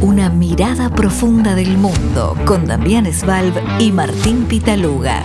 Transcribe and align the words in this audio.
Una 0.00 0.30
mirada 0.30 0.90
profunda 0.94 1.56
del 1.56 1.76
mundo 1.76 2.36
con 2.46 2.66
Damián 2.66 3.12
Svalb 3.12 3.52
y 3.80 3.90
Martín 3.90 4.46
Pitaluga. 4.46 5.24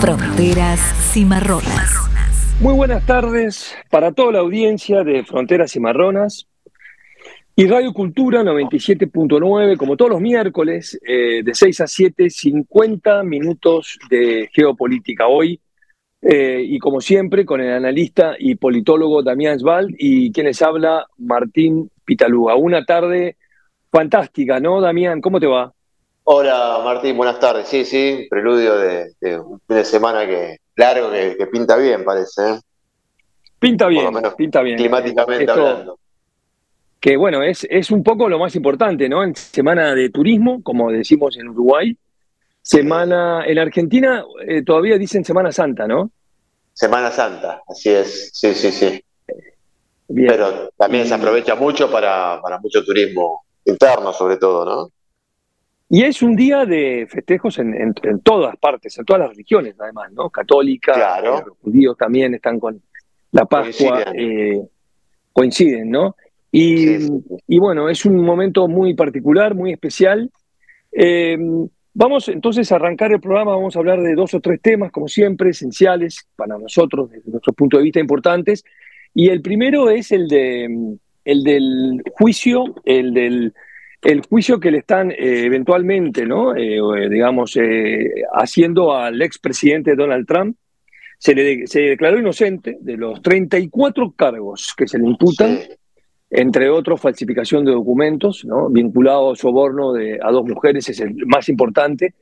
Fronteras 0.00 0.78
Cimarronas. 1.12 2.08
Muy 2.60 2.74
buenas 2.74 3.04
tardes 3.04 3.74
para 3.90 4.12
toda 4.12 4.34
la 4.34 4.38
audiencia 4.38 5.02
de 5.02 5.24
Fronteras 5.24 5.72
Cimarronas 5.72 6.46
y 7.56 7.66
Radio 7.66 7.92
Cultura 7.92 8.44
97.9, 8.44 9.76
como 9.76 9.96
todos 9.96 10.12
los 10.12 10.20
miércoles, 10.20 10.96
eh, 11.04 11.42
de 11.42 11.52
6 11.52 11.80
a 11.80 11.88
7, 11.88 12.30
50 12.30 13.24
minutos 13.24 13.98
de 14.08 14.48
geopolítica 14.52 15.26
hoy. 15.26 15.60
Eh, 16.22 16.62
y 16.64 16.78
como 16.78 17.00
siempre, 17.00 17.44
con 17.44 17.60
el 17.60 17.72
analista 17.72 18.36
y 18.38 18.54
politólogo 18.54 19.24
Damián 19.24 19.58
Svalb 19.58 19.92
y 19.98 20.30
quien 20.30 20.46
les 20.46 20.62
habla, 20.62 21.04
Martín 21.16 21.90
Pitaluga. 22.04 22.54
Una 22.54 22.84
tarde 22.84 23.36
Fantástica, 23.90 24.60
¿no, 24.60 24.80
Damián? 24.80 25.20
¿Cómo 25.20 25.40
te 25.40 25.46
va? 25.46 25.72
Hola, 26.24 26.80
Martín, 26.84 27.16
buenas 27.16 27.40
tardes. 27.40 27.68
Sí, 27.68 27.84
sí, 27.86 28.26
preludio 28.28 28.76
de, 28.76 29.14
un 29.40 29.60
fin 29.66 29.76
de 29.76 29.84
semana 29.84 30.26
que 30.26 30.58
largo 30.76 31.10
que, 31.10 31.46
pinta 31.50 31.76
bien, 31.76 32.04
parece. 32.04 32.50
¿eh? 32.50 32.60
Pinta 33.58 33.86
bien, 33.86 34.08
pinta 34.36 34.60
bien. 34.60 34.76
Climáticamente 34.76 35.50
hablando. 35.50 35.98
Que 37.00 37.16
bueno, 37.16 37.42
es, 37.42 37.66
es 37.70 37.90
un 37.90 38.02
poco 38.02 38.28
lo 38.28 38.38
más 38.38 38.54
importante, 38.56 39.08
¿no? 39.08 39.24
En 39.24 39.34
semana 39.34 39.94
de 39.94 40.10
turismo, 40.10 40.62
como 40.62 40.90
decimos 40.90 41.36
en 41.38 41.48
Uruguay. 41.48 41.96
Semana, 42.60 43.46
en 43.46 43.58
Argentina 43.58 44.22
eh, 44.46 44.62
todavía 44.62 44.98
dicen 44.98 45.24
Semana 45.24 45.50
Santa, 45.50 45.86
¿no? 45.86 46.10
Semana 46.74 47.10
Santa, 47.10 47.62
así 47.66 47.88
es, 47.88 48.30
sí, 48.34 48.52
sí, 48.52 48.70
sí. 48.70 49.02
Pero 50.06 50.70
también 50.76 51.06
se 51.06 51.14
aprovecha 51.14 51.54
mucho 51.54 51.90
para, 51.90 52.40
para 52.42 52.58
mucho 52.58 52.84
turismo 52.84 53.44
interno 53.68 54.12
sobre 54.12 54.36
todo, 54.36 54.64
¿no? 54.64 54.90
Y 55.90 56.02
es 56.02 56.20
un 56.22 56.36
día 56.36 56.66
de 56.66 57.06
festejos 57.10 57.58
en, 57.58 57.94
todas 58.22 58.56
partes, 58.58 58.98
en 58.98 59.06
todas 59.06 59.20
las 59.20 59.30
religiones, 59.30 59.74
además, 59.78 60.12
¿no? 60.12 60.28
Católica, 60.28 60.92
claro. 60.92 61.44
los 61.46 61.58
judíos 61.58 61.96
también 61.96 62.34
están 62.34 62.60
con 62.60 62.82
la 63.32 63.46
Pascua, 63.46 64.04
coinciden, 65.32 65.86
eh, 65.88 65.90
¿no? 65.90 66.16
Y, 66.50 67.58
bueno, 67.58 67.88
es 67.88 68.04
un 68.04 68.16
momento 68.22 68.68
muy 68.68 68.94
particular, 68.94 69.54
muy 69.54 69.72
especial. 69.72 70.30
Eh, 70.92 71.38
vamos 71.94 72.28
entonces 72.28 72.70
a 72.70 72.76
arrancar 72.76 73.12
el 73.12 73.20
programa, 73.20 73.52
vamos 73.52 73.74
a 73.74 73.78
hablar 73.78 74.02
de 74.02 74.14
dos 74.14 74.34
o 74.34 74.40
tres 74.40 74.60
temas, 74.60 74.92
como 74.92 75.08
siempre, 75.08 75.50
esenciales 75.50 76.28
para 76.36 76.58
nosotros, 76.58 77.10
desde 77.10 77.30
nuestro 77.30 77.54
punto 77.54 77.78
de 77.78 77.84
vista 77.84 78.00
importantes. 78.00 78.62
Y 79.14 79.28
el 79.30 79.40
primero 79.40 79.88
es 79.88 80.12
el 80.12 80.28
de 80.28 80.98
el 81.28 81.44
del 81.44 82.02
juicio, 82.16 82.74
el 82.84 83.12
del 83.12 83.52
el 84.00 84.22
juicio 84.22 84.60
que 84.60 84.70
le 84.70 84.78
están 84.78 85.10
eh, 85.10 85.16
eventualmente, 85.44 86.24
¿no? 86.24 86.54
Eh, 86.56 86.78
eh, 86.78 87.08
digamos, 87.10 87.58
haciendo 88.32 88.94
al 88.94 89.20
expresidente 89.20 89.96
Donald 89.96 90.26
Trump, 90.26 90.56
se 91.18 91.34
le 91.34 91.66
se 91.66 91.80
declaró 91.80 92.18
inocente 92.18 92.78
de 92.80 92.96
los 92.96 93.20
34 93.20 94.12
cargos 94.12 94.72
que 94.76 94.86
se 94.86 94.98
le 94.98 95.06
imputan, 95.06 95.58
entre 96.30 96.70
otros 96.70 97.00
falsificación 97.00 97.64
de 97.64 97.72
documentos, 97.72 98.44
¿no? 98.44 98.68
vinculado 98.70 99.32
a 99.32 99.36
soborno 99.36 99.92
de, 99.92 100.18
a 100.22 100.30
dos 100.30 100.44
mujeres, 100.44 100.88
es 100.88 101.00
el 101.00 101.26
más 101.26 101.48
importante. 101.48 102.14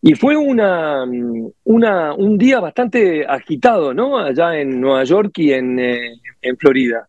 Y 0.00 0.14
fue 0.14 0.36
una, 0.36 1.04
una, 1.64 2.14
un 2.14 2.38
día 2.38 2.60
bastante 2.60 3.26
agitado, 3.26 3.92
¿no? 3.92 4.16
Allá 4.16 4.58
en 4.58 4.80
Nueva 4.80 5.04
York 5.04 5.36
y 5.38 5.52
en, 5.52 5.78
en 5.80 6.56
Florida. 6.56 7.07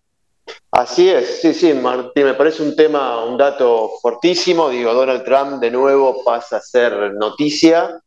Así 0.71 1.09
es, 1.09 1.41
sí, 1.41 1.53
sí, 1.53 1.73
Martín, 1.73 2.25
me 2.25 2.35
parece 2.35 2.61
un 2.63 2.75
tema, 2.75 3.23
un 3.23 3.37
dato 3.37 3.91
fortísimo. 4.01 4.69
Digo, 4.69 4.93
Donald 4.93 5.23
Trump 5.23 5.59
de 5.59 5.71
nuevo 5.71 6.23
pasa 6.23 6.57
a 6.57 6.61
ser 6.61 7.13
noticia 7.15 8.01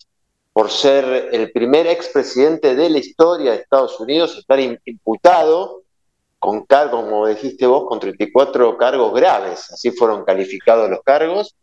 por 0.53 0.71
ser 0.71 1.31
el 1.33 1.51
primer 1.51 1.87
expresidente 1.87 2.75
de 2.75 2.91
la 2.91 2.99
historia 2.99 3.53
de 3.53 3.59
Estados 3.59 3.99
Unidos, 3.99 4.37
estar 4.37 4.61
imputado 4.61 5.83
con 6.39 6.65
cargos, 6.67 7.05
como 7.05 7.27
dijiste 7.27 7.67
vos, 7.67 7.85
con 7.89 8.01
34 8.01 8.77
cargos 8.77 9.15
graves, 9.15 9.71
así 9.71 9.91
fueron 9.91 10.25
calificados 10.25 10.91
los 10.91 11.01
cargos. 11.03 11.57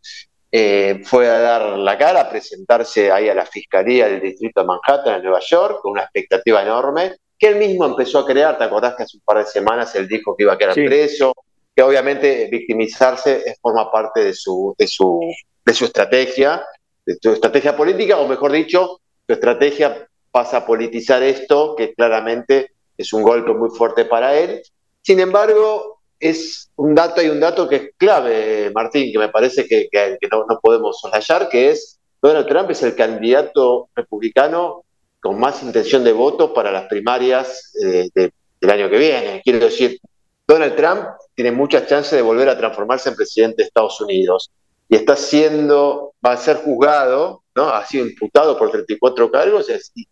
Eh, 0.52 1.02
fue 1.04 1.28
a 1.28 1.38
dar 1.38 1.78
la 1.78 1.96
cara, 1.96 2.22
a 2.22 2.30
presentarse 2.30 3.12
ahí 3.12 3.28
a 3.28 3.34
la 3.34 3.46
Fiscalía 3.46 4.08
del 4.08 4.20
Distrito 4.20 4.60
de 4.60 4.66
Manhattan 4.66 5.16
en 5.16 5.22
Nueva 5.22 5.40
York, 5.40 5.78
con 5.80 5.92
una 5.92 6.02
expectativa 6.02 6.62
enorme 6.62 7.16
que 7.40 7.48
él 7.48 7.56
mismo 7.56 7.86
empezó 7.86 8.18
a 8.18 8.26
crear. 8.26 8.58
¿Te 8.58 8.64
acordás 8.64 8.94
que 8.94 9.04
hace 9.04 9.16
un 9.16 9.22
par 9.24 9.38
de 9.38 9.46
semanas 9.46 9.94
él 9.96 10.06
dijo 10.06 10.36
que 10.36 10.44
iba 10.44 10.52
a 10.52 10.58
quedar 10.58 10.74
preso? 10.74 11.32
Que 11.74 11.82
obviamente 11.82 12.48
victimizarse 12.52 13.56
forma 13.62 13.90
parte 13.90 14.22
de 14.22 14.34
su, 14.34 14.74
de, 14.78 14.86
su, 14.86 15.18
de 15.64 15.74
su 15.74 15.86
estrategia, 15.86 16.62
de 17.06 17.16
su 17.20 17.32
estrategia 17.32 17.74
política, 17.74 18.18
o 18.18 18.28
mejor 18.28 18.52
dicho, 18.52 19.00
su 19.26 19.32
estrategia 19.32 20.06
pasa 20.30 20.58
a 20.58 20.66
politizar 20.66 21.22
esto, 21.22 21.74
que 21.76 21.94
claramente 21.94 22.72
es 22.96 23.12
un 23.14 23.22
golpe 23.22 23.54
muy 23.54 23.70
fuerte 23.70 24.04
para 24.04 24.36
él. 24.36 24.62
Sin 25.00 25.18
embargo, 25.18 26.02
es 26.18 26.70
un 26.76 26.94
dato, 26.94 27.22
hay 27.22 27.30
un 27.30 27.40
dato 27.40 27.66
que 27.66 27.76
es 27.76 27.90
clave, 27.96 28.70
Martín, 28.74 29.10
que 29.10 29.18
me 29.18 29.30
parece 29.30 29.66
que, 29.66 29.88
no, 30.30 30.44
no, 30.46 30.60
podemos 30.60 31.00
soslayar, 31.00 31.48
que 31.48 31.70
es 31.70 31.98
Donald 32.20 32.46
Trump 32.46 32.70
es 32.70 32.82
el 32.82 32.94
candidato 32.94 33.88
republicano 33.94 34.84
con 35.20 35.38
más 35.38 35.62
intención 35.62 36.02
de 36.02 36.12
voto 36.12 36.52
para 36.54 36.72
las 36.72 36.86
primarias 36.86 37.72
eh, 37.84 38.08
del 38.14 38.70
año 38.70 38.88
que 38.88 38.98
viene. 38.98 39.40
Quiero 39.44 39.60
decir, 39.60 39.98
Donald 40.46 40.76
Trump 40.76 41.04
tiene 41.34 41.52
muchas 41.52 41.86
chances 41.86 42.12
de 42.12 42.22
volver 42.22 42.48
a 42.48 42.58
transformarse 42.58 43.10
en 43.10 43.16
presidente 43.16 43.56
de 43.58 43.68
Estados 43.68 44.00
Unidos 44.00 44.50
y 44.88 44.96
está 44.96 45.16
siendo, 45.16 46.14
va 46.24 46.32
a 46.32 46.36
ser 46.36 46.56
juzgado, 46.56 47.42
¿no? 47.54 47.68
Ha 47.68 47.84
sido 47.86 48.06
imputado 48.06 48.58
por 48.58 48.70
34 48.70 49.30
cargos 49.30 49.68
y, 49.94 50.06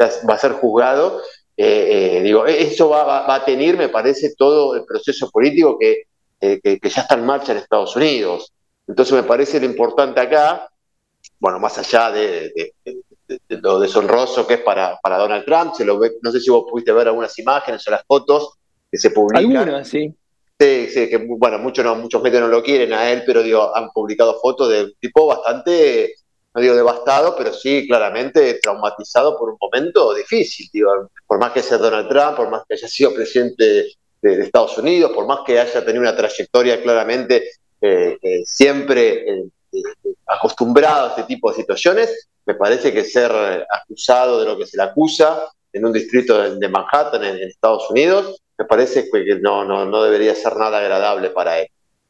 va 0.00 0.34
a 0.34 0.38
ser 0.38 0.52
juzgado. 0.52 1.22
Eh, 1.56 2.18
eh, 2.18 2.22
digo, 2.22 2.46
eso 2.46 2.90
va, 2.90 3.34
a 3.34 3.44
tener, 3.44 3.76
me 3.76 3.88
parece, 3.88 4.34
todo 4.36 4.74
el 4.76 4.84
proceso 4.84 5.30
político 5.30 5.78
que, 5.78 6.04
que 6.40 6.90
ya 6.90 7.02
está 7.02 7.14
en 7.14 7.24
marcha 7.24 7.52
en 7.52 7.58
Estados 7.58 7.96
Unidos. 7.96 8.52
Entonces 8.86 9.14
me 9.14 9.22
parece 9.22 9.60
lo 9.60 9.66
importante 9.66 10.20
acá, 10.20 10.68
bueno, 11.38 11.58
más 11.58 11.78
allá 11.78 12.10
de, 12.10 12.72
lo 13.48 13.80
deshonroso 13.80 14.46
que 14.46 14.54
es 14.54 14.60
para, 14.60 14.98
para 15.02 15.18
Donald 15.18 15.44
Trump. 15.44 15.74
Se 15.74 15.84
lo 15.84 15.98
ve, 15.98 16.12
no 16.22 16.30
sé 16.30 16.40
si 16.40 16.50
vos 16.50 16.64
pudiste 16.70 16.92
ver 16.92 17.08
algunas 17.08 17.38
imágenes 17.38 17.86
o 17.86 17.90
las 17.90 18.04
fotos 18.06 18.58
que 18.90 18.98
se 18.98 19.10
publican. 19.10 19.44
Algunas, 19.44 19.88
sí. 19.88 20.14
Sí, 20.60 20.88
sí, 20.88 21.08
que 21.08 21.18
bueno, 21.18 21.58
muchos, 21.60 21.84
no, 21.84 21.94
muchos 21.94 22.20
medios 22.20 22.42
no 22.42 22.48
lo 22.48 22.64
quieren 22.64 22.92
a 22.92 23.08
él, 23.12 23.22
pero 23.24 23.44
digo, 23.44 23.74
han 23.76 23.90
publicado 23.90 24.40
fotos 24.40 24.68
de 24.68 24.84
un 24.84 24.94
tipo 24.98 25.26
bastante, 25.26 26.16
no 26.52 26.60
digo 26.60 26.74
devastado, 26.74 27.36
pero 27.36 27.52
sí 27.52 27.86
claramente 27.86 28.54
traumatizado 28.54 29.38
por 29.38 29.50
un 29.50 29.56
momento 29.60 30.12
difícil. 30.14 30.68
Digo, 30.72 31.10
por 31.28 31.38
más 31.38 31.52
que 31.52 31.62
sea 31.62 31.78
Donald 31.78 32.08
Trump, 32.08 32.36
por 32.36 32.50
más 32.50 32.62
que 32.68 32.74
haya 32.74 32.88
sido 32.88 33.14
presidente 33.14 33.86
de, 34.20 34.42
Estados 34.42 34.76
Unidos, 34.78 35.12
por 35.12 35.28
más 35.28 35.40
que 35.46 35.60
haya 35.60 35.84
tenido 35.84 36.00
una 36.00 36.16
trayectoria 36.16 36.82
claramente 36.82 37.50
eh, 37.80 38.18
eh, 38.20 38.42
siempre 38.44 39.30
eh, 39.30 39.44
acostumbrado 40.26 41.06
a 41.06 41.10
este 41.10 41.22
tipo 41.22 41.50
de 41.50 41.56
situaciones, 41.56 42.28
me 42.48 42.54
parece 42.54 42.94
que 42.94 43.04
ser 43.04 43.30
acusado 43.70 44.40
de 44.40 44.46
lo 44.46 44.56
que 44.56 44.66
se 44.66 44.78
le 44.78 44.84
acusa 44.84 45.52
en 45.70 45.84
un 45.84 45.92
distrito 45.92 46.56
de 46.56 46.68
Manhattan, 46.68 47.22
en, 47.22 47.36
Estados 47.42 47.90
Unidos, 47.90 48.40
me 48.56 48.64
parece 48.64 49.10
que 49.10 49.38
no, 49.38 49.66
no, 49.66 49.84
no 49.84 50.02
debería 50.02 50.34
ser 50.34 50.56
nada 50.56 50.78
agradable 50.78 51.28
para 51.28 51.60
él. 51.60 51.68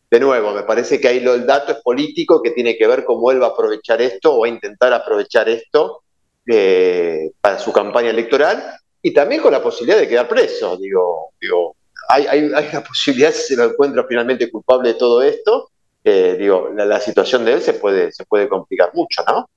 De 0.09 0.21
nuevo, 0.21 0.53
me 0.53 0.63
parece 0.63 1.01
que 1.01 1.09
ahí 1.09 1.19
lo, 1.19 1.35
el 1.35 1.45
dato 1.45 1.73
es 1.73 1.79
político, 1.79 2.41
que 2.41 2.53
tiene 2.53 2.77
que 2.77 2.87
ver 2.87 3.05
cómo 3.05 3.33
él 3.33 3.43
va 3.43 3.47
a 3.47 3.51
aprovechar 3.51 4.01
esto 4.01 4.33
o 4.33 4.45
a 4.45 4.49
intentar 4.49 4.93
aprovechar 4.93 5.49
esto 5.49 6.05
eh, 6.47 7.33
para 7.41 7.59
su 7.59 7.73
campaña 7.73 8.11
electoral 8.11 8.63
y 9.03 9.13
también 9.13 9.43
con 9.43 9.51
la 9.51 9.61
posibilidad 9.61 9.99
de 9.99 10.07
quedar 10.07 10.29
preso. 10.29 10.77
Digo, 10.77 11.33
digo 11.41 11.75
hay, 12.09 12.29
hay, 12.29 12.53
hay 12.55 12.71
la 12.73 12.85
posibilidad, 12.89 13.33
si 13.33 13.55
se 13.55 13.57
lo 13.57 13.65
encuentra 13.65 14.07
finalmente 14.09 14.49
culpable 14.49 14.91
de 14.91 14.95
todo 14.95 15.21
esto, 15.21 15.73
eh, 16.05 16.37
digo, 16.39 16.71
la, 16.77 17.01
situación 17.01 17.45
de 17.45 17.55
él 17.55 17.61
se 17.61 17.73
puede, 17.73 18.13
se 18.13 18.25
puede 18.25 18.49
complicar 18.49 18.93
mucho, 18.95 19.25
¿no? 19.27 19.51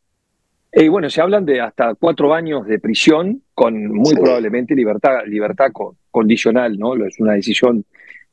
Y 0.74 0.88
bueno, 0.88 1.10
se 1.10 1.22
hablan 1.22 1.46
de 1.46 1.60
hasta 1.60 1.96
cuatro 1.96 2.34
años 2.34 2.66
de 2.66 2.80
prisión 2.80 3.44
con 3.54 3.88
muy 3.94 4.14
probablemente 4.16 4.74
libertad, 4.74 5.20
libertad 5.28 5.68
condicional, 6.10 6.80
¿no? 6.80 6.96
Es 7.06 7.20
una 7.20 7.34
decisión 7.34 7.84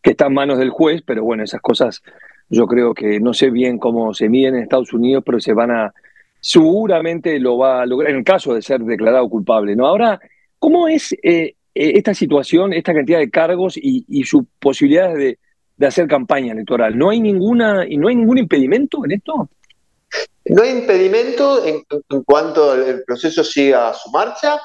que 0.00 0.10
está 0.10 0.26
en 0.26 0.34
manos 0.34 0.58
del 0.58 0.70
juez, 0.70 1.02
pero 1.04 1.24
bueno, 1.24 1.42
esas 1.42 1.60
cosas 1.60 2.00
yo 2.48 2.66
creo 2.66 2.94
que 2.94 3.18
no 3.18 3.34
sé 3.34 3.50
bien 3.50 3.78
cómo 3.78 4.14
se 4.14 4.28
miden 4.28 4.54
en 4.54 4.62
Estados 4.62 4.92
Unidos, 4.92 5.24
pero 5.26 5.40
se 5.40 5.52
van 5.52 5.72
a, 5.72 5.92
seguramente 6.40 7.40
lo 7.40 7.58
va 7.58 7.82
a 7.82 7.86
lograr 7.86 8.12
en 8.12 8.18
el 8.18 8.24
caso 8.24 8.54
de 8.54 8.62
ser 8.62 8.80
declarado 8.82 9.28
culpable, 9.28 9.74
¿no? 9.74 9.86
Ahora, 9.86 10.20
¿cómo 10.60 10.86
es 10.86 11.12
eh, 11.14 11.56
eh, 11.74 11.92
esta 11.96 12.14
situación, 12.14 12.72
esta 12.72 12.94
cantidad 12.94 13.18
de 13.18 13.30
cargos 13.30 13.76
y, 13.76 14.04
y 14.08 14.22
sus 14.22 14.44
posibilidades 14.60 15.18
de, 15.18 15.38
de 15.76 15.86
hacer 15.86 16.06
campaña 16.06 16.52
electoral? 16.52 16.96
¿No 16.96 17.10
hay 17.10 17.20
ninguna, 17.20 17.84
y 17.88 17.96
no 17.96 18.06
hay 18.06 18.14
ningún 18.14 18.38
impedimento 18.38 19.04
en 19.04 19.10
esto? 19.10 19.50
No 20.48 20.62
hay 20.62 20.70
impedimento 20.70 21.64
en, 21.64 21.84
cuanto 22.24 22.74
el 22.74 23.04
proceso 23.04 23.44
siga 23.44 23.92
su 23.94 24.10
marcha. 24.10 24.60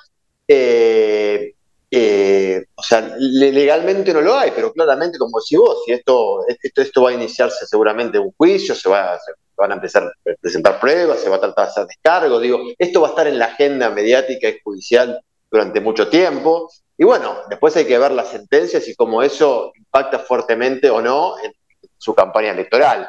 Eh, 0.48 1.54
eh, 1.96 2.66
o 2.74 2.82
sea, 2.82 3.16
legalmente 3.20 4.14
no 4.14 4.22
lo 4.22 4.36
hay, 4.36 4.52
pero 4.56 4.74
claramente, 4.74 5.20
como 5.20 5.40
decís 5.40 5.60
vos, 5.60 5.84
si 5.86 5.92
esto, 5.92 6.44
esto, 6.48 6.82
esto 6.82 7.04
va 7.04 7.12
a 7.12 7.14
iniciarse 7.14 7.68
seguramente 7.68 8.18
un 8.18 8.32
juicio, 8.36 8.74
se, 8.74 8.90
va, 8.90 9.20
van 9.56 9.72
a 9.74 9.76
empezar 9.76 10.04
a 10.04 10.12
presentar 10.42 10.80
pruebas, 10.80 11.20
se 11.20 11.30
va 11.30 11.36
a 11.36 11.42
tratar 11.42 11.66
de 11.66 11.72
hacer 11.72 11.86
descargo, 11.86 12.40
digo, 12.40 12.62
esto 12.80 13.02
va 13.02 13.10
a 13.10 13.12
estar 13.12 13.28
en 13.28 13.38
la 13.38 13.46
agenda 13.46 13.92
mediática 13.92 14.50
y 14.50 14.60
judicial 14.64 15.22
durante 15.52 15.82
mucho 15.82 16.10
tiempo. 16.10 16.68
Y 16.98 17.04
bueno, 17.04 17.38
después 17.48 17.76
hay 17.76 17.86
que 17.86 18.00
ver 18.00 18.12
las 18.12 18.30
sentencias 18.30 18.88
y 18.88 18.96
cómo 18.96 19.22
eso 19.22 19.72
impacta 19.76 20.18
fuertemente 20.18 20.90
o 20.90 21.00
no 21.00 21.36
en 21.44 21.54
su 21.98 22.16
campaña 22.16 22.52
electoral. 22.52 23.08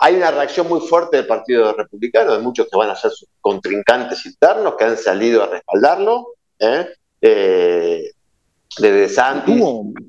Hay 0.00 0.14
una 0.16 0.30
reacción 0.30 0.68
muy 0.68 0.80
fuerte 0.80 1.16
del 1.16 1.26
Partido 1.26 1.72
Republicano, 1.72 2.32
de 2.34 2.38
muchos 2.38 2.68
que 2.70 2.76
van 2.76 2.90
a 2.90 2.96
ser 2.96 3.10
sus 3.10 3.28
contrincantes 3.40 4.24
internos, 4.26 4.74
que 4.76 4.84
han 4.84 4.96
salido 4.96 5.42
a 5.42 5.48
respaldarlo. 5.48 6.34
¿eh? 6.58 6.86
Eh, 7.20 8.12
desde 8.78 9.08
Santis 9.08 9.62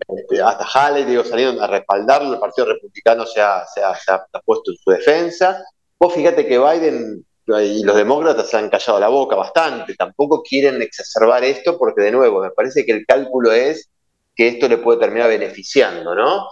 este, 0.07 0.41
hasta 0.41 0.65
Halley, 0.73 1.05
digo, 1.05 1.23
salieron 1.23 1.59
a 1.61 1.67
respaldarlo, 1.67 2.33
el 2.33 2.39
Partido 2.39 2.67
Republicano 2.67 3.25
se 3.25 3.41
ha, 3.41 3.65
se, 3.65 3.81
ha, 3.81 4.23
puesto 4.45 4.71
en 4.71 4.77
su 4.77 4.91
defensa. 4.91 5.63
Vos 5.97 6.13
fíjate 6.13 6.45
que 6.45 6.59
Biden 6.59 7.25
y 7.47 7.83
los 7.83 7.95
demócratas 7.95 8.47
se 8.47 8.57
han 8.57 8.69
callado 8.69 8.99
la 8.99 9.07
boca 9.07 9.35
bastante, 9.35 9.95
tampoco 9.95 10.43
quieren 10.43 10.81
exacerbar 10.83 11.43
esto 11.43 11.79
porque 11.79 12.03
de 12.03 12.11
nuevo, 12.11 12.41
me 12.41 12.51
parece 12.51 12.85
que 12.85 12.91
el 12.91 13.05
cálculo 13.07 13.51
es 13.51 13.89
que 14.35 14.49
esto 14.49 14.67
le 14.67 14.77
puede 14.77 14.99
terminar 14.99 15.29
beneficiando, 15.29 16.13
¿no? 16.13 16.47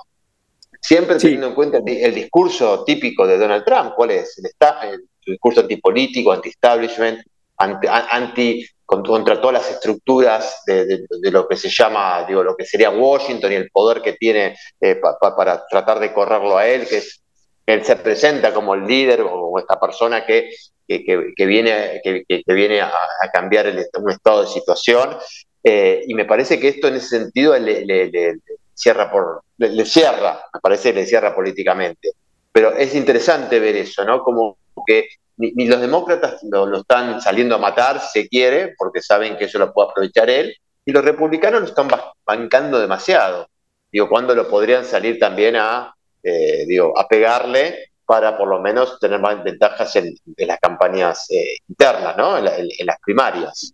Siempre 0.82 1.18
teniendo 1.18 1.48
en 1.48 1.54
cuenta 1.54 1.80
el, 1.86 2.16
discurso 2.16 2.84
típico 2.84 3.26
de 3.26 3.38
Donald 3.38 3.66
Trump, 3.66 3.94
¿cuál 3.96 4.12
es? 4.12 4.38
El, 4.38 4.52
el 4.90 5.08
discurso 5.26 5.62
antipolítico, 5.62 6.32
anti-establishment, 6.32 7.22
anti, 7.58 8.66
contra 8.86 9.42
todas 9.42 9.54
las 9.54 9.72
estructuras 9.72 10.64
de, 10.66 11.06
lo 11.32 11.48
que 11.48 11.58
se 11.58 11.70
llama, 11.70 12.24
digo, 12.28 12.44
lo 12.44 12.56
que 12.56 12.66
sería 12.66 12.90
Washington 12.90 13.52
y 13.52 13.56
el 13.56 13.70
poder 13.70 14.02
que 14.02 14.14
tiene 14.14 14.56
eh, 14.80 14.96
para 14.96 15.66
tratar 15.70 16.00
de 16.00 16.14
correrlo 16.14 16.58
a 16.58 16.68
él, 16.68 16.88
que 16.88 16.98
es 16.98 17.22
él 17.68 17.84
se 17.84 17.98
presenta 17.98 18.54
como 18.54 18.74
el 18.74 18.88
líder 18.88 19.22
o 19.22 19.60
esta 19.60 19.78
persona 19.78 20.26
que, 20.26 20.52
que, 20.88 21.46
viene, 21.46 22.02
que, 22.02 22.54
viene 22.54 22.80
a, 22.80 22.92
cambiar 23.34 23.68
un 24.00 24.10
estado 24.10 24.44
de 24.44 24.48
situación. 24.48 25.18
Eh, 25.64 26.02
y 26.08 26.14
me 26.14 26.24
parece 26.24 26.62
que 26.62 26.70
esto 26.70 26.88
en 26.88 26.96
ese 26.96 27.20
sentido 27.20 27.58
le, 27.60 28.40
cierra 28.78 29.12
por, 29.12 29.42
le, 29.58 29.86
cierra, 29.86 30.40
me 30.54 30.60
parece 30.60 30.94
le 30.94 31.06
cierra 31.06 31.36
políticamente. 31.36 32.12
Pero 32.52 32.74
es 32.74 32.96
interesante 32.96 33.60
ver 33.60 33.76
eso, 33.76 34.06
¿no? 34.06 34.22
Como 34.22 34.58
que 34.86 35.08
ni, 35.38 35.68
los 35.68 35.82
demócratas 35.82 36.42
lo, 36.44 36.78
están 36.78 37.22
saliendo 37.22 37.56
a 37.56 37.60
matar, 37.60 38.00
se 38.00 38.28
quiere, 38.28 38.74
porque 38.78 39.02
saben 39.02 39.38
que 39.38 39.46
eso 39.46 39.60
lo 39.60 39.74
puede 39.74 39.90
aprovechar 39.90 40.30
él, 40.30 40.56
y 40.86 40.92
los 40.92 41.04
republicanos 41.04 41.62
lo 41.62 41.68
están 41.68 41.88
bancando 42.26 42.80
demasiado. 42.80 43.48
Digo, 43.92 44.10
¿cuándo 44.10 44.34
lo 44.36 44.48
podrían 44.48 44.86
salir 44.86 45.20
también 45.20 45.56
a, 45.56 45.94
eh, 46.24 46.66
digo, 46.68 46.98
a 46.98 47.08
pegarle 47.08 47.92
para 48.06 48.38
por 48.38 48.48
lo 48.48 48.62
menos 48.62 49.00
tener 49.00 49.20
más 49.20 49.44
ventajas 49.44 49.96
en, 49.98 50.16
las 50.38 50.60
campañas 50.60 51.30
eh, 51.30 51.58
internas, 51.68 52.16
¿no? 52.18 52.38
En, 52.38 52.46
las 52.86 52.98
primarias? 53.04 53.74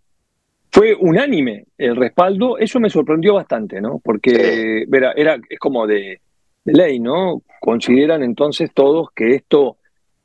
Fue 0.74 0.96
unánime 0.98 1.66
el 1.78 1.94
respaldo, 1.94 2.58
eso 2.58 2.80
me 2.80 2.90
sorprendió 2.90 3.34
bastante, 3.34 3.80
¿no? 3.80 4.00
Porque 4.02 4.84
era, 4.92 5.12
era, 5.12 5.38
es 5.48 5.58
como 5.60 5.86
de, 5.86 6.20
de 6.64 6.72
ley, 6.72 6.98
¿no? 6.98 7.42
Consideran 7.60 8.24
entonces 8.24 8.72
todos 8.74 9.10
que 9.14 9.36
esto 9.36 9.76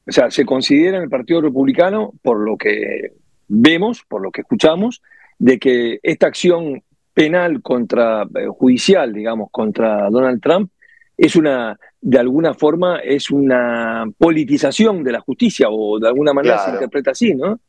o 0.10 0.12
sea, 0.12 0.31
se 0.31 0.44
considera 0.44 0.98
en 0.98 1.04
el 1.04 1.10
Partido 1.10 1.40
Republicano, 1.40 2.13
por 2.24 2.40
lo 2.40 2.57
que 2.57 3.13
vemos, 3.48 4.04
por 4.07 4.24
lo 4.24 4.31
que 4.31 4.42
escuchamos, 4.42 5.04
de 5.38 5.60
que 5.60 6.00
esta 6.01 6.25
acción 6.25 6.81
penal 7.13 7.62
contra, 7.62 8.24
eh, 8.24 8.48
judicial, 8.48 9.13
digamos, 9.13 9.50
contra 9.52 10.10
Donald 10.10 10.42
Trump, 10.42 10.72
es 11.16 11.36
una, 11.36 11.78
de 12.02 12.18
alguna 12.18 12.56
forma, 12.56 12.98
es 13.00 13.30
una 13.30 14.06
politización 14.18 15.04
de 15.04 15.12
la 15.12 15.19
justicia, 15.19 15.68
o 15.69 16.00
de 16.00 16.07
alguna 16.07 16.34
manera 16.34 16.57
se 16.57 16.72
interpreta 16.72 17.12
así, 17.12 17.36
¿no? 17.36 17.60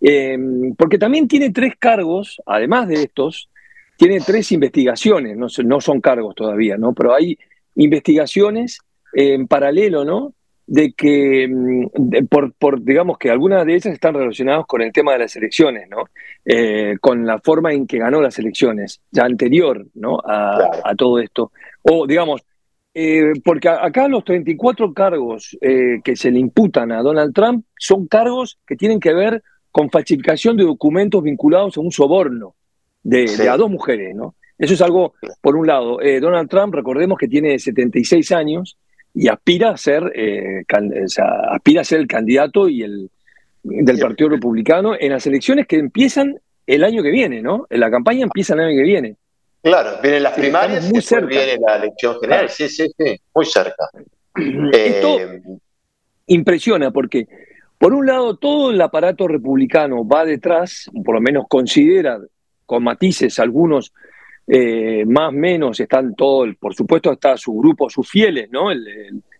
Em, 0.00 0.74
porque 0.76 0.98
también 0.98 1.26
tiene 1.26 1.50
tres 1.50 1.74
cargos, 1.78 2.40
además 2.46 2.88
de 2.88 3.02
estos, 3.02 3.50
tiene 3.96 4.20
tres 4.20 4.52
investigaciones, 4.52 5.36
no, 5.36 5.48
no 5.64 5.80
son 5.80 6.00
cargos 6.00 6.34
todavía, 6.34 6.76
¿no? 6.76 6.94
Pero 6.94 7.14
hay 7.14 7.38
investigaciones 7.74 8.78
en 9.12 9.48
paralelo, 9.48 10.04
¿no? 10.04 10.34
de 10.68 10.92
que, 10.92 11.48
por, 12.28 12.52
por, 12.52 12.84
digamos 12.84 13.16
que 13.16 13.30
algunas 13.30 13.64
de 13.64 13.72
ellas 13.72 13.86
están 13.86 14.12
relacionadas 14.12 14.66
con 14.66 14.82
el 14.82 14.92
tema 14.92 15.14
de 15.14 15.20
las 15.20 15.34
elecciones, 15.34 15.88
¿no? 15.88 16.04
Eh, 16.44 16.98
con 17.00 17.26
la 17.26 17.40
forma 17.40 17.72
en 17.72 17.86
que 17.86 17.96
ganó 17.98 18.20
las 18.20 18.38
elecciones, 18.38 19.00
ya 19.10 19.24
anterior, 19.24 19.86
¿no? 19.94 20.18
A, 20.22 20.94
todo 20.94 21.20
esto. 21.20 21.52
O, 21.82 22.06
digamos, 22.06 22.42
eh, 22.92 23.32
porque 23.42 23.70
acá 23.70 24.08
los 24.08 24.24
34 24.24 24.92
cargos 24.92 25.56
eh, 25.62 26.00
que 26.04 26.16
se 26.16 26.30
le 26.30 26.38
imputan 26.38 26.92
a 26.92 27.00
Donald 27.00 27.34
Trump 27.34 27.64
son 27.78 28.06
cargos 28.06 28.58
que 28.66 28.76
tienen 28.76 29.00
que 29.00 29.14
ver 29.14 29.42
con 29.70 29.90
falsificación 29.90 30.56
de 30.56 30.64
documentos 30.64 31.22
vinculados 31.22 31.76
a 31.76 31.80
un 31.80 31.92
soborno 31.92 32.54
de, 33.02 33.24
de 33.36 33.48
a 33.48 33.56
dos 33.56 33.70
mujeres, 33.70 34.14
¿no? 34.14 34.34
Eso 34.58 34.74
es 34.74 34.82
algo, 34.82 35.14
por 35.40 35.54
un 35.54 35.66
lado, 35.68 35.98
Donald 36.20 36.50
Trump, 36.50 36.74
recordemos 36.74 37.16
que 37.16 37.28
tiene 37.28 37.58
76 37.58 38.32
años, 38.32 38.76
y 39.14 39.28
aspira 39.28 39.70
a 39.70 39.76
ser, 39.76 40.12
eh, 40.14 40.64
aspira 41.50 41.80
a 41.80 41.84
ser 41.84 42.00
el 42.00 42.06
candidato 42.06 42.68
y 42.68 42.82
el, 42.82 43.10
del 43.62 43.98
Partido 43.98 44.30
Republicano 44.30 44.94
en 44.98 45.10
las 45.10 45.26
elecciones 45.26 45.66
que 45.66 45.76
empiezan 45.76 46.38
el 46.66 46.84
año 46.84 47.02
que 47.02 47.10
viene, 47.10 47.42
¿no? 47.42 47.66
La 47.70 47.90
campaña 47.90 48.22
empieza 48.22 48.54
el 48.54 48.60
año 48.60 48.76
que 48.76 48.82
viene. 48.82 49.16
Claro, 49.62 49.98
vienen 50.02 50.22
las 50.22 50.34
primarias 50.34 50.88
muy 50.90 51.02
cerca. 51.02 51.26
viene 51.26 51.58
la 51.66 51.76
elección 51.76 52.20
general, 52.20 52.48
sí, 52.48 52.68
sí, 52.68 52.86
sí, 52.96 53.20
muy 53.34 53.46
cerca. 53.46 53.90
Esto 54.72 55.20
eh, 55.20 55.42
impresiona 56.26 56.92
porque, 56.92 57.26
por 57.78 57.94
un 57.94 58.06
lado, 58.06 58.36
todo 58.36 58.72
el 58.72 58.80
aparato 58.80 59.28
republicano 59.28 60.06
va 60.06 60.24
detrás, 60.24 60.90
por 61.04 61.14
lo 61.14 61.20
menos 61.20 61.46
considera, 61.48 62.18
con 62.66 62.82
matices 62.82 63.38
algunos, 63.38 63.92
eh, 64.46 65.04
más 65.06 65.28
o 65.28 65.32
menos 65.32 65.78
están 65.78 66.14
todos, 66.14 66.54
por 66.56 66.74
supuesto 66.74 67.12
está 67.12 67.36
su 67.36 67.54
grupo, 67.54 67.88
sus 67.88 68.08
fieles, 68.08 68.50
¿no? 68.50 68.68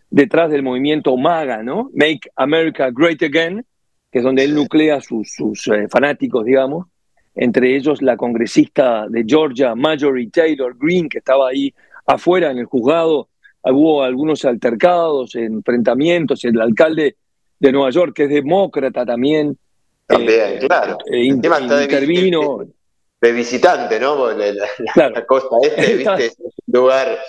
detrás 0.09 0.49
del 0.49 0.63
movimiento 0.63 1.15
MAGA, 1.17 1.61
¿no? 1.61 1.91
Make 1.93 2.31
America 2.35 2.89
Great 2.91 3.21
Again, 3.21 3.65
que 4.11 4.19
es 4.19 4.23
donde 4.23 4.43
él 4.43 4.55
nuclea 4.55 5.01
sus, 5.01 5.31
sus 5.31 5.67
eh, 5.67 5.87
fanáticos, 5.87 6.45
digamos, 6.45 6.87
entre 7.35 7.75
ellos 7.75 8.01
la 8.01 8.17
congresista 8.17 9.07
de 9.07 9.23
Georgia, 9.27 9.75
Marjorie 9.75 10.29
Taylor 10.29 10.75
Greene, 10.77 11.09
que 11.09 11.19
estaba 11.19 11.49
ahí 11.49 11.73
afuera 12.05 12.51
en 12.51 12.57
el 12.57 12.65
juzgado, 12.65 13.29
hubo 13.63 14.03
algunos 14.03 14.45
altercados, 14.45 15.35
enfrentamientos, 15.35 16.43
el 16.45 16.59
alcalde 16.59 17.17
de 17.59 17.71
Nueva 17.71 17.89
York, 17.89 18.13
que 18.15 18.23
es 18.23 18.29
demócrata 18.29 19.05
también, 19.05 19.57
también, 20.07 20.53
eh, 20.53 20.59
claro. 20.59 20.97
intervino 21.11 22.65
de 23.21 23.31
visitante, 23.33 23.99
¿no? 23.99 24.29
La, 24.95 25.25
costa 25.25 25.57
este, 25.61 25.95
¿viste? 25.97 26.25
es 26.25 26.37
un 26.39 26.51
lugar 26.67 27.19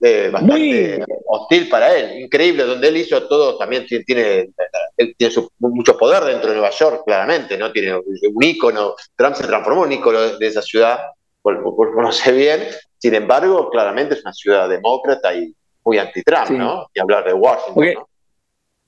eh, 0.00 0.30
bastante 0.30 1.04
hostil 1.26 1.68
para 1.68 1.96
él, 1.96 2.20
increíble, 2.20 2.64
donde 2.64 2.88
él 2.88 2.98
hizo 2.98 3.26
todo, 3.28 3.56
también 3.56 3.86
tiene, 3.86 4.50
él 4.96 5.14
tiene 5.16 5.34
mucho 5.58 5.96
poder 5.96 6.24
dentro 6.24 6.50
de 6.50 6.56
Nueva 6.56 6.70
York, 6.70 7.02
claramente, 7.06 7.56
¿no? 7.56 7.72
Tiene 7.72 7.96
un 7.96 8.42
ícono, 8.42 8.94
Trump 9.16 9.36
se 9.36 9.46
transformó 9.46 9.84
en 9.84 9.92
un 9.92 9.98
ícono 9.98 10.20
de 10.36 10.46
esa 10.46 10.60
ciudad, 10.60 10.98
por, 11.40 11.62
por, 11.62 11.94
conoce 11.94 12.30
bien, 12.32 12.68
sin 12.98 13.14
embargo, 13.14 13.70
claramente 13.70 14.14
es 14.14 14.22
una 14.22 14.32
ciudad 14.32 14.68
demócrata 14.68 15.34
y 15.34 15.52
muy 15.84 15.98
anti-Trump, 15.98 16.50
¿no? 16.50 16.86
Y 16.94 17.00
hablar 17.00 17.24
de 17.24 17.32
Washington, 17.32 18.04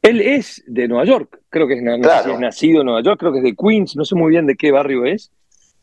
Él 0.05 0.21
es 0.21 0.63
de 0.67 0.87
Nueva 0.87 1.07
York, 1.07 1.41
creo 1.49 1.67
que 1.67 1.75
es, 1.75 1.81
es 1.81 2.39
nacido 2.39 2.81
en 2.81 2.87
Nueva 2.87 3.03
York, 3.03 3.19
creo 3.19 3.33
que 3.33 3.39
es 3.39 3.45
de 3.45 3.57
Queens, 3.57 3.97
no 3.97 4.05
sé 4.05 4.15
muy 4.15 4.31
bien 4.31 4.47
de 4.47 4.55
qué 4.55 4.71
barrio 4.71 5.07
es, 5.07 5.33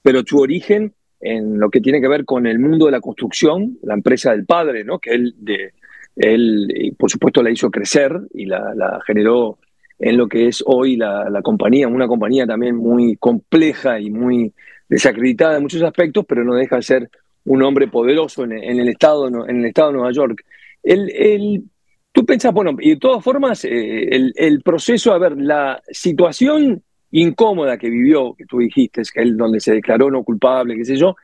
pero 0.03 0.21
su 0.23 0.37
origen 0.37 0.93
en 1.19 1.59
lo 1.59 1.71
que 1.71 1.81
tiene 1.81 1.99
que 1.99 2.07
ver 2.07 2.23
con 2.23 2.45
el 2.45 2.59
mundo 2.59 2.85
de 2.85 2.91
la 2.91 3.01
construcción, 3.01 3.79
la 3.81 3.95
empresa 3.95 4.29
del 4.29 4.45
padre, 4.45 4.83
¿no? 4.83 4.99
que 4.99 5.09
él, 5.09 5.33
de, 5.39 5.73
él 6.15 6.95
por 6.99 7.09
supuesto 7.09 7.41
la 7.41 7.49
hizo 7.49 7.71
crecer 7.71 8.19
y 8.31 8.45
la, 8.45 8.99
generó 9.07 9.57
en 9.97 10.17
lo 10.17 10.27
que 10.27 10.47
es 10.47 10.63
hoy 10.67 10.97
la, 10.97 11.41
compañía, 11.43 11.87
una 11.87 12.07
compañía 12.07 12.45
también 12.45 12.75
muy 12.75 13.15
compleja 13.17 13.99
y 13.99 14.11
muy 14.11 14.53
desacreditada 14.87 15.57
en 15.57 15.63
muchos 15.63 15.81
aspectos, 15.81 16.25
pero 16.27 16.43
no 16.43 16.53
deja 16.53 16.75
de 16.75 16.83
ser 16.83 17.09
un 17.45 17.63
hombre 17.63 17.87
poderoso 17.87 18.43
en, 18.43 18.51
el, 18.51 18.87
estado, 18.87 19.27
en 19.27 19.57
el 19.57 19.65
estado 19.65 19.87
de 19.87 19.97
Nueva 19.97 20.11
York. 20.11 20.45
El, 20.83 21.63
tú 22.11 22.25
pensás, 22.25 22.53
bueno, 22.53 22.75
y 22.79 22.91
de 22.91 22.97
todas 22.97 23.23
formas, 23.23 23.65
eh, 23.65 24.03
el, 24.09 24.33
el 24.35 24.61
proceso, 24.61 25.13
a 25.13 25.17
ver, 25.17 25.37
la 25.37 25.81
situación 25.89 26.83
incómoda 27.11 27.77
que 27.77 27.89
vivió, 27.89 28.33
que 28.33 28.45
tú 28.45 28.59
dijiste, 28.59 29.01
es 29.01 29.11
que 29.11 29.21
él 29.21 29.37
donde 29.37 29.59
se 29.59 29.73
declaró 29.73 30.09
no 30.09 30.23
culpable, 30.23 30.75
qué 30.75 30.85
sé 30.85 30.95
yo, 30.95 31.15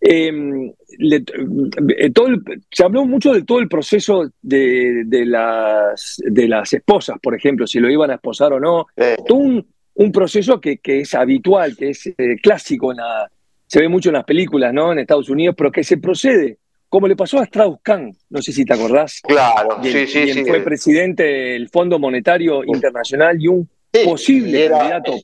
em, 0.00 0.72
eh, 0.98 2.10
todo 2.12 2.28
se 2.70 2.84
habló 2.84 3.04
mucho 3.06 3.32
de 3.32 3.42
todo 3.42 3.58
el 3.58 3.68
proceso 3.68 4.30
de, 4.42 5.04
las, 5.26 6.22
de 6.24 6.48
las 6.48 6.72
esposas, 6.72 7.18
por 7.20 7.34
ejemplo, 7.34 7.66
si 7.66 7.80
lo 7.80 7.90
iban 7.90 8.10
a 8.10 8.14
esposar 8.14 8.52
o 8.52 8.60
no. 8.60 8.86
Todo 9.26 9.38
un, 9.38 10.12
proceso 10.12 10.60
que, 10.60 10.78
es 10.84 11.14
habitual, 11.14 11.76
que 11.76 11.90
es 11.90 12.06
eh, 12.06 12.36
clásico 12.42 12.92
en 12.92 12.98
la, 12.98 13.30
se 13.66 13.80
ve 13.80 13.88
mucho 13.88 14.10
en 14.10 14.14
las 14.14 14.24
películas, 14.24 14.72
¿no? 14.72 14.92
En 14.92 14.98
Estados 14.98 15.28
Unidos, 15.28 15.54
pero 15.56 15.72
que 15.72 15.82
se 15.82 15.96
procede, 15.96 16.58
como 16.88 17.08
le 17.08 17.16
pasó 17.16 17.38
a 17.38 17.44
Strauss-Kahn, 17.44 18.16
no 18.30 18.42
sé 18.42 18.52
si 18.52 18.64
te 18.64 18.74
acordás. 18.74 19.20
Claro, 19.22 19.78
sí, 19.82 20.06
sí, 20.06 20.32
sí. 20.32 20.44
Fue 20.44 20.60
presidente 20.60 21.22
del 21.22 21.68
Fondo 21.68 21.98
Monetario 21.98 22.62
Internacional 22.64 23.36
y 23.40 23.48
un 23.48 23.68
posible 24.04 24.68
candidato. 24.68 25.14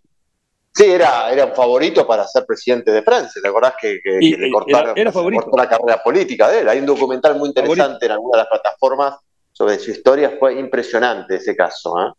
Sí, 0.74 0.84
era, 0.84 1.30
era 1.30 1.46
un 1.46 1.54
favorito 1.54 2.06
para 2.06 2.26
ser 2.26 2.46
presidente 2.46 2.90
de 2.90 3.02
Francia. 3.02 3.40
¿Te 3.42 3.48
acordás 3.48 3.74
que, 3.80 4.00
le 4.04 4.50
cortaron 4.50 4.96
era, 4.96 5.12
favorito. 5.12 5.50
la 5.54 5.68
carrera 5.68 6.02
política 6.02 6.48
de 6.48 6.60
él? 6.60 6.68
Hay 6.68 6.78
un 6.78 6.86
documental 6.86 7.36
muy 7.36 7.48
interesante 7.48 8.06
en 8.06 8.12
alguna 8.12 8.38
de 8.38 8.44
las 8.44 8.48
plataformas 8.48 9.16
sobre 9.52 9.78
su 9.78 9.90
historia. 9.90 10.36
Fue 10.38 10.58
impresionante 10.58 11.36
ese 11.36 11.54
caso. 11.54 11.94
¿eh? 12.00 12.12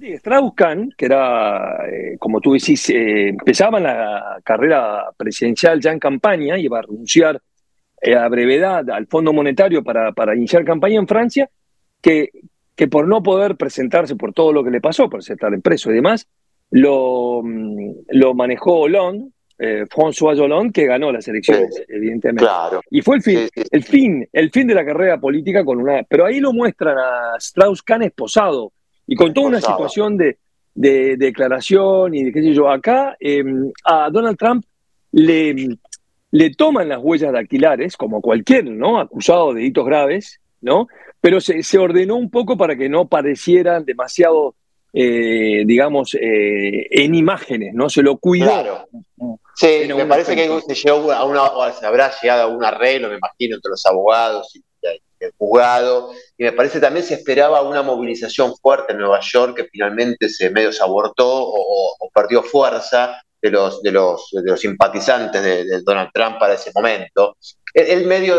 Strauss-Kahn, 0.00 0.94
que 0.96 1.06
era, 1.06 1.86
eh, 1.88 2.16
como 2.18 2.40
tú 2.40 2.52
decís, 2.52 2.88
eh, 2.90 3.28
empezaba 3.30 3.80
la 3.80 4.38
carrera 4.44 5.10
presidencial 5.16 5.80
ya 5.80 5.92
en 5.92 5.98
campaña, 5.98 6.58
iba 6.58 6.78
a 6.78 6.82
renunciar 6.82 7.36
eh, 7.36 7.40
a 8.02 8.28
brevedad 8.28 8.88
al 8.90 9.06
Fondo 9.06 9.32
Monetario 9.32 9.82
para, 9.82 10.12
para 10.12 10.36
iniciar 10.36 10.64
campaña 10.64 10.98
en 10.98 11.08
Francia, 11.08 11.50
que, 12.00 12.30
que 12.74 12.88
por 12.88 13.08
no 13.08 13.22
poder 13.22 13.56
presentarse 13.56 14.16
por 14.16 14.32
todo 14.32 14.52
lo 14.52 14.62
que 14.62 14.70
le 14.70 14.80
pasó, 14.80 15.08
por 15.08 15.20
estar 15.20 15.52
en 15.52 15.62
preso 15.62 15.90
y 15.90 15.94
demás, 15.94 16.28
lo, 16.70 17.42
mm, 17.42 17.92
lo 18.08 18.34
manejó 18.34 18.80
Hollande, 18.80 19.30
François 19.58 20.38
Hollande, 20.38 20.72
que 20.72 20.86
ganó 20.86 21.10
las 21.10 21.26
elecciones, 21.28 21.82
evidentemente. 21.88 22.46
Y 22.90 23.00
fue 23.00 23.16
el 23.16 23.22
fin, 23.22 23.48
el 23.70 23.84
fin, 23.84 24.28
el 24.32 24.50
fin 24.50 24.66
de 24.66 24.74
la 24.74 24.84
carrera 24.84 25.18
política 25.18 25.64
con 25.64 25.78
una. 25.78 26.02
Pero 26.02 26.26
ahí 26.26 26.40
lo 26.40 26.52
muestran 26.52 26.98
a 26.98 27.36
Strauss-Kahn 27.38 28.02
esposado 28.02 28.72
y 29.06 29.16
con 29.16 29.32
toda 29.32 29.48
una 29.48 29.60
situación 29.60 30.16
de, 30.18 30.36
declaración 30.74 32.14
y 32.14 32.24
de 32.24 32.32
qué 32.32 32.42
sé 32.42 32.52
yo. 32.52 32.68
Acá 32.68 33.16
em, 33.18 33.72
a 33.84 34.10
Donald 34.10 34.36
Trump 34.36 34.64
le, 35.12 35.78
le 36.36 36.50
toman 36.50 36.90
las 36.90 36.98
huellas 37.02 37.32
dactilares, 37.32 37.96
como 37.96 38.20
cualquier 38.20 38.66
¿no? 38.66 39.00
acusado 39.00 39.54
de 39.54 39.60
delitos 39.60 39.86
graves, 39.86 40.40
¿no? 40.60 40.86
pero 41.20 41.40
se, 41.40 41.62
se 41.62 41.78
ordenó 41.78 42.16
un 42.16 42.30
poco 42.30 42.56
para 42.56 42.76
que 42.76 42.88
no 42.88 43.08
parecieran 43.08 43.84
demasiado, 43.84 44.54
eh, 44.92 45.64
digamos, 45.64 46.14
eh, 46.14 46.86
en 46.90 47.14
imágenes, 47.14 47.72
¿no? 47.74 47.88
Se 47.88 48.02
lo 48.02 48.18
cuidó. 48.18 48.46
Claro. 48.46 48.88
Sí, 49.54 49.88
me 49.88 50.04
parece 50.04 50.36
que 50.36 50.48
se, 50.68 50.74
llegó 50.74 51.10
a 51.10 51.24
una, 51.24 51.72
se 51.72 51.86
habrá 51.86 52.12
llegado 52.20 52.42
a 52.42 52.46
un 52.54 52.62
arreglo, 52.62 53.08
me 53.08 53.16
imagino, 53.16 53.56
entre 53.56 53.70
los 53.70 53.84
abogados 53.86 54.54
y 54.54 54.62
el 55.18 55.32
juzgado, 55.38 56.12
y 56.36 56.44
me 56.44 56.52
parece 56.52 56.78
también 56.78 57.04
se 57.04 57.14
esperaba 57.14 57.62
una 57.62 57.82
movilización 57.82 58.54
fuerte 58.54 58.92
en 58.92 58.98
Nueva 58.98 59.20
York 59.20 59.56
que 59.56 59.64
finalmente 59.64 60.28
se 60.28 60.50
medio 60.50 60.70
se 60.72 60.82
abortó 60.82 61.26
o, 61.26 62.10
perdió 62.14 62.42
fuerza 62.42 63.20
de 63.46 63.52
los, 63.52 63.82
de 63.82 63.92
los, 63.92 64.28
de 64.32 64.50
los 64.50 64.60
simpatizantes 64.60 65.42
de, 65.42 65.82
Donald 65.82 66.10
Trump 66.12 66.38
para 66.38 66.54
ese 66.54 66.70
momento. 66.74 67.36
El, 67.72 68.06
medio, 68.06 68.38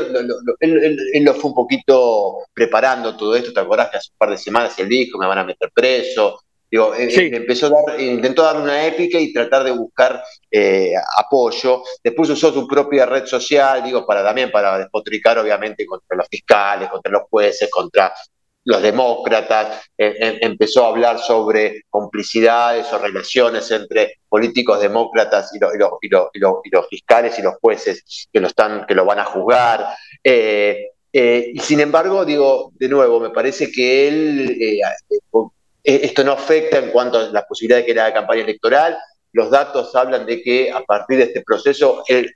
él, 0.60 1.24
lo 1.24 1.34
fue 1.36 1.52
un 1.52 1.56
poquito 1.56 2.40
preparando 2.54 3.16
todo 3.16 3.36
esto, 3.36 3.54
¿te 3.54 3.60
acordás 3.60 3.90
que 3.90 3.98
hace 3.98 4.10
un 4.12 4.18
par 4.18 4.32
de 4.32 4.38
semanas 4.38 4.78
él 4.80 4.90
dijo, 4.90 5.18
me 5.20 5.28
van 5.28 5.38
a 5.38 5.44
meter 5.44 5.70
preso, 5.74 6.40
Digo, 6.70 6.94
empezó 6.98 7.68
a 7.68 7.70
dar, 7.70 8.02
intentó 8.02 8.44
dar 8.44 8.58
una 8.58 8.86
épica 8.86 9.18
y 9.18 9.32
tratar 9.32 9.64
de 9.64 9.72
buscar 9.72 10.22
eh, 10.52 10.92
apoyo. 11.18 11.82
Después 12.04 12.30
usó 12.30 12.52
su 12.52 12.68
propia 12.68 13.06
red 13.06 13.26
social, 13.26 13.82
digo, 13.84 14.06
para 14.06 14.22
también 14.22 14.52
para 14.52 14.78
despotricar, 14.78 15.40
obviamente, 15.40 15.86
contra 15.86 16.18
los 16.18 16.28
fiscales, 16.28 16.90
contra 16.90 17.12
los 17.12 17.24
jueces, 17.30 17.70
contra 17.72 18.14
los 18.68 18.82
demócratas. 18.82 19.90
Em, 19.98 20.38
empezó 20.42 20.86
a 20.86 20.90
hablar 20.90 21.20
sobre 21.20 21.84
complicidades 21.90 22.92
o 22.92 22.98
relaciones 22.98 23.72
entre 23.72 24.20
políticos 24.28 24.82
demócratas 24.82 25.52
y, 25.54 25.58
y, 25.58 26.10
los 26.10 26.88
fiscales 26.90 27.40
y 27.40 27.42
los 27.42 27.56
jueces 27.62 28.28
que 28.32 28.40
lo, 28.42 28.48
están, 28.48 28.86
que 28.86 28.94
lo 28.94 29.06
van 29.06 29.20
a 29.20 29.26
juzgar. 29.26 29.88
y 30.24 31.60
sin 31.60 31.80
embargo, 31.80 32.26
digo, 32.26 32.72
de 32.76 32.90
nuevo, 32.90 33.20
me 33.20 33.30
parece 33.30 33.72
que 33.72 34.08
él 34.08 34.58
eh, 35.90 36.02
esto 36.04 36.22
no 36.26 36.34
afecta 36.34 36.80
en 36.80 36.92
cuanto 36.92 37.18
a 37.18 37.30
la 37.30 37.48
posibilidad 37.48 37.80
de 37.80 37.86
que 37.86 37.94
la 37.94 38.14
campaña 38.14 38.42
electoral. 38.42 38.98
Los 39.32 39.50
datos 39.50 39.96
hablan 39.96 40.26
de 40.26 40.44
que 40.44 40.70
a 40.70 40.82
partir 40.82 41.18
de 41.18 41.24
este 41.24 41.44
proceso 41.44 42.04
él 42.08 42.36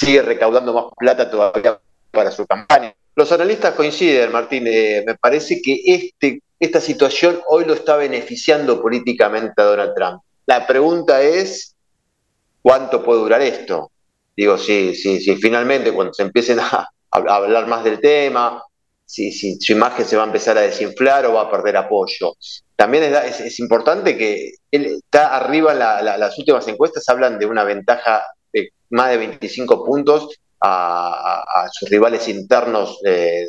sigue 0.00 0.22
recaudando 0.22 0.72
más 0.72 0.86
plata 0.96 1.30
todavía 1.30 1.78
para 2.10 2.30
su 2.30 2.46
campaña. 2.46 2.94
Los 3.16 3.30
analistas 3.30 3.74
coinciden, 3.74 4.32
Martín, 4.32 4.66
eh, 4.66 5.04
me 5.06 5.14
parece 5.14 5.62
que 5.62 5.80
este, 5.84 6.42
esta 6.58 6.80
situación 6.80 7.40
hoy 7.48 7.64
lo 7.64 7.74
está 7.74 7.96
beneficiando 7.96 8.80
políticamente 8.82 9.60
a 9.62 9.64
Donald 9.64 9.94
Trump. 9.94 10.22
La 10.46 10.66
pregunta 10.66 11.22
es, 11.22 11.76
¿cuánto 12.60 13.04
puede 13.04 13.20
durar 13.20 13.40
esto? 13.40 13.90
Digo, 14.36 14.58
si, 14.58 14.94
si, 14.94 15.20
si 15.20 15.36
finalmente 15.36 15.92
cuando 15.92 16.12
se 16.12 16.22
empiecen 16.22 16.58
a 16.60 16.88
hablar 17.10 17.68
más 17.68 17.84
del 17.84 18.00
tema, 18.00 18.62
si, 19.06 19.58
su 19.60 19.72
imagen 19.72 20.04
se 20.04 20.16
va 20.16 20.24
a 20.24 20.26
empezar 20.26 20.58
a 20.58 20.62
desinflar 20.62 21.26
o 21.26 21.34
va 21.34 21.42
a 21.42 21.50
perder 21.50 21.76
apoyo. 21.76 22.34
También 22.76 23.04
es, 23.04 23.58
importante 23.60 24.16
que 24.16 24.54
él 24.70 24.86
está 24.86 25.36
arriba 25.36 25.72
en 25.72 25.78
las 25.78 26.38
últimas 26.38 26.66
encuestas, 26.66 27.08
hablan 27.08 27.38
de 27.38 27.46
una 27.46 27.62
ventaja 27.64 28.24
de 28.52 28.72
más 28.90 29.10
de 29.10 29.18
25 29.18 29.84
puntos 29.84 30.40
a, 30.60 31.66
sus 31.72 31.88
rivales 31.88 32.26
internos 32.28 33.00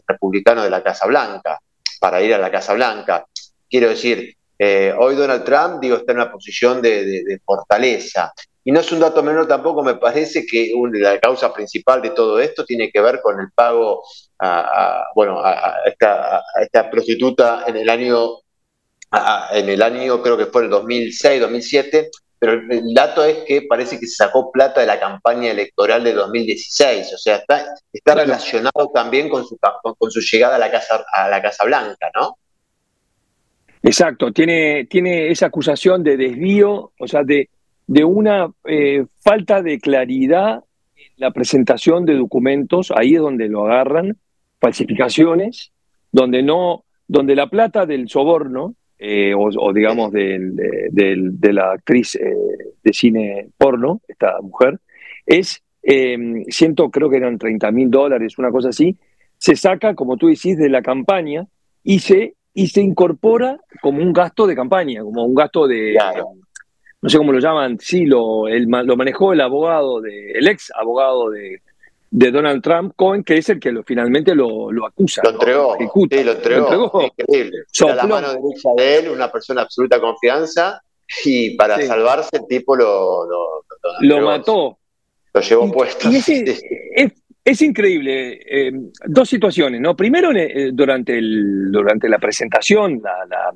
republicanos 0.08 0.64
de 0.64 0.70
la 0.70 0.84
Casa 0.84 1.06
Blanca, 1.08 1.60
para 2.00 2.22
ir 2.22 2.34
a 2.34 2.38
la 2.38 2.52
Casa 2.52 2.74
Blanca. 2.74 3.26
Quiero 3.70 3.90
decir, 3.90 4.36
eh, 4.58 4.94
hoy 4.98 5.16
Donald 5.16 5.44
Trump, 5.44 5.80
digo, 5.82 5.98
está 5.98 6.12
en 6.12 6.20
una 6.20 6.32
posición 6.32 6.82
de 6.82 7.40
fortaleza. 7.46 8.34
Y 8.68 8.72
no 8.72 8.80
es 8.80 8.92
un 8.92 9.00
dato 9.00 9.22
menor 9.22 9.48
tampoco, 9.48 9.84
me 9.84 9.94
parece 9.94 10.44
que 10.44 10.74
la 10.94 11.20
causa 11.20 11.54
principal 11.54 12.02
de 12.02 12.10
todo 12.10 12.40
esto 12.40 12.66
tiene 12.66 12.90
que 12.90 13.00
ver 13.00 13.22
con 13.22 13.40
el 13.40 13.52
pago 13.54 14.02
a, 14.40 15.06
bueno, 15.14 15.40
a, 15.40 15.76
esta, 15.86 16.90
prostituta 16.90 17.66
en 17.68 17.78
el 17.78 17.88
año, 17.88 18.40
en 19.52 19.70
el 19.70 19.84
año 19.84 20.20
creo 20.20 20.36
que 20.36 20.48
fue 20.48 20.64
el 20.64 20.72
2006, 20.72 21.42
2007, 21.42 22.10
pero 22.46 22.62
el 22.70 22.94
dato 22.94 23.24
es 23.26 23.38
que 23.48 23.64
parece 23.64 24.00
que 24.00 24.06
se 24.06 24.18
sacó 24.18 24.52
plata 24.52 24.80
de 24.82 24.86
la 24.86 25.00
campaña 25.00 25.50
electoral 25.50 26.04
de 26.04 26.14
2016, 26.14 27.14
o 27.14 27.18
sea, 27.18 27.38
está, 27.38 27.66
está 27.92 28.14
relacionado 28.14 28.92
también 28.94 29.30
con 29.30 29.46
su, 29.46 29.58
con 29.98 30.12
su 30.12 30.20
llegada 30.20 30.58
a 30.58 30.60
la 30.60 30.70
Casa, 30.70 31.04
a 31.12 31.28
la 31.28 31.42
Casa 31.42 31.66
Blanca, 31.66 32.12
¿no? 32.14 32.38
Exacto, 33.82 34.32
tiene, 34.32 34.86
tiene 34.86 35.32
esa 35.32 35.48
acusación 35.48 36.04
de 36.04 36.18
desvío, 36.18 36.92
o 37.00 37.08
sea, 37.08 37.24
de, 37.24 37.50
de 37.88 38.04
una 38.04 38.52
eh, 38.66 39.06
falta 39.22 39.64
de 39.64 39.80
claridad 39.80 40.64
en 40.96 41.14
la 41.18 41.32
presentación 41.32 42.06
de 42.06 42.16
documentos, 42.16 42.92
ahí 42.96 43.16
es 43.16 43.22
donde 43.22 43.48
lo 43.48 43.66
agarran, 43.66 44.18
falsificaciones, 44.60 45.72
donde 46.12 46.44
no, 46.44 46.84
donde 47.08 47.36
la 47.36 47.50
plata 47.50 47.88
del 47.88 48.08
soborno, 48.08 48.76
eh, 48.98 49.34
o, 49.36 49.74
digamos 49.74 50.12
del, 50.12 50.56
de 50.92 51.54
la 51.54 51.72
actriz 51.72 52.16
eh, 52.16 52.36
de 52.84 52.94
cine 52.94 53.50
porno, 53.58 54.02
esta 54.08 54.40
mujer, 54.42 54.80
es, 55.26 55.64
siento, 56.50 56.90
creo 56.90 57.10
que 57.10 57.18
eran 57.18 57.38
30 57.38 57.72
mil 57.72 57.90
dólares, 57.90 58.38
una 58.38 58.52
cosa 58.52 58.70
así, 58.70 58.98
se 59.38 59.56
saca, 59.56 59.96
como 59.96 60.18
tú 60.18 60.28
decís, 60.28 60.58
de 60.58 60.70
la 60.70 60.82
campaña 60.82 61.48
y 61.84 62.00
se, 62.00 62.36
y 62.54 62.68
se 62.68 62.82
incorpora 62.82 63.60
como 63.82 64.02
un 64.02 64.14
gasto 64.14 64.48
de 64.48 64.56
campaña, 64.56 65.04
como 65.04 65.24
un 65.24 65.36
gasto 65.36 65.68
de, 65.68 65.96
no 67.02 67.10
sé 67.10 67.18
cómo 67.18 67.32
lo 67.32 67.40
llaman, 67.40 67.78
sí, 67.80 68.06
lo, 68.06 68.48
lo 68.48 68.98
manejó 68.98 69.34
el 69.34 69.42
abogado, 69.42 70.02
de, 70.02 70.32
el 70.32 70.48
ex 70.48 70.72
abogado 70.76 71.30
de, 71.30 71.62
Donald 72.32 72.62
Trump, 72.62 72.94
Cohen, 72.96 73.24
que 73.24 73.38
es 73.38 73.50
el 73.50 73.60
que 73.60 73.72
lo, 73.72 73.84
finalmente 73.84 74.34
lo, 74.34 74.70
acusa. 74.86 75.22
Lo 75.24 75.32
entregó. 75.32 75.76
Sí, 75.78 76.24
lo 76.24 76.32
entregó. 76.32 77.02
Increíble. 77.02 77.58
la 77.96 78.08
mano 78.08 78.28
derecha 78.30 78.70
de 78.78 78.98
él, 78.98 79.10
una 79.10 79.32
persona 79.32 79.62
de 79.62 79.66
absoluta 79.66 80.00
confianza, 80.00 80.82
y 81.24 81.56
para 81.56 81.80
salvarse 81.82 82.38
el 82.38 82.48
tipo 82.48 82.76
lo, 82.76 83.26
lo, 84.02 84.22
mató. 84.22 84.80
Lo 85.34 85.42
llevó 85.42 85.72
puesto. 85.72 86.10
es, 87.44 87.62
increíble. 87.62 88.40
Eh, 88.50 88.72
dos 89.06 89.30
situaciones, 89.30 89.82
¿no? 89.82 89.96
Primero, 89.96 90.32
eh, 90.32 90.72
durante, 90.74 91.18
el, 91.18 91.72
durante 91.72 92.10
la 92.10 92.18
presentación, 92.18 93.02
la 93.04 93.54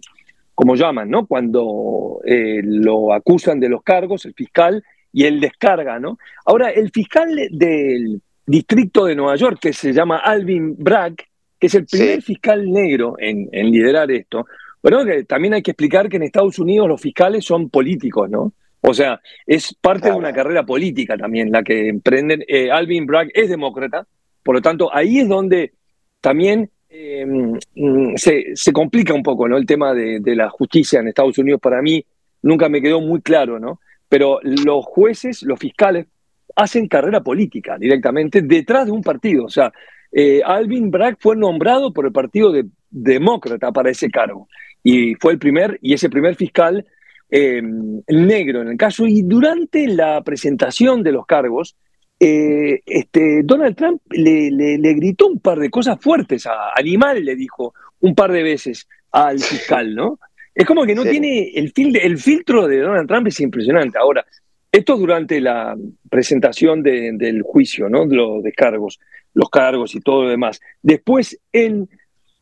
como 0.59 0.75
llaman, 0.75 1.09
¿no? 1.09 1.25
Cuando 1.25 2.19
eh, 2.25 2.59
lo 2.61 3.13
acusan 3.13 3.61
de 3.61 3.69
los 3.69 3.81
cargos, 3.81 4.25
el 4.25 4.33
fiscal, 4.33 4.83
y 5.13 5.23
él 5.23 5.39
descarga, 5.39 5.99
¿no? 5.99 6.17
Ahora, 6.43 6.69
el 6.71 6.91
fiscal 6.91 7.33
del 7.49 8.21
distrito 8.49 9.05
de 9.05 9.15
Nueva 9.15 9.35
York, 9.35 9.59
que 9.61 9.73
se 9.73 9.93
llama 9.93 10.17
Alvin 10.17 10.75
Bragg, 10.77 11.15
que 11.59 11.67
es 11.67 11.75
el 11.75 11.85
primer 11.85 12.21
fiscal 12.21 12.65
negro 12.71 13.15
en, 13.19 13.49
liderar 13.51 14.09
esto, 14.11 14.45
bueno, 14.81 14.99
también 15.27 15.53
hay 15.53 15.61
que 15.61 15.71
explicar 15.71 16.09
que 16.09 16.17
en 16.17 16.23
Estados 16.23 16.57
Unidos 16.57 16.87
los 16.87 17.01
fiscales 17.01 17.45
son 17.45 17.69
políticos, 17.69 18.29
¿no? 18.29 18.53
O 18.81 18.93
sea, 18.93 19.19
es 19.45 19.75
parte 19.75 20.09
de 20.09 20.15
una 20.15 20.31
carrera 20.33 20.65
política 20.65 21.17
también 21.17 21.51
la 21.51 21.63
que 21.63 21.89
emprenden. 21.89 22.43
Eh, 22.47 22.71
Alvin 22.71 23.05
Bragg 23.05 23.29
es 23.33 23.49
demócrata, 23.49 24.07
por 24.41 24.55
lo 24.55 24.61
tanto, 24.61 24.89
ahí 24.95 25.19
es 25.19 25.27
donde 25.27 25.73
también 26.21 26.71
eh, 26.89 27.25
mm, 27.25 28.15
se, 28.15 28.73
complica 28.73 29.13
un 29.13 29.21
poco 29.21 29.47
¿no? 29.47 29.57
el 29.57 29.65
tema 29.65 29.93
de, 29.93 30.21
la 30.35 30.49
justicia 30.49 31.01
en 31.01 31.09
Estados 31.09 31.37
Unidos. 31.37 31.59
Para 31.61 31.81
mí 31.81 32.03
nunca 32.41 32.69
me 32.69 32.81
quedó 32.81 33.01
muy 33.01 33.21
claro, 33.21 33.59
¿no? 33.59 33.79
pero 34.07 34.39
los 34.41 34.85
jueces, 34.85 35.43
los 35.43 35.59
fiscales, 35.59 36.07
hacen 36.55 36.87
carrera 36.87 37.21
política 37.21 37.77
directamente 37.77 38.41
detrás 38.41 38.85
de 38.85 38.91
un 38.91 39.01
partido. 39.01 39.45
O 39.45 39.49
sea, 39.49 39.71
eh, 40.11 40.41
Alvin 40.43 40.89
Bragg 40.89 41.17
fue 41.19 41.35
nombrado 41.35 41.93
por 41.93 42.05
el 42.05 42.11
Partido 42.11 42.51
Demócrata 42.89 43.71
para 43.71 43.91
ese 43.91 44.09
cargo 44.09 44.47
y 44.83 45.15
fue 45.15 45.33
el 45.33 45.39
primer, 45.39 45.77
y 45.81 45.93
ese 45.93 46.09
primer 46.09 46.35
fiscal 46.35 46.85
eh, 47.29 47.61
negro 47.61 48.61
en 48.61 48.69
el 48.69 48.77
caso. 48.77 49.05
Y 49.05 49.21
durante 49.23 49.87
la 49.87 50.21
presentación 50.23 51.03
de 51.03 51.11
los 51.11 51.25
cargos, 51.25 51.75
eh, 52.19 52.81
este, 52.85 53.41
Donald 53.43 53.75
Trump 53.75 54.01
le, 54.09 54.51
le, 54.51 54.93
gritó 54.93 55.27
un 55.27 55.39
par 55.39 55.59
de 55.59 55.69
cosas 55.69 55.99
fuertes 56.01 56.45
a 56.47 56.73
Animal, 56.75 57.23
le 57.23 57.35
dijo 57.35 57.73
un 58.01 58.13
par 58.13 58.31
de 58.31 58.43
veces 58.43 58.87
al 59.11 59.39
fiscal, 59.39 59.95
¿no? 59.95 60.19
Es 60.53 60.65
como 60.65 60.85
que 60.85 60.95
no 60.95 61.03
tiene 61.03 61.51
el, 61.55 61.71
el 61.75 62.17
filtro 62.17 62.67
de 62.67 62.79
Donald 62.79 63.07
Trump 63.07 63.27
es 63.27 63.39
impresionante. 63.39 63.97
Ahora, 63.97 64.25
esto 64.71 64.97
durante 64.97 65.41
la 65.41 65.75
presentación 66.09 66.83
del 66.83 67.41
juicio, 67.41 67.89
¿no? 67.89 68.05
De 68.05 68.15
los 68.15 68.43
descargos, 68.43 68.99
los 69.33 69.49
cargos 69.49 69.95
y 69.95 69.99
todo 69.99 70.23
lo 70.23 70.29
demás. 70.29 70.59
Después, 70.81 71.39
en, 71.51 71.89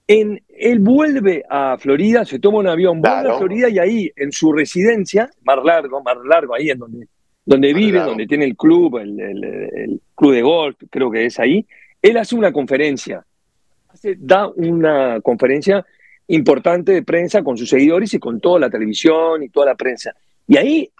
en, 0.07 0.41
él 0.50 0.79
vuelve 0.79 1.43
a 1.50 1.77
Florida, 1.77 2.25
se 2.25 2.39
toma 2.39 2.60
un 2.60 2.67
avión, 2.67 3.01
vuelve 3.01 3.31
a 3.31 3.38
Florida 3.38 3.69
y 3.69 3.79
ahí, 3.79 4.12
en 4.15 4.31
su 4.31 4.51
residencia, 4.51 5.29
más 5.43 5.63
largo, 5.63 6.01
más 6.03 6.17
largo, 6.25 6.55
ahí 6.55 6.69
en 6.69 6.79
donde 6.79 7.07
donde 7.48 7.74
vive, 7.74 8.00
donde 8.00 8.27
tiene 8.27 8.43
el 8.43 8.57
club, 8.57 8.98
el, 8.98 10.01
club 10.15 10.34
de 10.34 10.41
golf, 10.41 10.75
creo 10.89 11.10
que 11.10 11.25
es 11.25 11.39
ahí, 11.39 11.65
él 12.01 12.17
hace 12.17 12.36
una 12.36 12.51
conferencia, 12.51 13.25
da 14.17 14.50
una 14.50 15.22
conferencia 15.22 15.86
importante 16.27 16.91
de 16.91 17.03
prensa 17.03 17.43
con 17.43 17.57
sus 17.57 17.69
seguidores 17.69 18.13
y 18.13 18.19
con 18.19 18.41
toda 18.41 18.60
la 18.60 18.69
televisión 18.69 19.43
y 19.43 19.50
toda 19.50 19.67
la 19.67 19.75
prensa. 19.75 20.13
Y 20.46 20.57
ahí 20.57 20.91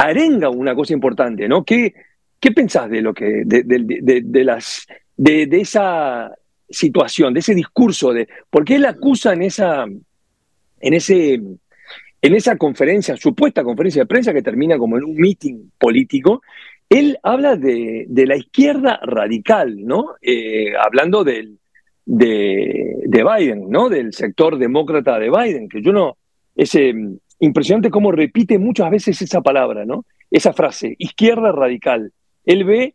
arenga 0.00 0.48
una 0.48 0.74
cosa 0.74 0.94
importante, 0.94 1.46
¿no? 1.48 1.64
¿Qué, 1.64 1.92
qué 2.38 2.52
pensás 2.52 2.88
de 2.88 3.02
lo 3.02 3.12
que, 3.12 3.42
de, 3.44 4.44
las, 4.44 4.86
de, 5.16 5.48
esa 5.52 6.32
situación, 6.68 7.34
de 7.34 7.40
ese 7.40 7.54
discurso, 7.54 8.12
de, 8.12 8.26
porque 8.48 8.76
él 8.76 8.86
acusa 8.86 9.34
en 9.34 9.42
esa, 9.42 9.84
en 9.84 10.94
ese 10.94 11.40
en 12.22 12.34
esa 12.34 12.56
conferencia, 12.56 13.16
supuesta 13.16 13.64
conferencia 13.64 14.02
de 14.02 14.06
prensa 14.06 14.34
que 14.34 14.42
termina 14.42 14.76
como 14.76 14.98
en 14.98 15.04
un 15.04 15.14
meeting 15.16 15.70
político, 15.78 16.42
él 16.86 17.18
habla 17.22 17.56
de, 17.56 18.06
la 18.10 18.36
izquierda 18.36 19.00
radical, 19.02 19.74
¿no? 19.86 20.16
Eh, 20.20 20.74
hablando 20.76 21.24
del, 21.24 21.58
de, 22.04 22.98
Biden, 23.06 23.70
¿no? 23.70 23.88
Del 23.88 24.12
sector 24.12 24.58
demócrata 24.58 25.18
de 25.18 25.30
Biden, 25.30 25.68
que 25.68 25.80
yo 25.80 25.92
no. 25.92 26.18
Es 26.54 26.74
eh, 26.74 26.92
impresionante 27.40 27.90
cómo 27.90 28.12
repite 28.12 28.58
muchas 28.58 28.90
veces 28.90 29.20
esa 29.22 29.40
palabra, 29.40 29.84
¿no? 29.84 30.04
Esa 30.30 30.52
frase, 30.52 30.94
izquierda 30.98 31.52
radical. 31.52 32.12
Él 32.44 32.64
ve, 32.64 32.94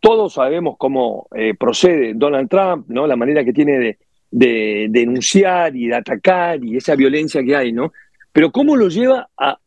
todos 0.00 0.34
sabemos 0.34 0.76
cómo 0.78 1.28
eh, 1.36 1.54
procede 1.54 2.14
Donald 2.14 2.48
Trump, 2.48 2.86
¿no? 2.88 3.06
La 3.06 3.16
manera 3.16 3.44
que 3.44 3.52
tiene 3.52 3.78
de, 3.78 3.98
de 4.30 4.86
denunciar 4.90 5.76
y 5.76 5.88
de 5.88 5.96
atacar 5.96 6.64
y 6.64 6.76
esa 6.76 6.94
violencia 6.94 7.42
que 7.42 7.56
hay, 7.56 7.72
¿no? 7.72 7.92
Pero 8.32 8.52
¿cómo 8.52 8.76
lo 8.76 8.88
lleva 8.88 9.28
a, 9.36 9.58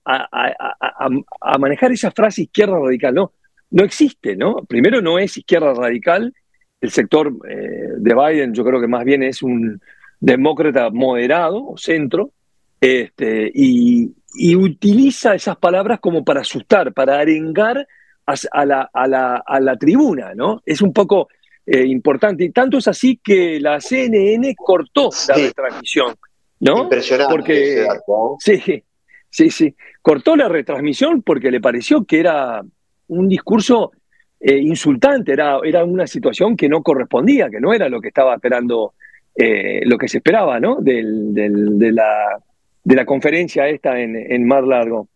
manejar 1.59 1.91
esa 1.91 2.11
frase 2.11 2.43
izquierda 2.43 2.79
radical? 2.79 3.13
No, 3.13 3.31
no 3.71 3.83
existe, 3.83 4.35
¿no? 4.35 4.55
Primero 4.67 5.01
no 5.01 5.19
es 5.19 5.37
izquierda 5.37 5.73
radical, 5.73 6.33
el 6.79 6.91
sector 6.91 7.33
eh, 7.49 7.89
de 7.97 8.15
Biden 8.15 8.53
yo 8.53 8.63
creo 8.63 8.79
que 8.79 8.87
más 8.87 9.03
bien 9.03 9.23
es 9.23 9.43
un 9.43 9.81
demócrata 10.19 10.89
moderado 10.91 11.65
o 11.65 11.77
centro, 11.77 12.31
este, 12.83 13.49
y, 13.53 14.13
utiliza 14.55 15.35
esas 15.35 15.55
palabras 15.55 16.01
como 16.01 16.25
para 16.25 16.41
asustar, 16.41 16.91
para 16.91 17.19
arengar 17.19 17.87
a, 18.25 18.65
la, 18.65 18.89
a 18.91 19.59
la, 19.59 19.77
tribuna, 19.77 20.33
¿no? 20.35 20.61
Es 20.65 20.81
un 20.81 20.91
poco 20.91 21.29
eh, 21.65 21.85
importante. 21.85 22.43
Y 22.43 22.49
tanto 22.49 22.79
es 22.79 22.87
así 22.89 23.21
que 23.23 23.59
la 23.61 23.79
CNN 23.79 24.53
cortó 24.55 25.11
la 25.29 25.35
retransmisión. 25.35 26.15
¿no? 26.59 26.83
Impresionante. 26.83 27.33
Porque, 27.33 27.87
sí, 28.39 28.83
sí, 29.29 29.49
sí. 29.49 29.75
Cortó 30.01 30.35
la 30.35 30.49
retransmisión 30.49 31.21
porque 31.21 31.51
le 31.51 31.61
pareció 31.61 32.03
que 32.03 32.19
era 32.19 32.61
un 33.07 33.29
discurso 33.29 33.91
eh, 34.41 34.57
insultante, 34.57 35.31
era, 35.31 35.59
era 35.63 35.85
una 35.85 36.07
situación 36.07 36.57
que 36.57 36.67
no 36.67 36.83
correspondía, 36.83 37.49
que 37.49 37.61
no 37.61 37.73
era 37.73 37.87
lo 37.87 38.01
que 38.01 38.09
estaba 38.09 38.35
esperando, 38.35 38.93
eh, 39.35 39.81
lo 39.85 39.97
que 39.97 40.09
se 40.09 40.17
esperaba, 40.17 40.59
¿no? 40.59 40.81
Del, 40.81 41.33
de, 41.33 41.91
la, 41.93 42.41
de 42.83 42.95
la 42.95 43.05
conferencia 43.05 43.67
esta 43.67 43.99
en, 43.99 44.15
en 44.15 44.47
Mar 44.47 44.63
Largo. 44.63 45.07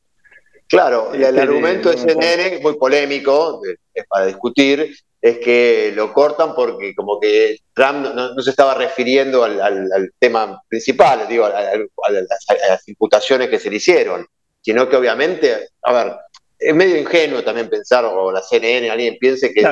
Claro, 0.68 1.14
el, 1.14 1.24
este, 1.24 1.42
argumento 1.42 1.90
de 1.90 1.98
CNN, 1.98 2.60
muy 2.62 2.78
polémico, 2.78 3.62
es 3.94 4.06
para 4.08 4.26
discutir, 4.26 4.94
es 5.22 5.38
que 5.40 5.92
lo 5.96 6.14
cortan 6.14 6.54
porque 6.54 6.94
como 6.94 7.20
que 7.20 7.60
Trump 7.74 8.14
no, 8.14 8.42
se 8.42 8.50
estaba 8.50 8.74
refiriendo 8.74 9.44
al, 9.44 10.12
tema 10.20 10.62
principal, 10.68 11.28
digo, 11.28 11.46
a, 11.46 11.52
las 11.52 12.88
imputaciones 12.88 13.50
que 13.50 13.60
se 13.60 13.70
le 13.70 13.78
hicieron, 13.78 14.26
sino 14.62 14.90
que 14.90 14.98
obviamente, 14.98 15.70
a 15.84 15.94
ver, 15.94 16.16
es 16.60 16.76
medio 16.76 16.98
ingenuo 16.98 17.44
también 17.44 17.70
pensar, 17.70 18.04
o 18.06 18.32
la 18.32 18.42
CNN, 18.42 18.90
alguien 18.90 19.18
piense 19.20 19.54
que, 19.54 19.64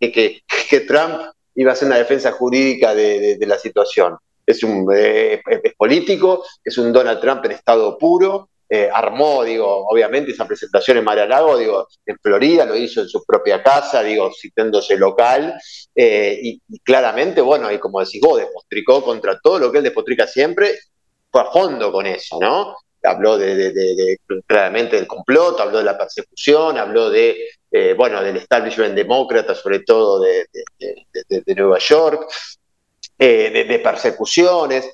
que, 0.00 0.40
que, 0.68 0.80
Trump 0.80 1.20
iba 1.54 1.70
a 1.70 1.74
hacer 1.74 1.86
una 1.86 1.98
defensa 1.98 2.32
jurídica 2.32 2.94
de, 2.94 3.38
la 3.40 3.58
situación. 3.58 4.16
Es 4.46 4.62
un 4.62 4.86
es 4.94 5.74
político, 5.76 6.44
es 6.64 6.78
un 6.78 6.92
Donald 6.92 7.20
Trump 7.20 7.44
en 7.44 7.52
estado 7.52 7.98
puro, 7.98 8.48
eh, 8.68 8.88
armó, 8.92 9.44
digo, 9.44 9.86
obviamente 9.88 10.32
esa 10.32 10.44
presentación 10.44 10.96
en 10.96 11.04
Mar 11.04 11.18
Lago, 11.28 11.56
digo, 11.56 11.86
en 12.04 12.18
Florida, 12.18 12.64
lo 12.64 12.74
hizo 12.74 13.00
en 13.00 13.08
su 13.08 13.24
propia 13.24 13.62
casa, 13.62 14.02
digo, 14.02 14.32
citándose 14.34 14.96
local, 14.96 15.54
eh, 15.94 16.36
y, 16.42 16.60
claramente, 16.80 17.40
bueno, 17.40 17.70
y 17.70 17.78
como 17.78 18.00
decís 18.00 18.20
vos, 18.20 18.38
despotricó 18.38 19.04
contra 19.04 19.38
todo 19.38 19.60
lo 19.60 19.70
que 19.70 19.78
él 19.78 19.84
despotrica 19.84 20.26
siempre, 20.26 20.80
fue 21.30 21.42
a 21.42 21.44
fondo 21.44 21.92
con 21.92 22.06
eso, 22.06 22.38
¿no? 22.40 22.74
Habló 23.04 23.38
de, 23.38 24.18
claramente 24.44 24.96
del 24.96 25.06
complot, 25.06 25.60
habló 25.60 25.78
de 25.78 25.84
la 25.84 25.96
persecución, 25.96 26.76
habló 26.76 27.08
de, 27.08 27.36
eh, 27.70 27.94
bueno, 27.96 28.20
del 28.20 28.38
establishment 28.38 28.96
demócrata, 28.96 29.54
sobre 29.54 29.80
todo 29.80 30.20
de, 30.20 30.44
Nueva 31.54 31.78
York, 31.78 32.26
de 33.18 33.80
persecuciones, 33.82 34.88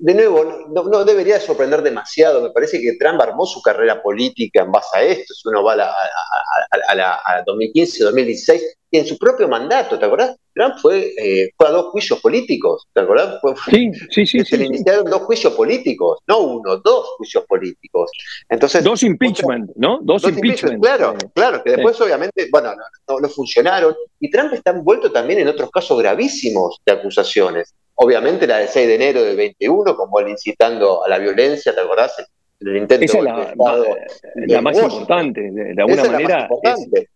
de 0.00 0.14
nuevo, 0.14 0.66
no, 0.68 1.04
debería 1.04 1.40
sorprender 1.40 1.82
demasiado. 1.82 2.40
Me 2.40 2.50
parece 2.50 2.80
que 2.80 2.96
Trump 2.96 3.20
armó 3.20 3.44
su 3.44 3.60
carrera 3.60 4.00
política 4.00 4.62
en 4.62 4.70
base 4.70 4.96
a 4.96 5.02
esto. 5.02 5.34
Si 5.34 5.48
uno 5.48 5.64
va 5.64 5.72
a, 5.72 6.94
la, 6.94 7.44
2015-2016, 7.44 8.60
y 8.90 8.98
en 8.98 9.06
su 9.06 9.18
propio 9.18 9.48
mandato, 9.48 9.98
¿te 9.98 10.06
acordás? 10.06 10.36
Trump 10.54 10.76
fue, 10.80 11.12
eh, 11.18 11.50
fue 11.56 11.68
a 11.68 11.72
dos 11.72 11.86
juicios 11.86 12.20
políticos, 12.20 12.86
¿te 12.94 13.00
acordás? 13.02 13.38
sí, 13.68 13.90
sí, 14.10 14.24
sí. 14.24 14.40
Se 14.44 14.56
le 14.56 14.66
iniciaron 14.66 15.04
dos 15.04 15.22
juicios 15.22 15.52
políticos, 15.52 16.20
no 16.26 16.38
uno, 16.38 16.78
dos 16.78 17.08
juicios 17.18 17.44
políticos. 17.46 18.10
Entonces, 18.48 18.82
dos 18.82 19.02
impeachment, 19.02 19.70
¿no? 19.76 19.98
Dos, 20.00 20.24
impeachment. 20.24 20.80
Claro, 20.80 21.14
claro, 21.34 21.62
que 21.62 21.72
después 21.72 22.00
obviamente, 22.00 22.48
bueno, 22.50 22.72
no, 23.08 23.20
no 23.20 23.28
funcionaron. 23.28 23.94
Y 24.20 24.30
Trump 24.30 24.54
está 24.54 24.70
envuelto 24.70 25.12
también 25.12 25.40
en 25.40 25.48
otros 25.48 25.70
casos 25.70 25.98
gravísimos 25.98 26.78
de 26.86 26.92
acusaciones. 26.92 27.74
Obviamente 28.00 28.46
la 28.46 28.58
del 28.58 28.68
6 28.68 28.86
de 28.86 28.94
enero 28.94 29.22
del 29.24 29.36
21, 29.36 29.96
como 29.96 30.20
él 30.20 30.28
incitando 30.28 31.04
a 31.04 31.08
la 31.08 31.18
violencia, 31.18 31.74
¿te 31.74 31.80
acordás? 31.80 32.14
El 32.60 32.76
intento 32.76 33.04
Esa 33.04 33.18
es 33.18 33.24
la, 33.24 34.62
más 34.62 34.78
importante, 34.78 35.50
de, 35.50 35.74
alguna 35.82 36.04
manera. 36.04 36.48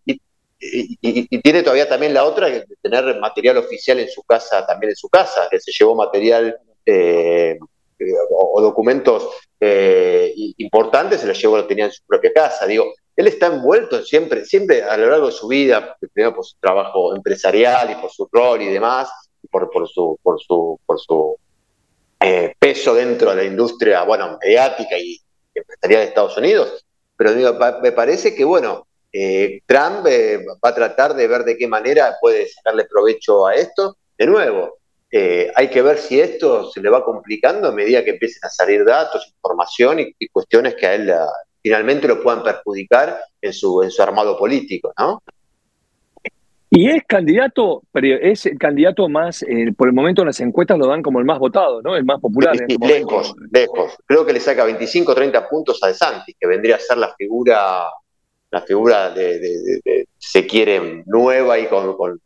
Y, 0.05 0.19
tiene 1.39 1.63
todavía 1.63 1.87
también 1.87 2.13
la 2.13 2.25
otra, 2.25 2.49
de 2.49 2.65
tener 2.81 3.17
material 3.19 3.57
oficial 3.57 3.99
en 3.99 4.09
su 4.09 4.23
casa, 4.23 4.65
también 4.65 4.89
en 4.89 4.95
su 4.97 5.07
casa, 5.07 5.47
que 5.49 5.59
se 5.59 5.71
llevó 5.71 5.95
material 5.95 6.57
eh, 6.85 7.57
o, 8.29 8.61
documentos 8.61 9.29
eh, 9.61 10.33
importantes, 10.57 11.21
se 11.21 11.27
los 11.27 11.41
llevó, 11.41 11.57
lo 11.57 11.67
tenía 11.67 11.85
en 11.85 11.91
su 11.91 12.03
propia 12.05 12.33
casa. 12.33 12.65
Digo, 12.65 12.93
él 13.15 13.27
está 13.27 13.47
envuelto 13.47 14.03
siempre, 14.03 14.43
siempre 14.43 14.83
a 14.83 14.97
lo 14.97 15.09
largo 15.09 15.27
de 15.27 15.31
su 15.31 15.47
vida, 15.47 15.95
primero 15.99 16.35
por 16.35 16.45
su 16.45 16.57
trabajo 16.59 17.15
empresarial 17.15 17.91
y 17.91 17.95
por 17.95 18.11
su 18.11 18.27
rol 18.29 18.61
y 18.61 18.67
demás, 18.67 19.09
por, 19.53 19.87
su, 19.87 20.19
por 20.21 20.41
su, 20.41 20.79
por 20.85 20.99
su 20.99 21.37
eh, 22.19 22.53
peso 22.57 22.93
dentro 22.93 23.29
de 23.29 23.35
la 23.35 23.43
industria, 23.43 24.03
bueno, 24.03 24.37
mediática 24.41 24.97
y 24.97 25.19
empresarial 25.53 26.01
de 26.01 26.07
Estados 26.07 26.37
Unidos. 26.37 26.85
Pero 27.15 27.31
me 27.81 27.91
parece 27.91 28.33
que, 28.33 28.43
bueno, 28.43 28.87
eh, 29.11 29.61
Trump 29.65 30.05
eh, 30.07 30.43
va 30.63 30.69
a 30.69 30.75
tratar 30.75 31.13
de 31.13 31.27
ver 31.27 31.43
de 31.43 31.57
qué 31.57 31.67
manera 31.67 32.15
puede 32.19 32.47
sacarle 32.49 32.85
provecho 32.85 33.45
a 33.45 33.55
esto. 33.55 33.97
De 34.17 34.25
nuevo, 34.25 34.77
hay 35.55 35.69
que 35.69 35.83
ver 35.83 35.99
si 35.99 36.19
esto 36.19 36.71
se 36.71 36.81
le 36.81 36.89
va 36.89 37.05
complicando 37.05 37.67
a 37.67 37.71
medida 37.71 38.03
que 38.03 38.11
empiecen 38.11 38.43
a 38.45 38.49
salir 38.49 38.83
datos, 38.83 39.27
información 39.27 39.99
y, 39.99 40.15
y 40.17 40.27
cuestiones 40.29 40.73
que 40.73 40.87
a 40.87 40.95
él 40.95 41.13
finalmente 41.61 42.07
lo 42.07 42.21
puedan 42.21 42.43
perjudicar 42.43 43.19
en 43.41 43.53
su, 43.53 43.83
en 43.83 43.91
su 43.91 44.01
armado 44.01 44.37
político, 44.37 44.91
¿no? 44.97 45.21
Y 46.75 46.89
es 46.89 47.03
candidato, 47.07 47.83
pero 47.91 48.17
es 48.19 48.47
el 48.47 48.57
candidato 48.57 49.07
más, 49.07 49.43
eh, 49.43 49.71
por 49.77 49.87
el 49.87 49.93
momento 49.93 50.23
en 50.23 50.27
las 50.27 50.39
encuestas 50.39 50.77
lo 50.79 50.87
dan 50.87 51.03
como 51.03 51.19
el 51.19 51.25
más 51.25 51.37
votado, 51.37 51.83
¿no? 51.83 51.95
El 51.95 52.03
más 52.03 52.19
popular. 52.19 52.57
Sí, 52.57 52.77
lejos, 52.81 53.35
lejos. 53.51 53.95
Creo 54.07 54.25
que 54.25 54.33
le 54.33 54.39
saca 54.39 54.63
25 54.63 55.11
o 55.11 55.15
30 55.15 55.47
puntos 55.49 55.83
a 55.83 55.87
De 55.87 55.93
Santis, 55.93 56.35
que 56.39 56.47
vendría 56.47 56.77
a 56.77 56.79
ser 56.79 56.97
la 56.97 57.13
figura 57.15 57.85
una 58.53 58.61
figura 58.61 59.09
de, 59.09 60.07
se 60.17 60.45
quiere 60.45 61.03
nueva 61.07 61.57
y 61.57 61.67
con, 61.67 62.19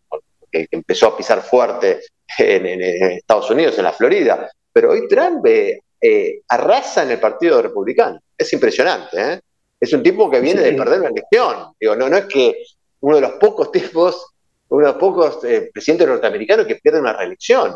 que, 0.52 0.68
empezó 0.72 1.08
a 1.08 1.18
pisar 1.18 1.42
fuerte 1.42 2.02
en, 2.38 2.82
Estados 2.82 3.50
Unidos, 3.50 3.78
en 3.78 3.86
la 3.86 3.94
Florida. 3.94 4.50
Pero 4.74 4.92
hoy 4.92 5.08
Trump 5.08 5.46
eh, 5.46 5.80
eh, 6.02 6.42
arrasa 6.50 7.04
en 7.04 7.12
el 7.12 7.20
Partido 7.20 7.62
Republicano. 7.62 8.20
Es 8.38 8.52
impresionante. 8.52 9.18
¿eh? 9.20 9.40
Es 9.80 9.94
un 9.94 10.04
tipo 10.04 10.30
que 10.30 10.42
viene 10.42 10.62
de 10.62 10.74
perder 10.74 11.00
una 11.00 11.10
elección. 11.10 11.74
Digo, 11.80 11.96
no, 11.96 12.10
no 12.10 12.18
es 12.18 12.26
que 12.26 12.62
uno 13.00 13.16
de 13.16 13.22
los 13.22 13.32
pocos 13.34 13.72
tipos, 13.72 14.34
uno 14.70 14.86
de 14.86 14.92
los 14.92 15.00
pocos 15.00 15.40
presidentes 15.74 16.08
norteamericanos 16.08 16.66
que 16.66 16.76
pierde 16.76 17.00
una 17.00 17.14
reelección. 17.14 17.76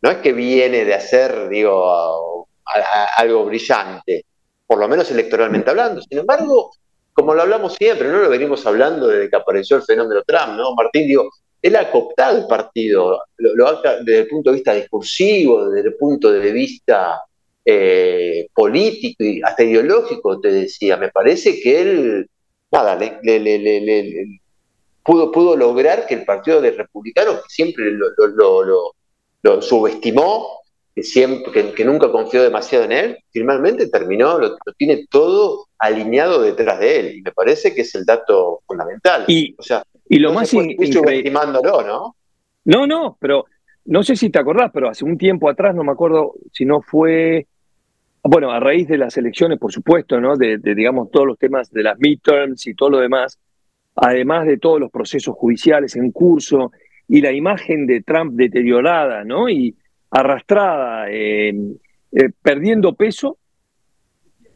No 0.00 0.10
es 0.10 0.18
que 0.18 0.32
viene 0.32 0.84
de 0.84 0.94
hacer, 0.94 1.48
digo, 1.48 2.48
algo 3.16 3.44
brillante, 3.44 4.24
por 4.66 4.78
lo 4.78 4.88
menos 4.88 5.10
electoralmente 5.10 5.70
hablando. 5.70 6.02
Sin 6.02 6.18
embargo, 6.18 6.72
como 7.12 7.34
lo 7.34 7.42
hablamos 7.42 7.74
siempre, 7.74 8.08
no 8.08 8.18
lo 8.18 8.28
venimos 8.28 8.66
hablando 8.66 9.06
desde 9.06 9.28
que 9.28 9.36
apareció 9.36 9.76
el 9.76 9.82
fenómeno 9.82 10.22
Trump, 10.26 10.56
¿no? 10.56 10.74
Martín, 10.74 11.06
digo, 11.06 11.30
él 11.60 11.76
ha 11.76 11.90
cooptado 11.90 12.38
el 12.38 12.46
partido, 12.46 13.20
lo, 13.36 13.82
desde 14.04 14.20
el 14.20 14.28
punto 14.28 14.50
de 14.50 14.56
vista 14.56 14.74
discursivo, 14.74 15.68
desde 15.68 15.90
el 15.90 15.96
punto 15.96 16.32
de 16.32 16.50
vista 16.50 17.20
eh, 17.64 18.48
político 18.52 19.22
y 19.22 19.40
hasta 19.42 19.62
ideológico, 19.62 20.40
te 20.40 20.50
decía. 20.50 20.96
Me 20.96 21.10
parece 21.10 21.60
que 21.60 21.80
él, 21.80 22.30
nada, 22.72 22.96
le, 22.96 24.40
pudo, 25.02 25.32
pudo 25.32 25.56
lograr 25.56 26.06
que 26.06 26.14
el 26.14 26.24
Partido 26.24 26.60
de 26.60 26.72
Republicanos, 26.72 27.36
que 27.36 27.48
siempre 27.48 27.84
lo, 29.42 29.62
subestimó, 29.62 30.60
que, 30.94 31.02
siempre, 31.02 31.72
que, 31.72 31.84
nunca 31.84 32.10
confió 32.10 32.42
demasiado 32.42 32.84
en 32.84 32.92
él, 32.92 33.18
finalmente 33.30 33.88
terminó, 33.88 34.38
lo, 34.38 34.56
tiene 34.76 35.06
todo 35.10 35.66
alineado 35.78 36.42
detrás 36.42 36.80
de 36.80 37.00
él. 37.00 37.16
Y 37.16 37.22
me 37.22 37.32
parece 37.32 37.74
que 37.74 37.82
es 37.82 37.94
el 37.94 38.04
dato 38.04 38.62
fundamental. 38.66 39.24
Y, 39.26 39.54
o 39.58 39.62
sea, 39.62 39.82
y 40.08 40.18
lo 40.18 40.32
más 40.32 40.52
increíble. 40.52 41.30
¿no? 41.30 42.16
No, 42.64 42.86
no, 42.86 43.16
pero 43.20 43.46
no 43.86 44.02
sé 44.02 44.14
si 44.16 44.30
te 44.30 44.38
acordás, 44.38 44.70
pero 44.72 44.88
hace 44.88 45.04
un 45.04 45.18
tiempo 45.18 45.48
atrás, 45.48 45.74
no 45.74 45.84
me 45.84 45.92
acuerdo 45.92 46.34
si 46.52 46.64
no 46.64 46.80
fue. 46.82 47.46
Bueno, 48.22 48.52
a 48.52 48.60
raíz 48.60 48.86
de 48.86 48.98
las 48.98 49.16
elecciones, 49.16 49.58
por 49.58 49.72
supuesto, 49.72 50.20
¿no? 50.20 50.36
De, 50.36 50.58
digamos, 50.58 51.10
todos 51.10 51.26
los 51.26 51.38
temas 51.38 51.72
de 51.72 51.82
las 51.82 51.98
midterms 51.98 52.66
y 52.68 52.74
todo 52.74 52.90
lo 52.90 52.98
demás, 53.00 53.38
además 53.94 54.46
de 54.46 54.58
todos 54.58 54.80
los 54.80 54.90
procesos 54.90 55.34
judiciales 55.36 55.96
en 55.96 56.10
curso 56.10 56.72
y 57.08 57.20
la 57.20 57.32
imagen 57.32 57.86
de 57.86 58.02
Trump 58.02 58.34
deteriorada, 58.34 59.24
¿no? 59.24 59.48
Y 59.48 59.74
arrastrada, 60.10 61.10
eh, 61.10 61.52
eh, 62.12 62.30
perdiendo 62.42 62.94
peso. 62.94 63.38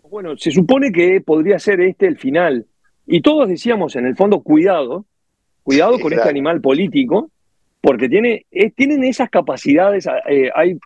Bueno, 0.09 0.37
se 0.37 0.51
supone 0.51 0.93
que 0.93 1.21
podría 1.21 1.59
ser 1.59 1.81
este 1.81 2.07
el 2.07 2.17
final. 2.17 2.67
Y 3.07 3.21
todos 3.21 3.49
decíamos, 3.49 3.97
en 3.97 4.07
el 4.07 4.17
fondo, 4.17 4.41
cuidado, 4.41 5.05
Cuidado 5.67 5.99
con 5.99 6.13
este 6.13 6.29
animal 6.29 6.61
político, 6.61 7.29
porque 7.81 8.09
tiene, 8.09 8.47
tienen 8.77 9.03
esas 9.03 9.29
capacidades, 9.29 10.07
eh, 10.29 10.49
hay 10.55 10.79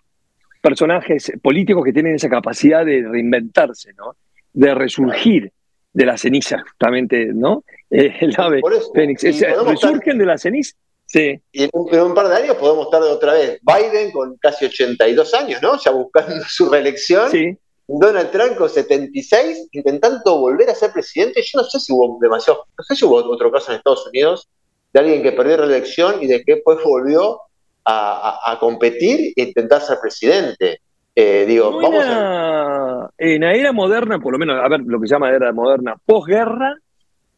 personajes 0.63 1.31
políticos 1.43 1.85
que 1.85 1.93
tienen 1.93 2.15
esa 2.15 2.31
capacidad 2.31 2.87
de 2.87 3.07
reinventarse, 3.07 3.93
¿no? 3.93 4.17
De 4.55 4.75
resurgir 4.75 5.53
de 5.93 6.07
la 6.07 6.17
ceniza, 6.17 6.63
justamente, 6.63 7.27
¿no? 7.27 7.63
Eh, 7.91 8.13
el 8.21 8.35
ave 8.37 8.61
fénix. 8.95 9.23
resurgen 9.23 10.19
de 10.19 10.27
la 10.27 10.39
ceniza. 10.39 10.77
Sí. 11.07 11.41
Y 11.51 11.65
en 11.65 11.71
un, 11.73 12.15
par 12.15 12.29
de 12.29 12.37
años 12.37 12.57
podemos 12.57 12.87
estar 12.87 13.03
otra 13.03 13.33
vez. 13.33 13.61
Biden 13.63 14.13
con 14.13 14.37
casi 14.37 14.67
82 14.67 15.35
años, 15.35 15.61
¿no? 15.61 15.77
Ya 15.77 15.91
buscando 15.91 16.37
su 16.49 16.71
reelección. 16.71 17.31
Sí. 17.31 17.57
Donald 17.89 18.31
Trump 18.31 18.55
con 18.57 18.71
76, 18.71 19.69
intentando 19.73 20.39
volver 20.39 20.71
a 20.71 20.75
ser 20.77 20.93
presidente. 20.93 21.43
Yo 21.43 21.61
no 21.61 21.65
sé 21.65 21.81
si 21.81 21.93
hubo 21.93 22.19
demasiado, 22.21 22.65
no 22.79 22.85
sé 22.85 22.95
si 22.95 23.05
hubo 23.05 23.17
otro 23.17 23.51
caso 23.51 23.73
en 23.73 23.79
Estados 23.79 24.07
Unidos 24.07 24.49
de 24.93 25.01
alguien 25.01 25.23
que 25.23 25.33
perdió 25.33 25.57
la 25.57 25.65
elección 25.65 26.23
y 26.23 26.29
de 26.29 26.45
que 26.45 26.55
después 26.55 26.79
volvió 26.85 27.41
a, 27.85 28.57
competir 28.61 29.33
e 29.35 29.43
intentar 29.43 29.81
ser 29.81 29.99
presidente. 30.01 30.81
Eh, 31.17 31.45
digo, 31.49 31.81
vamos 31.81 32.05
a... 32.07 33.11
En 33.19 33.41
la 33.41 33.53
era 33.53 33.73
moderna, 33.73 34.21
por 34.21 34.33
lo 34.33 34.39
menos, 34.39 34.57
a 34.63 34.69
ver, 34.69 34.81
lo 34.87 35.01
que 35.01 35.09
se 35.09 35.15
llama 35.15 35.31
era 35.31 35.53
moderna, 35.53 35.97
posguerra, 36.05 36.77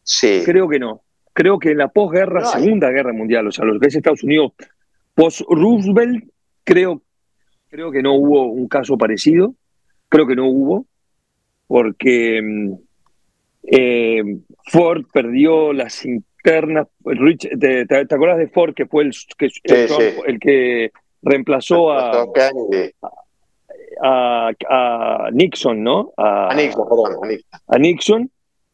sí. 0.03 0.43
creo 0.45 0.69
que 0.69 0.79
no. 0.79 1.03
Creo 1.33 1.59
que 1.59 1.71
en 1.71 1.79
la 1.79 1.89
posguerra, 1.89 2.45
Segunda 2.45 2.91
Guerra 2.91 3.13
Mundial, 3.13 3.47
o 3.47 3.53
sea, 3.53 3.65
lo 3.65 3.81
que 3.81 3.89
es 3.89 3.95
Estados 3.95 4.23
Unidos, 4.23 4.53
post-Roosevelt, 5.15 6.25
creo, 6.63 7.03
creo 7.69 7.91
que 7.91 8.03
no 8.03 8.15
hubo 8.15 8.45
un 8.47 8.69
caso 8.69 8.99
parecido. 8.99 9.55
Creo 10.09 10.27
que 10.27 10.37
no 10.37 10.47
hubo, 10.47 10.85
porque 11.67 12.43
mm, 12.43 12.73
eh, 13.63 14.23
Ford 14.67 15.05
perdió 15.11 15.73
las 15.73 16.05
¿te, 16.43 17.87
te, 17.87 18.15
acuerdas 18.15 18.39
de 18.39 18.49
Ford, 18.49 18.75
que 18.75 18.87
fue 18.87 19.05
el 19.05 19.13
que, 19.39 19.49
el, 20.27 20.41
que 20.41 20.93
reemplazó 21.23 21.93
a, 21.93 22.27
a, 24.03 25.29
Nixon, 25.33 25.83
¿no? 25.83 26.13
A, 26.17 26.55
Nixon, 26.55 26.89
perdón, 26.89 27.41
a 27.69 27.79
Nixon. 27.79 28.31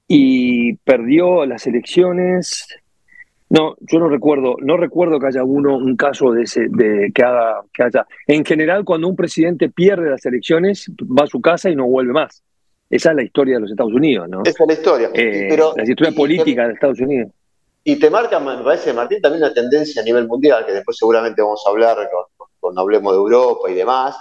Y 0.09 0.75
perdió 0.79 1.44
las 1.44 1.66
elecciones. 1.66 2.66
No, 3.51 3.77
yo 3.81 3.99
no 3.99 4.09
recuerdo, 4.09 4.57
no 4.61 4.77
recuerdo 4.77 5.21
que 5.21 5.29
haya 5.29 5.44
uno, 5.44 5.77
un 5.77 5.97
caso 5.97 6.33
de 6.33 6.42
ese, 6.42 6.66
de 6.68 7.12
que 7.14 7.23
haga, 7.23 7.62
que 7.73 7.83
haya. 7.85 8.07
En 8.27 8.44
general, 8.44 8.85
cuando 8.85 9.09
un 9.09 9.16
presidente 9.16 9.71
pierde 9.71 10.11
las 10.11 10.25
elecciones, 10.27 10.90
va 11.03 11.25
a 11.25 11.29
su 11.29 11.40
casa 11.40 11.71
y 11.71 11.77
no 11.77 11.87
vuelve 11.87 12.12
más. 12.12 12.42
Esa 12.90 13.11
es 13.11 13.16
la 13.16 13.23
historia 13.23 13.57
de 13.57 13.61
los 13.61 13.71
Estados 13.71 13.92
Unidos, 13.92 14.29
¿no? 14.29 14.42
Esa 14.44 14.64
es 14.64 14.66
la 14.66 14.73
historia. 14.73 15.11
Eh, 15.12 15.57
la 15.77 15.83
historia 15.83 16.12
política 16.12 16.66
de 16.66 16.75
Estados 16.75 17.01
Unidos. 17.01 17.31
Y 17.85 17.97
te 17.97 18.11
marca, 18.11 18.40
me 18.40 18.62
parece, 18.62 18.92
Martín, 18.92 19.21
también 19.21 19.44
una 19.44 19.55
tendencia 19.55 20.03
a 20.03 20.05
nivel 20.05 20.27
mundial, 20.27 20.64
que 20.66 20.73
después 20.73 20.97
seguramente 20.97 21.40
vamos 21.40 21.62
a 21.66 21.71
hablar 21.71 21.97
cuando 22.61 22.81
hablemos 22.81 23.12
de 23.12 23.18
Europa 23.18 23.71
y 23.71 23.75
demás, 23.75 24.16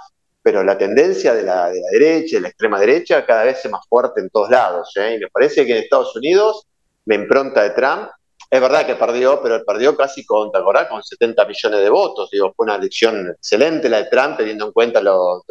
pero 0.47 0.63
la 0.63 0.77
tendencia 0.77 1.33
de 1.33 1.43
la, 1.43 1.69
de 1.69 1.81
la 1.81 1.89
derecha, 1.91 2.37
de 2.37 2.41
la 2.43 2.47
extrema 2.47 2.79
derecha, 2.79 3.25
cada 3.25 3.43
vez 3.43 3.65
es 3.65 3.69
más 3.69 3.85
fuerte 3.89 4.21
en 4.21 4.29
todos 4.29 4.49
lados. 4.49 4.95
¿eh? 4.95 5.15
Y 5.17 5.19
me 5.19 5.27
parece 5.27 5.65
que 5.65 5.73
en 5.73 5.83
Estados 5.83 6.15
Unidos, 6.15 6.65
la 7.03 7.15
impronta 7.15 7.63
de 7.63 7.71
Trump, 7.71 8.07
es 8.49 8.61
verdad 8.61 8.85
que 8.85 8.95
perdió, 8.95 9.41
pero 9.43 9.61
perdió 9.65 9.97
casi 9.97 10.25
con, 10.25 10.49
¿te 10.53 10.59
Con 10.89 11.03
70 11.03 11.45
millones 11.45 11.81
de 11.81 11.89
votos. 11.89 12.29
Digo, 12.31 12.53
fue 12.55 12.63
una 12.63 12.77
elección 12.77 13.27
excelente 13.29 13.89
la 13.89 14.03
de 14.03 14.09
Trump, 14.09 14.37
teniendo 14.37 14.67
en 14.67 14.71
cuenta 14.71 15.01
lo, 15.01 15.43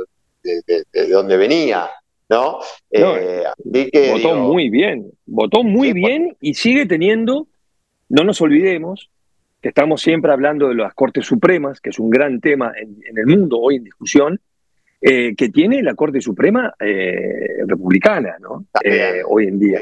de, 0.42 1.08
dónde 1.10 1.36
venía. 1.36 1.90
¿no? 2.30 2.60
Eh, 2.90 3.44
votó 4.14 4.34
muy 4.34 4.70
bien, 4.70 5.12
votó 5.26 5.62
muy 5.62 5.92
bien 5.92 6.38
y 6.40 6.54
sigue 6.54 6.86
teniendo 6.86 7.48
no 8.08 8.24
nos 8.24 8.40
olvidemos 8.40 9.10
que 9.60 9.68
estamos 9.68 10.00
siempre 10.00 10.32
hablando 10.32 10.68
de 10.68 10.74
las 10.74 10.94
Cortes 10.94 11.26
Supremas, 11.26 11.80
que 11.80 11.90
es 11.90 11.98
un 11.98 12.10
gran 12.10 12.40
tema 12.40 12.72
en, 12.80 12.96
el 13.16 13.26
mundo 13.26 13.58
hoy 13.58 13.76
en 13.76 13.84
discusión, 13.84 14.40
eh, 15.08 15.36
que 15.36 15.50
tiene 15.50 15.84
la 15.84 15.94
Corte 15.94 16.20
Suprema 16.20 16.74
eh, 16.80 17.62
republicana, 17.64 18.38
¿no? 18.40 18.66
Eh, 18.82 19.20
hoy 19.24 19.46
en 19.46 19.58
día. 19.60 19.80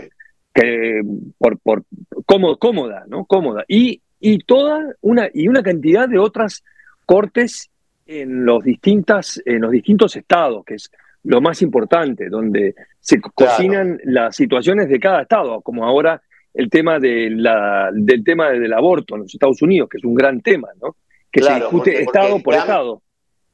Que 0.52 1.00
por, 1.38 1.58
por 1.60 1.84
cómoda, 2.26 3.06
¿no? 3.08 3.24
Cómoda. 3.24 3.64
Y, 3.66 4.02
y 4.20 4.40
toda 4.40 4.94
una, 5.00 5.30
y 5.32 5.48
una 5.48 5.62
cantidad 5.62 6.10
de 6.10 6.18
otras 6.18 6.62
cortes 7.06 7.70
en 8.04 8.44
los, 8.44 8.62
distintas, 8.64 9.40
en 9.46 9.62
los 9.62 9.70
distintos 9.70 10.14
estados, 10.14 10.62
que 10.62 10.74
es 10.74 10.90
lo 11.22 11.40
más 11.40 11.62
importante, 11.62 12.28
donde 12.28 12.74
se 13.00 13.18
cocinan 13.22 13.98
las 14.04 14.36
situaciones 14.36 14.90
de 14.90 15.00
cada 15.00 15.22
estado, 15.22 15.62
como 15.62 15.86
ahora 15.86 16.20
el 16.52 16.68
tema 16.68 16.98
de 16.98 17.30
la, 17.30 17.88
del 17.94 18.22
tema 18.22 18.50
del 18.50 18.74
aborto 18.74 19.14
en 19.14 19.22
los 19.22 19.32
Estados 19.32 19.62
Unidos, 19.62 19.88
que 19.88 19.96
es 19.96 20.04
un 20.04 20.14
gran 20.14 20.42
tema, 20.42 20.68
¿no? 20.82 20.96
Que 21.32 21.40
se 21.42 21.54
discute 21.54 22.02
Estado 22.02 22.40
por 22.40 22.52
Estado. 22.52 23.00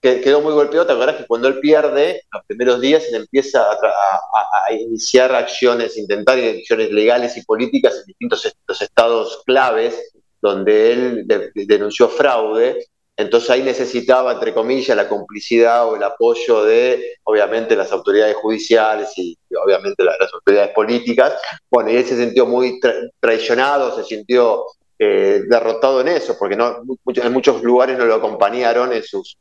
Que 0.00 0.20
quedó 0.20 0.40
muy 0.40 0.52
golpeado, 0.52 0.86
¿te 0.86 0.92
acuerdas 0.92 1.16
que 1.16 1.26
cuando 1.26 1.48
él 1.48 1.60
pierde, 1.60 2.22
los 2.32 2.44
primeros 2.46 2.80
días 2.80 3.06
él 3.08 3.16
empieza 3.16 3.70
a, 3.70 4.72
iniciar 4.72 5.34
acciones, 5.34 5.98
intentar 5.98 6.38
acciones 6.38 6.90
legales 6.90 7.36
y 7.36 7.44
políticas 7.44 7.96
en 7.98 8.04
distintos 8.06 8.80
estados 8.80 9.42
claves, 9.44 10.12
donde 10.40 10.92
él 10.92 11.26
denunció 11.54 12.08
fraude, 12.08 12.78
entonces 13.20 13.50
ahí 13.50 13.62
necesitaba, 13.62 14.32
entre 14.32 14.54
comillas, 14.54 14.96
la 14.96 15.06
complicidad 15.06 15.86
o 15.86 15.96
el 15.96 16.02
apoyo 16.02 16.64
de, 16.64 17.18
obviamente, 17.24 17.76
las 17.76 17.92
autoridades 17.92 18.34
judiciales 18.36 19.12
y, 19.16 19.36
obviamente, 19.62 20.02
las, 20.02 20.16
autoridades 20.32 20.70
políticas. 20.70 21.34
Bueno, 21.70 21.90
y 21.90 21.96
él 21.96 22.06
se 22.06 22.16
sintió 22.16 22.46
muy 22.46 22.80
traicionado, 23.20 23.94
se 23.94 24.04
sintió 24.04 24.64
eh, 24.98 25.42
derrotado 25.50 26.00
en 26.00 26.08
eso, 26.08 26.34
porque 26.38 26.56
no, 26.56 26.78
en 27.06 27.32
muchos 27.32 27.62
lugares 27.62 27.98
no 27.98 28.06
lo 28.06 28.14
acompañaron 28.14 28.90
en 28.94 29.02
sus, 29.02 29.36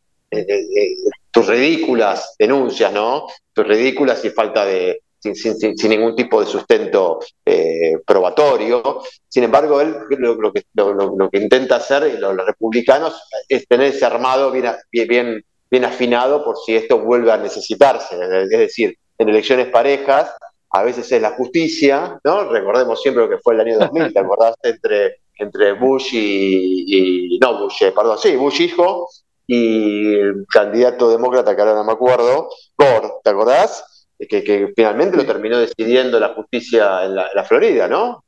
sus 1.34 1.48
ridículas 1.48 2.36
denuncias, 2.38 2.92
¿no? 2.92 3.28
Sus 3.56 3.68
ridículas 3.68 4.24
y 4.26 4.30
falta 4.30 4.66
de, 4.66 5.02
sin, 5.20 5.90
ningún 5.90 6.16
tipo 6.16 6.40
de 6.40 6.48
sustento 6.48 7.20
eh, 7.46 7.98
probatorio. 8.06 9.02
Sin 9.28 9.44
embargo, 9.44 9.82
él 9.82 9.96
lo, 10.18 10.54
que, 10.54 10.64
lo, 10.74 11.30
que, 11.30 11.38
intenta 11.38 11.78
hacer, 11.78 12.20
los, 12.20 12.36
republicanos, 12.46 13.22
es 13.48 13.68
tener 13.68 13.88
ese 13.88 14.06
armado 14.06 14.52
bien, 14.52 14.66
bien, 14.92 15.44
bien 15.70 15.86
afinado 15.86 16.44
por 16.44 16.58
si 16.58 16.76
esto 16.76 17.00
vuelve 17.00 17.32
a 17.32 17.38
necesitarse. 17.38 18.16
Es 18.44 18.50
decir, 18.50 18.98
en 19.18 19.30
elecciones 19.30 19.68
parejas, 19.68 20.32
a 20.72 20.84
veces 20.84 21.12
es 21.12 21.22
la 21.22 21.32
justicia, 21.32 22.20
¿no? 22.24 22.46
Recordemos 22.46 23.02
siempre 23.02 23.24
lo 23.24 23.30
que 23.30 23.40
fue 23.40 23.56
el 23.56 23.62
año 23.62 23.80
2000, 23.80 24.14
¿te 24.14 24.20
acordás? 24.20 24.56
Entre, 24.64 25.18
entre 25.36 25.74
Bush 25.74 26.14
y, 26.14 27.38
no 27.42 27.64
Bush, 27.64 27.84
eh, 27.84 27.92
perdón, 27.92 28.18
sí, 28.20 28.36
Bush 28.36 28.62
hijo 28.62 29.10
y 29.52 30.14
el 30.14 30.46
candidato 30.48 31.10
demócrata, 31.10 31.56
que 31.56 31.62
ahora 31.64 31.74
no 31.74 31.84
me 31.84 31.94
acuerdo, 31.94 32.50
Gore, 32.78 33.14
¿te 33.24 33.32
acordás? 33.32 34.08
Que, 34.20 34.72
finalmente 34.76 35.18
lo 35.18 35.26
terminó 35.26 35.58
decidiendo 35.58 36.20
la 36.20 36.36
justicia 36.36 37.04
en 37.04 37.16
la, 37.16 37.44
Florida, 37.46 37.88
¿no? 37.88 38.26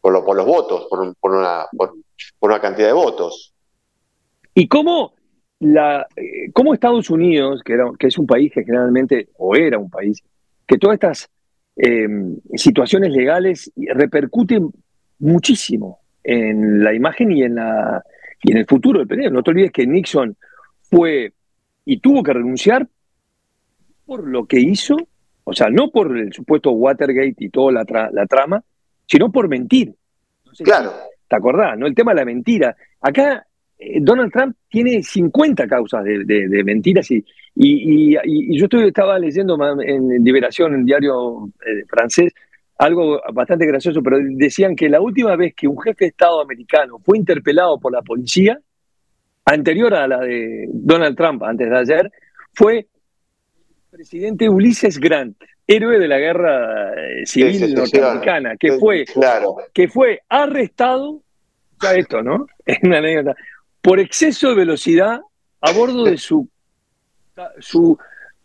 por, 0.00 0.36
los 0.36 0.46
votos, 0.46 0.86
por, 0.88 1.00
una, 1.32 1.66
por, 1.76 1.94
una 2.38 2.60
cantidad 2.60 2.86
de 2.86 2.92
votos. 2.92 3.52
¿Y 4.54 4.68
cómo, 4.68 5.14
la, 5.58 6.06
cómo 6.52 6.72
Estados 6.72 7.10
Unidos, 7.10 7.62
que, 7.64 7.72
era, 7.72 7.90
que 7.98 8.06
es 8.06 8.16
un 8.16 8.28
país 8.28 8.52
que 8.52 8.62
generalmente, 8.62 9.30
o 9.38 9.56
era 9.56 9.76
un 9.76 9.90
país, 9.90 10.22
que 10.68 10.78
todas 10.78 10.94
estas 10.94 11.28
em, 11.74 12.36
situaciones 12.54 13.10
legales 13.10 13.72
repercuten 13.74 14.70
muchísimo 15.18 15.98
en 16.22 16.84
la 16.84 16.94
imagen 16.94 17.32
y 17.32 17.42
en 17.42 17.56
la 17.56 18.04
y 18.42 18.52
en 18.52 18.58
el 18.58 18.66
futuro 18.66 18.98
del 18.98 19.08
PLD. 19.08 19.30
No 19.30 19.42
te 19.42 19.50
olvides 19.50 19.72
que 19.72 19.86
Nixon 19.86 20.36
fue 20.82 21.32
y 21.84 22.00
tuvo 22.00 22.22
que 22.22 22.32
renunciar 22.32 22.86
por 24.04 24.26
lo 24.26 24.46
que 24.46 24.60
hizo, 24.60 24.96
o 25.44 25.52
sea, 25.52 25.68
no 25.68 25.90
por 25.90 26.16
el 26.16 26.32
supuesto 26.32 26.70
Watergate 26.70 27.34
y 27.38 27.48
toda 27.50 27.72
la, 27.72 28.10
la 28.12 28.26
trama, 28.26 28.62
sino 29.06 29.30
por 29.30 29.48
mentir. 29.48 29.94
claro. 30.64 30.92
¿Te 31.28 31.34
acordás? 31.34 31.76
¿no? 31.76 31.86
El 31.86 31.94
tema 31.94 32.12
de 32.12 32.20
la 32.20 32.24
mentira. 32.24 32.76
Acá 33.00 33.44
eh, 33.78 33.98
Donald 34.00 34.32
Trump 34.32 34.56
tiene 34.68 35.02
50 35.02 35.66
causas 35.66 36.04
de, 36.04 36.62
mentiras 36.64 37.10
y, 37.10 37.24
y, 37.54 38.58
yo 38.58 38.66
estaba 38.80 39.18
leyendo 39.18 39.58
en 39.82 40.24
Liberación, 40.24 40.74
en 40.74 40.84
diario 40.84 41.48
eh, 41.66 41.84
francés, 41.88 42.32
algo 42.78 43.20
bastante 43.32 43.66
gracioso, 43.66 44.02
pero 44.02 44.18
decían 44.20 44.76
que 44.76 44.88
la 44.88 45.00
última 45.00 45.34
vez 45.36 45.54
que 45.54 45.66
un 45.66 45.80
jefe 45.80 46.06
de 46.06 46.08
Estado 46.10 46.40
americano 46.40 46.98
fue 46.98 47.18
interpelado 47.18 47.78
por 47.78 47.92
la 47.92 48.02
policía, 48.02 48.60
anterior 49.44 49.94
a 49.94 50.06
la 50.06 50.18
de 50.20 50.68
Donald 50.72 51.16
Trump, 51.16 51.42
antes 51.42 51.70
de 51.70 51.78
ayer, 51.78 52.12
fue 52.52 52.78
el 52.78 52.86
presidente 53.90 54.48
Ulises 54.48 54.98
Grant, 54.98 55.36
héroe 55.66 55.98
de 55.98 56.08
la 56.08 56.18
guerra 56.18 56.92
eh, 56.94 57.26
civil 57.26 57.74
norteamericana, 57.74 58.56
que 58.56 58.72
fue, 58.78 59.04
que 59.72 59.88
fue 59.88 60.20
arrestado, 60.28 61.22
ya 61.80 61.94
esto, 61.94 62.22
¿no? 62.22 62.46
Es 62.66 62.78
una 62.82 62.98
anécdota, 62.98 63.36
por 63.80 64.00
exceso 64.00 64.48
de 64.50 64.56
velocidad 64.56 65.20
a 65.60 65.72
bordo 65.72 66.04
de 66.04 66.18
su, 66.18 66.48
su 67.58 67.96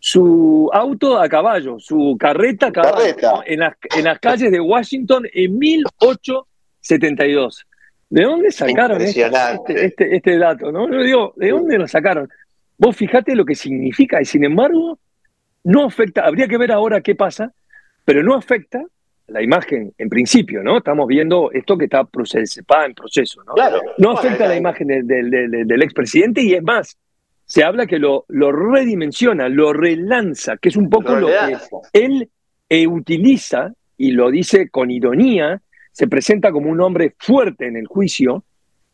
su 0.04 0.68
auto 0.74 1.20
a 1.20 1.30
caballo, 1.30 1.80
su 1.80 2.18
carreta 2.20 2.66
a 2.68 2.72
caballo, 2.72 3.16
en, 3.46 3.60
las, 3.60 3.76
en 3.96 4.06
las 4.06 4.18
calles 4.20 4.52
de 4.52 4.60
Washington 4.60 5.28
en 5.32 5.60
1872. 5.60 7.68
¿De 8.10 8.24
dónde 8.24 8.50
sacaron 8.52 9.00
este, 9.00 9.30
este, 9.68 10.16
este, 10.16 10.40
dato? 10.40 10.72
¿no? 10.72 10.92
Yo 10.92 11.04
digo, 11.04 11.36
¿de 11.38 11.52
dónde 11.52 11.78
lo 11.78 11.88
sacaron? 11.88 12.28
Vos 12.80 12.98
fijate 12.98 13.36
lo 13.36 13.46
que 13.46 13.54
significa 13.54 14.20
y 14.20 14.26
sin 14.26 14.44
embargo 14.44 14.98
no 15.64 15.86
afecta, 15.86 16.26
habría 16.26 16.48
que 16.48 16.58
ver 16.58 16.72
ahora 16.72 17.02
qué 17.02 17.14
pasa, 17.14 17.54
pero 18.04 18.24
no 18.24 18.34
afecta 18.34 18.84
la 19.28 19.44
imagen 19.44 19.94
en 20.00 20.10
principio, 20.10 20.64
¿no? 20.64 20.80
Estamos 20.80 21.06
viendo 21.08 21.52
esto 21.52 21.78
que 21.78 21.86
está 21.86 22.00
en 22.00 22.08
proceso, 22.96 23.44
¿no? 23.44 23.54
Claro. 23.54 23.80
No 24.00 24.18
afecta 24.18 24.48
la 24.48 24.56
imagen 24.56 24.88
del, 24.88 25.06
del, 25.06 25.68
del 25.68 25.82
expresidente 25.84 26.42
y 26.42 26.56
es 26.56 26.64
más, 26.64 26.98
se 27.52 27.66
habla 27.66 27.86
que 27.86 28.00
lo, 28.00 28.24
lo 28.30 28.54
redimensiona, 28.54 29.50
lo 29.50 29.74
relanza, 29.74 30.56
que 30.56 30.70
es 30.70 30.78
un 30.78 30.90
poco 30.90 31.18
lo, 31.18 31.28
que 31.28 31.58
él 31.92 32.30
eh, 32.70 32.88
utiliza 32.88 33.74
y 33.98 34.12
lo 34.12 34.32
dice 34.32 34.70
con 34.70 34.90
ironía, 34.90 35.62
se 35.92 36.08
presenta 36.08 36.54
como 36.54 36.70
un 36.70 36.80
hombre 36.80 37.14
fuerte 37.20 37.68
en 37.68 37.76
el 37.76 37.88
juicio, 37.88 38.46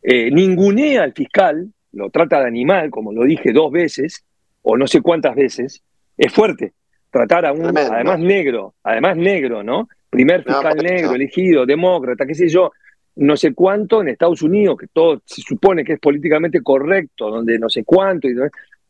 eh, 0.02 0.32
ningunea 0.32 1.04
al 1.04 1.12
fiscal, 1.12 1.68
lo 1.92 2.10
trata 2.10 2.40
de 2.40 2.48
animal, 2.48 2.90
como 2.90 3.12
lo 3.12 3.22
dije 3.22 3.52
dos 3.52 3.70
veces, 3.70 4.24
o 4.62 4.76
no 4.76 4.88
sé 4.88 5.02
cuántas 5.02 5.36
veces, 5.36 5.80
es 6.16 6.32
fuerte. 6.32 6.72
Tratar 7.12 7.46
a 7.46 7.52
un, 7.52 7.78
además 7.78 8.18
negro, 8.18 8.74
además 8.82 9.16
negro, 9.16 9.62
¿no? 9.62 9.88
Primer 10.10 10.42
fiscal 10.42 10.78
negro, 10.78 11.14
elegido, 11.14 11.64
demócrata, 11.64 12.26
qué 12.26 12.34
sé 12.34 12.48
yo, 12.48 12.72
no 13.18 13.36
sé 13.36 13.52
cuánto 13.52 14.00
en 14.00 14.08
Estados 14.08 14.42
Unidos, 14.42 14.76
que 14.78 14.86
todo 14.86 15.20
se 15.24 15.42
supone 15.42 15.84
que 15.84 15.94
es 15.94 16.00
políticamente 16.00 16.62
correcto, 16.62 17.30
donde 17.30 17.58
no 17.58 17.68
sé 17.68 17.84
cuánto, 17.84 18.28
y 18.28 18.34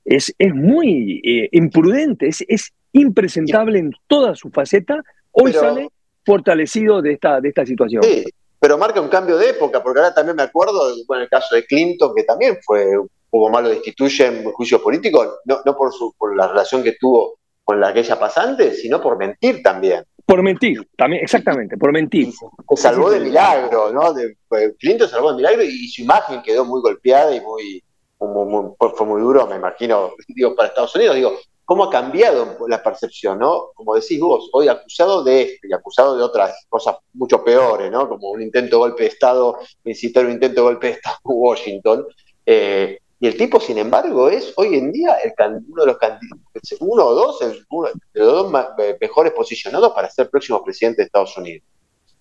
es, 0.05 0.35
es 0.39 0.55
muy 0.55 1.21
eh, 1.25 1.49
imprudente, 1.53 2.29
es, 2.29 2.45
es 2.47 2.73
impresentable 2.93 3.79
en 3.79 3.93
toda 4.07 4.35
su 4.35 4.51
faceta, 4.51 5.03
hoy 5.33 5.53
sale 5.53 5.89
fortalecido 6.27 7.01
de 7.01 7.13
esta, 7.13 7.41
de 7.41 7.49
esta 7.49 7.65
situación. 7.65 8.03
Sí, 8.03 8.27
pero 8.61 8.77
marca 8.77 9.01
un 9.01 9.09
cambio 9.09 9.39
de 9.39 9.51
época, 9.51 9.83
porque 9.83 10.01
ahora 10.01 10.15
también 10.15 10.37
me 10.37 10.43
acuerdo, 10.43 10.93
en 10.93 11.21
el 11.21 11.29
caso 11.29 11.55
de 11.55 11.65
Clinton, 11.65 12.13
que 12.15 12.25
también 12.25 12.59
fue 12.65 12.99
un 12.99 13.09
poco 13.31 13.49
malo 13.49 13.71
destituye 13.71 14.27
en 14.27 14.45
juicio 14.45 14.83
político, 14.83 15.39
no, 15.47 15.61
no 15.65 15.75
por, 15.75 15.93
su, 15.93 16.15
por 16.19 16.37
la 16.37 16.49
relación 16.49 16.83
que 16.83 16.97
tuvo 17.01 17.38
con 17.69 17.83
la 17.83 17.89
aquella 17.89 18.19
pasante, 18.19 18.73
sino 18.73 18.99
por 18.99 19.19
mentir 19.19 19.63
también. 19.63 20.03
Por 20.25 20.43
mentir, 20.43 20.89
también, 20.97 21.23
exactamente, 21.23 21.77
por 21.77 21.93
mentir. 21.93 22.33
Se 22.33 22.77
salvó 22.77 23.11
de 23.11 23.21
milagro, 23.21 23.93
¿no? 23.93 24.15
De, 24.15 24.39
Clinton 24.79 25.07
salvó 25.07 25.33
de 25.33 25.37
milagro 25.37 25.63
y, 25.63 25.87
su 25.89 26.01
imagen 26.01 26.41
quedó 26.41 26.65
muy 26.65 26.81
golpeada 26.81 27.37
y 27.37 27.43
muy, 27.43 27.85
fue 28.19 29.07
muy 29.07 29.21
duro, 29.21 29.47
me 29.47 29.57
imagino, 29.57 30.13
digo, 30.29 30.57
para 30.57 30.71
Estados 30.71 30.97
Unidos, 30.97 31.17
digo, 31.17 31.33
¿cómo 31.67 31.85
ha 31.85 31.91
cambiado 31.91 32.57
la 32.69 32.83
percepción, 32.83 33.39
no? 33.39 33.67
Como 33.75 33.97
decís 33.97 34.19
vos, 34.19 34.49
hoy 34.55 34.69
acusado 34.69 35.23
de 35.23 35.43
esto 35.43 35.67
y 35.69 35.75
acusado 35.75 36.17
de 36.17 36.23
otras 36.23 36.65
cosas 36.71 36.97
mucho 37.13 37.45
peores, 37.45 37.93
¿no? 37.93 38.09
Como 38.09 38.31
un 38.31 38.41
intento 38.41 38.77
de 38.77 38.81
golpe 38.81 39.03
de 39.03 39.11
Estado, 39.11 39.59
incitar 39.85 40.25
un 40.25 40.33
intento 40.33 40.63
de 40.63 40.69
golpe 40.69 40.87
de 40.87 40.93
Estado 40.95 41.19
en 41.23 41.33
Washington. 41.35 42.07
Eh, 42.47 42.99
y 43.21 43.27
el 43.27 43.37
tipo, 43.37 43.59
sin 43.59 43.79
embargo, 43.79 44.31
es 44.31 44.53
hoy 44.57 44.77
en 44.77 44.93
día 44.93 45.17
el, 45.25 45.33
uno 45.69 45.83
de 45.83 45.87
los 45.87 45.99
candidatos, 45.99 46.77
uno 46.81 47.05
o 47.05 47.15
dos, 47.15 47.41
de 47.41 48.21
los 48.21 48.33
dos 48.33 48.53
mejores 49.01 49.33
posicionados 49.33 49.93
para 49.93 50.09
ser 50.09 50.31
próximo 50.31 50.63
presidente 50.63 51.03
deEstados 51.03 51.37
Unidos. 51.37 51.67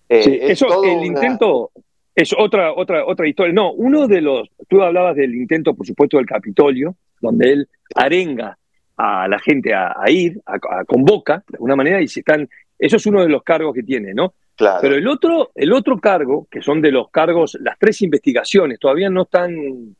Eh, 0.08 0.38
eso, 0.42 0.82
el 0.82 1.04
intento 1.04 1.70
es 2.14 2.34
otra, 2.36 2.72
otra, 2.72 3.06
otra 3.06 3.28
historia. 3.28 3.52
No, 3.52 3.72
uno 3.72 4.08
de 4.08 4.20
los, 4.20 4.48
tú 4.68 4.82
hablabas 4.82 5.14
del 5.14 5.36
intento, 5.36 5.74
por 5.74 5.86
supuesto, 5.86 6.16
del 6.16 6.26
Capitolio, 6.26 6.96
donde 7.20 7.52
él 7.52 7.68
arenga 7.94 8.58
a 8.96 9.28
la 9.28 9.38
gente 9.38 9.72
a, 9.72 9.94
ir, 10.08 10.40
a, 10.46 10.84
convoca 10.84 11.44
de 11.48 11.56
alguna 11.56 11.76
manera, 11.76 12.02
y 12.02 12.08
si 12.08 12.20
están, 12.20 12.48
eso 12.76 12.96
es 12.96 13.06
uno 13.06 13.22
de 13.22 13.28
los 13.28 13.44
cargos 13.44 13.72
que 13.72 13.84
tiene, 13.84 14.14
¿no? 14.14 14.34
Claro. 14.56 14.80
Pero 14.80 14.96
el 14.96 15.06
otro, 15.06 15.52
el 15.54 15.72
otro 15.72 16.00
cargo, 16.00 16.48
que 16.50 16.60
son 16.60 16.82
de 16.82 16.90
los 16.90 17.08
cargos, 17.10 17.56
las 17.60 17.78
tres 17.78 18.02
investigaciones, 18.02 18.80
todavía 18.80 19.08
no 19.08 19.22
están, 19.22 19.54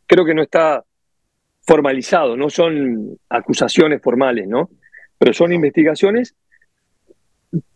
creo 0.04 0.24
que 0.24 0.34
no 0.34 0.42
está 0.42 0.84
formalizado, 1.68 2.34
no 2.34 2.48
son 2.48 3.18
acusaciones 3.28 4.00
formales, 4.00 4.48
¿no? 4.48 4.70
Pero 5.18 5.34
son 5.34 5.52
investigaciones. 5.52 6.34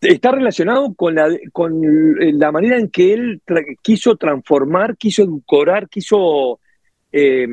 Está 0.01 0.31
relacionado 0.31 0.95
con 0.95 1.13
la, 1.13 1.27
con 1.51 1.79
la 2.17 2.51
manera 2.51 2.79
en 2.79 2.89
que 2.89 3.13
él 3.13 3.41
quiso 3.83 4.15
transformar, 4.15 4.97
quiso 4.97 5.21
edulcorar, 5.21 5.89
quiso 5.89 6.59
eh, 7.11 7.47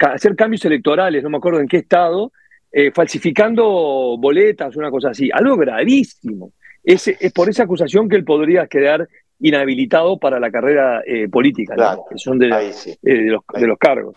hacer 0.00 0.34
cambios 0.34 0.64
electorales, 0.64 1.22
no 1.22 1.30
me 1.30 1.36
acuerdo 1.36 1.60
en 1.60 1.68
qué 1.68 1.76
estado, 1.76 2.32
eh, 2.72 2.90
falsificando 2.92 4.16
boletas, 4.18 4.74
una 4.74 4.90
cosa 4.90 5.10
así. 5.10 5.30
Algo 5.32 5.56
gravísimo. 5.56 6.52
Es, 6.82 7.06
es, 7.06 7.32
por 7.32 7.48
esa 7.48 7.62
acusación 7.62 8.08
que 8.08 8.16
él 8.16 8.24
podría 8.24 8.66
quedar 8.66 9.06
inhabilitado 9.38 10.18
para 10.18 10.40
la 10.40 10.50
carrera 10.50 11.02
eh, 11.06 11.28
política, 11.28 11.76
que 12.10 12.18
son 12.18 12.40
de, 12.40 12.48
los, 12.48 13.44
de 13.54 13.66
los 13.66 13.78
cargos. 13.78 14.16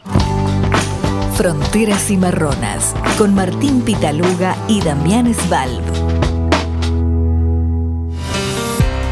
Fronteras 1.36 2.10
y 2.12 2.18
Marronas, 2.18 2.96
con 3.18 3.34
Martín 3.34 3.82
Pitaluga 3.82 4.56
y 4.68 4.82
Damián 4.82 5.34
Svalb. 5.34 6.23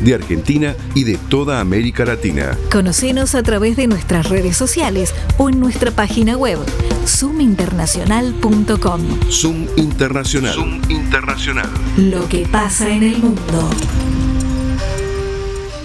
de 0.00 0.14
Argentina 0.14 0.74
y 0.94 1.04
de 1.04 1.18
toda 1.28 1.60
América 1.60 2.06
Latina. 2.06 2.56
Conocenos 2.70 3.34
a 3.34 3.42
través 3.42 3.76
de 3.76 3.86
nuestras 3.86 4.30
redes 4.30 4.56
sociales 4.56 5.14
o 5.36 5.50
en 5.50 5.60
nuestra 5.60 5.90
página 5.90 6.38
web 6.38 6.58
zoominternacional.com. 7.06 9.00
Zoom 9.30 9.66
Internacional. 9.76 10.54
Zoom 10.54 10.80
Internacional. 10.88 11.68
Lo 11.98 12.26
que 12.30 12.46
pasa 12.50 12.90
en 12.90 13.02
el 13.02 13.18
mundo. 13.18 13.68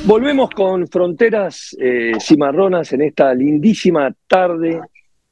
Volvemos 0.05 0.49
con 0.51 0.87
fronteras 0.87 1.75
eh, 1.77 2.13
cimarronas 2.21 2.93
en 2.93 3.01
esta 3.01 3.33
lindísima 3.33 4.15
tarde 4.27 4.79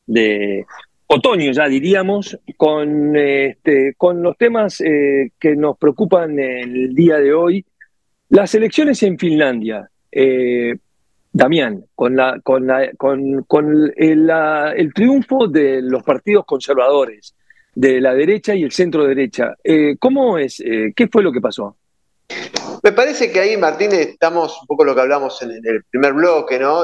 de 0.06 0.65
otoño, 1.08 1.54
ya 1.54 1.69
diríamos, 1.69 2.38
con, 2.58 3.15
este, 3.15 3.93
con 3.98 4.21
los 4.21 4.38
temas 4.38 4.82
eh, 4.82 5.32
que 5.39 5.56
nos 5.56 5.78
preocupan 5.78 6.38
el 6.38 6.93
día 6.93 7.17
de 7.17 7.34
hoy. 7.34 7.65
Las 8.29 8.55
elecciones 8.55 9.01
en 9.03 9.17
Finlandia. 9.17 9.89
Eh, 10.11 10.75
Damián, 11.31 11.85
con, 11.93 12.15
la, 12.15 12.39
con, 12.41 12.65
la, 12.65 12.91
con, 12.95 13.93
el, 13.97 14.93
triunfo 14.93 15.47
de 15.47 15.81
los 15.81 16.01
partidos 16.03 16.45
conservadores, 16.45 17.35
de 17.73 17.99
la 17.99 18.13
derecha 18.13 18.55
y 18.55 18.63
el 18.63 18.71
centro 18.71 19.05
derecha, 19.05 19.53
¿cómo 19.99 20.38
es? 20.38 20.63
¿Qué 20.95 21.07
fue 21.11 21.21
lo 21.21 21.33
que 21.33 21.41
pasó? 21.41 21.75
Me 22.83 22.91
parece 22.91 23.31
que 23.31 23.39
ahí, 23.39 23.57
Martínez, 23.57 24.09
estamos 24.09 24.61
un 24.61 24.67
poco 24.67 24.83
lo 24.83 24.93
que 24.93 25.01
hablamos 25.01 25.41
en, 25.41 25.51
el 25.51 25.83
primer 25.85 26.13
bloque, 26.13 26.59
¿no? 26.59 26.83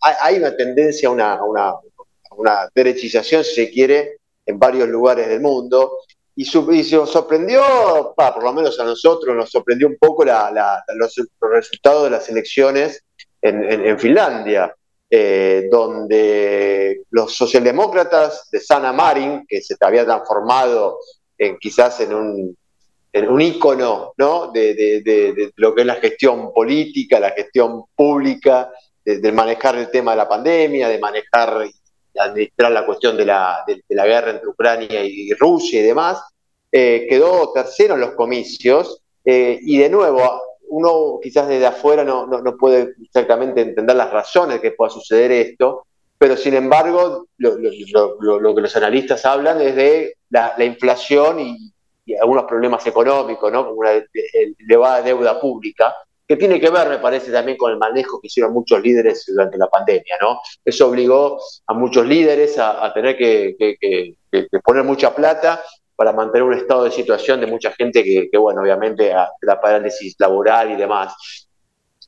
hay 0.00 0.36
una 0.36 0.56
tendencia 0.56 1.08
a 1.08 1.44
una, 1.44 2.68
derechización, 2.74 3.44
si 3.44 3.54
se 3.54 3.70
quiere, 3.70 4.18
en 4.44 4.58
varios 4.58 4.88
lugares 4.88 5.28
del 5.28 5.40
mundo. 5.40 5.92
Y, 6.38 6.44
se 6.44 7.06
sorprendió, 7.06 8.14
por 8.14 8.44
lo 8.44 8.52
menos 8.52 8.78
a 8.78 8.84
nosotros, 8.84 9.34
nos 9.34 9.50
sorprendió 9.50 9.88
un 9.88 9.96
poco 9.98 10.24
los, 10.24 11.14
resultados 11.40 12.04
de 12.04 12.10
las 12.10 12.28
elecciones 12.28 13.02
en, 13.40 13.98
Finlandia, 13.98 14.74
eh, 15.08 15.66
donde 15.70 17.04
los 17.10 17.34
socialdemócratas 17.34 18.50
de 18.50 18.60
Sana 18.60 18.92
Marin, 18.92 19.46
que 19.48 19.62
se 19.62 19.76
había 19.80 20.04
transformado 20.04 20.98
en, 21.38 21.56
quizás 21.58 22.00
en 22.00 22.14
un 22.14 22.56
un 23.24 23.40
ícono 23.40 24.12
¿no? 24.18 24.50
de, 24.52 25.52
lo 25.56 25.74
que 25.74 25.80
es 25.82 25.86
la 25.86 25.94
gestión 25.96 26.52
política, 26.52 27.18
la 27.18 27.30
gestión 27.30 27.84
pública, 27.94 28.70
de, 29.04 29.32
manejar 29.32 29.76
el 29.76 29.90
tema 29.90 30.10
de 30.10 30.16
la 30.18 30.28
pandemia, 30.28 30.88
de 30.88 30.98
manejar 30.98 31.66
y 31.66 31.72
administrar 32.18 32.72
la 32.72 32.86
cuestión 32.86 33.16
de 33.16 33.24
la, 33.26 33.64
guerra 33.88 34.30
entre 34.30 34.48
Ucrania 34.48 35.04
y 35.04 35.32
Rusia 35.34 35.80
y 35.80 35.84
demás, 35.84 36.22
eh, 36.70 37.06
quedó 37.08 37.52
tercero 37.52 37.94
en 37.94 38.00
los 38.00 38.12
comicios 38.12 39.02
eh, 39.24 39.58
y 39.62 39.78
de 39.78 39.88
nuevo, 39.88 40.40
uno 40.68 41.18
quizás 41.22 41.48
desde 41.48 41.66
afuera 41.66 42.04
no, 42.04 42.26
no, 42.26 42.56
puede 42.56 42.94
exactamente 43.02 43.60
entender 43.60 43.96
las 43.96 44.10
razones 44.10 44.60
que 44.60 44.72
pueda 44.72 44.90
suceder 44.90 45.32
esto, 45.32 45.86
pero 46.18 46.36
sin 46.36 46.54
embargo 46.54 47.26
lo, 47.38 47.56
que 48.54 48.60
los 48.60 48.76
analistas 48.76 49.24
hablan 49.24 49.60
es 49.60 49.76
de 49.76 50.16
la, 50.30 50.54
la 50.56 50.64
inflación 50.64 51.40
y, 51.40 51.72
y 52.06 52.14
algunos 52.14 52.44
problemas 52.44 52.86
económicos, 52.86 53.52
¿no? 53.52 53.66
como 53.66 53.80
una 53.80 53.90
elevada 54.58 55.02
deuda 55.02 55.40
pública, 55.40 55.94
que 56.26 56.36
tiene 56.36 56.60
que 56.60 56.70
ver, 56.70 56.88
me 56.88 56.98
parece, 56.98 57.30
también 57.30 57.56
con 57.56 57.70
el 57.70 57.78
manejo 57.78 58.20
que 58.20 58.26
hicieron 58.26 58.52
muchos 58.52 58.80
líderes 58.80 59.24
durante 59.26 59.56
la 59.58 59.68
pandemia. 59.68 60.16
¿no? 60.20 60.40
Eso 60.64 60.88
obligó 60.88 61.40
a 61.66 61.74
muchos 61.74 62.06
líderes 62.06 62.58
a, 62.58 62.92
tener 62.92 63.16
que, 63.16 64.16
poner 64.64 64.84
mucha 64.84 65.14
plata 65.14 65.62
para 65.94 66.12
mantener 66.12 66.42
un 66.42 66.54
estado 66.54 66.84
de 66.84 66.90
situación 66.90 67.40
de 67.40 67.46
mucha 67.46 67.70
gente 67.72 68.02
que, 68.02 68.38
bueno, 68.38 68.62
obviamente, 68.62 69.12
la 69.42 69.60
parálisis 69.60 70.16
laboral 70.18 70.72
y 70.72 70.76
demás. 70.76 71.14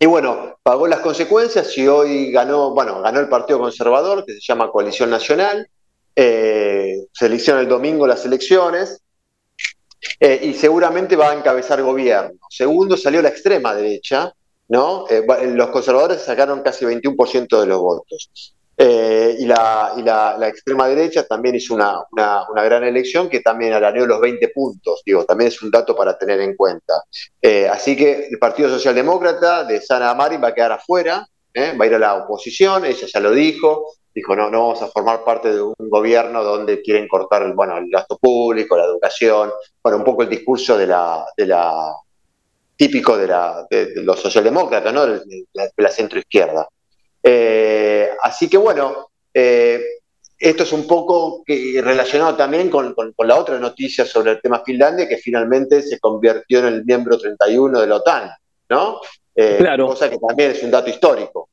Y 0.00 0.06
bueno, 0.06 0.58
pagó 0.62 0.86
las 0.86 1.00
consecuencias 1.00 1.76
y 1.76 1.88
hoy 1.88 2.30
ganó, 2.30 2.72
bueno, 2.72 3.00
ganó 3.00 3.18
el 3.18 3.28
Partido 3.28 3.58
Conservador, 3.58 4.24
que 4.24 4.34
se 4.34 4.40
llama 4.40 4.70
Coalición 4.70 5.10
Nacional. 5.10 5.68
Eh, 6.14 7.06
se 7.12 7.26
eleccionan 7.26 7.62
el 7.62 7.68
domingo 7.68 8.06
las 8.06 8.24
elecciones. 8.24 9.02
Eh, 10.20 10.40
y 10.42 10.54
seguramente 10.54 11.16
va 11.16 11.30
a 11.30 11.34
encabezar 11.34 11.82
gobierno. 11.82 12.38
Segundo, 12.48 12.96
salió 12.96 13.22
la 13.22 13.28
extrema 13.28 13.74
derecha, 13.74 14.32
¿no? 14.68 15.06
Eh, 15.08 15.24
los 15.54 15.68
conservadores 15.70 16.22
sacaron 16.22 16.62
casi 16.62 16.84
21% 16.84 17.60
de 17.60 17.66
los 17.66 17.80
votos. 17.80 18.54
Eh, 18.80 19.36
y, 19.40 19.44
la, 19.44 19.94
y 19.96 20.02
la, 20.02 20.46
extrema 20.46 20.86
derecha 20.86 21.26
también 21.26 21.56
hizo 21.56 21.74
una, 21.74 21.98
una, 22.12 22.62
gran 22.62 22.84
elección 22.84 23.28
que 23.28 23.40
también 23.40 23.72
araneó 23.72 24.06
los 24.06 24.20
20 24.20 24.50
puntos, 24.50 25.02
digo, 25.04 25.24
también 25.24 25.48
es 25.48 25.60
un 25.62 25.70
dato 25.72 25.96
para 25.96 26.16
tener 26.16 26.40
en 26.40 26.54
cuenta. 26.54 26.94
así 27.72 27.96
que 27.96 28.28
el 28.30 28.38
Partido 28.38 28.68
Socialdemócrata 28.68 29.64
de 29.64 29.80
Sana 29.80 30.10
Amari 30.10 30.36
va 30.36 30.48
a 30.48 30.54
quedar 30.54 30.70
afuera, 30.70 31.26
va 31.56 31.84
a 31.84 31.86
ir 31.88 31.94
a 31.94 31.98
la 31.98 32.14
oposición, 32.14 32.84
ella 32.84 33.08
ya 33.12 33.18
lo 33.18 33.32
dijo, 33.32 33.84
dijo, 34.18 34.36
no, 34.36 34.50
no 34.50 34.60
vamos 34.60 34.82
a 34.82 34.88
formar 34.88 35.24
parte 35.24 35.52
de 35.52 35.62
un 35.62 35.74
gobierno 35.78 36.42
donde 36.42 36.82
quieren 36.82 37.08
cortar 37.08 37.52
bueno, 37.54 37.76
el 37.76 37.88
gasto 37.88 38.18
público, 38.18 38.76
la 38.76 38.84
educación, 38.84 39.52
bueno, 39.82 39.98
un 39.98 40.04
poco 40.04 40.22
el 40.22 40.28
discurso 40.28 40.76
de 40.76 40.86
la, 40.86 41.24
de 41.36 41.46
la 41.46 41.94
típico 42.76 43.16
de, 43.16 43.26
la, 43.26 43.66
de, 43.68 44.02
los 44.02 44.20
socialdemócratas, 44.20 44.92
¿no? 44.92 45.06
de, 45.06 45.46
la, 45.76 45.90
centroizquierda. 45.90 46.68
Eh, 47.22 48.10
así 48.22 48.48
que 48.48 48.56
bueno, 48.56 49.10
eh, 49.34 49.80
esto 50.38 50.62
es 50.62 50.72
un 50.72 50.86
poco 50.86 51.42
relacionado 51.46 52.36
también 52.36 52.70
con, 52.70 52.94
la 53.18 53.36
otra 53.36 53.58
noticia 53.58 54.04
sobre 54.04 54.32
el 54.32 54.40
tema 54.40 54.62
Finlandia, 54.64 55.08
que 55.08 55.16
finalmente 55.16 55.82
se 55.82 55.98
convirtió 55.98 56.60
en 56.60 56.66
el 56.66 56.84
miembro 56.84 57.18
31 57.18 57.80
de 57.80 57.86
la 57.86 57.96
OTAN, 57.96 58.30
¿no? 58.70 59.00
Eh, 59.34 59.56
claro. 59.58 59.88
Cosa 59.88 60.08
que 60.08 60.18
también 60.18 60.52
es 60.52 60.62
un 60.62 60.70
dato 60.70 60.90
histórico. 60.90 61.48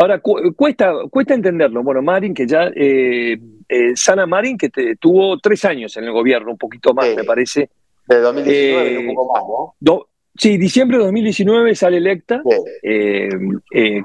Ahora, 0.00 0.18
cuesta, 0.18 0.94
cuesta 1.10 1.34
entenderlo. 1.34 1.82
Bueno, 1.82 2.00
Marin, 2.00 2.32
que 2.32 2.46
ya, 2.46 2.70
eh, 2.74 3.38
eh, 3.68 3.92
Sana 3.94 4.24
Marin, 4.24 4.56
que 4.56 4.70
tuvo 4.98 5.38
tres 5.38 5.62
años 5.66 5.94
en 5.98 6.04
el 6.04 6.12
gobierno, 6.12 6.52
un 6.52 6.56
poquito 6.56 6.94
más, 6.94 7.14
me 7.14 7.22
parece. 7.22 7.68
De 8.08 8.18
2019, 8.18 8.98
un 8.98 9.14
poco 9.14 9.32
más, 9.34 9.42
¿no? 9.84 10.06
sí, 10.34 10.56
diciembre 10.56 10.96
de 10.96 11.04
2019 11.04 11.74
sale 11.74 11.98
electa 11.98 12.42
eh, 12.82 13.28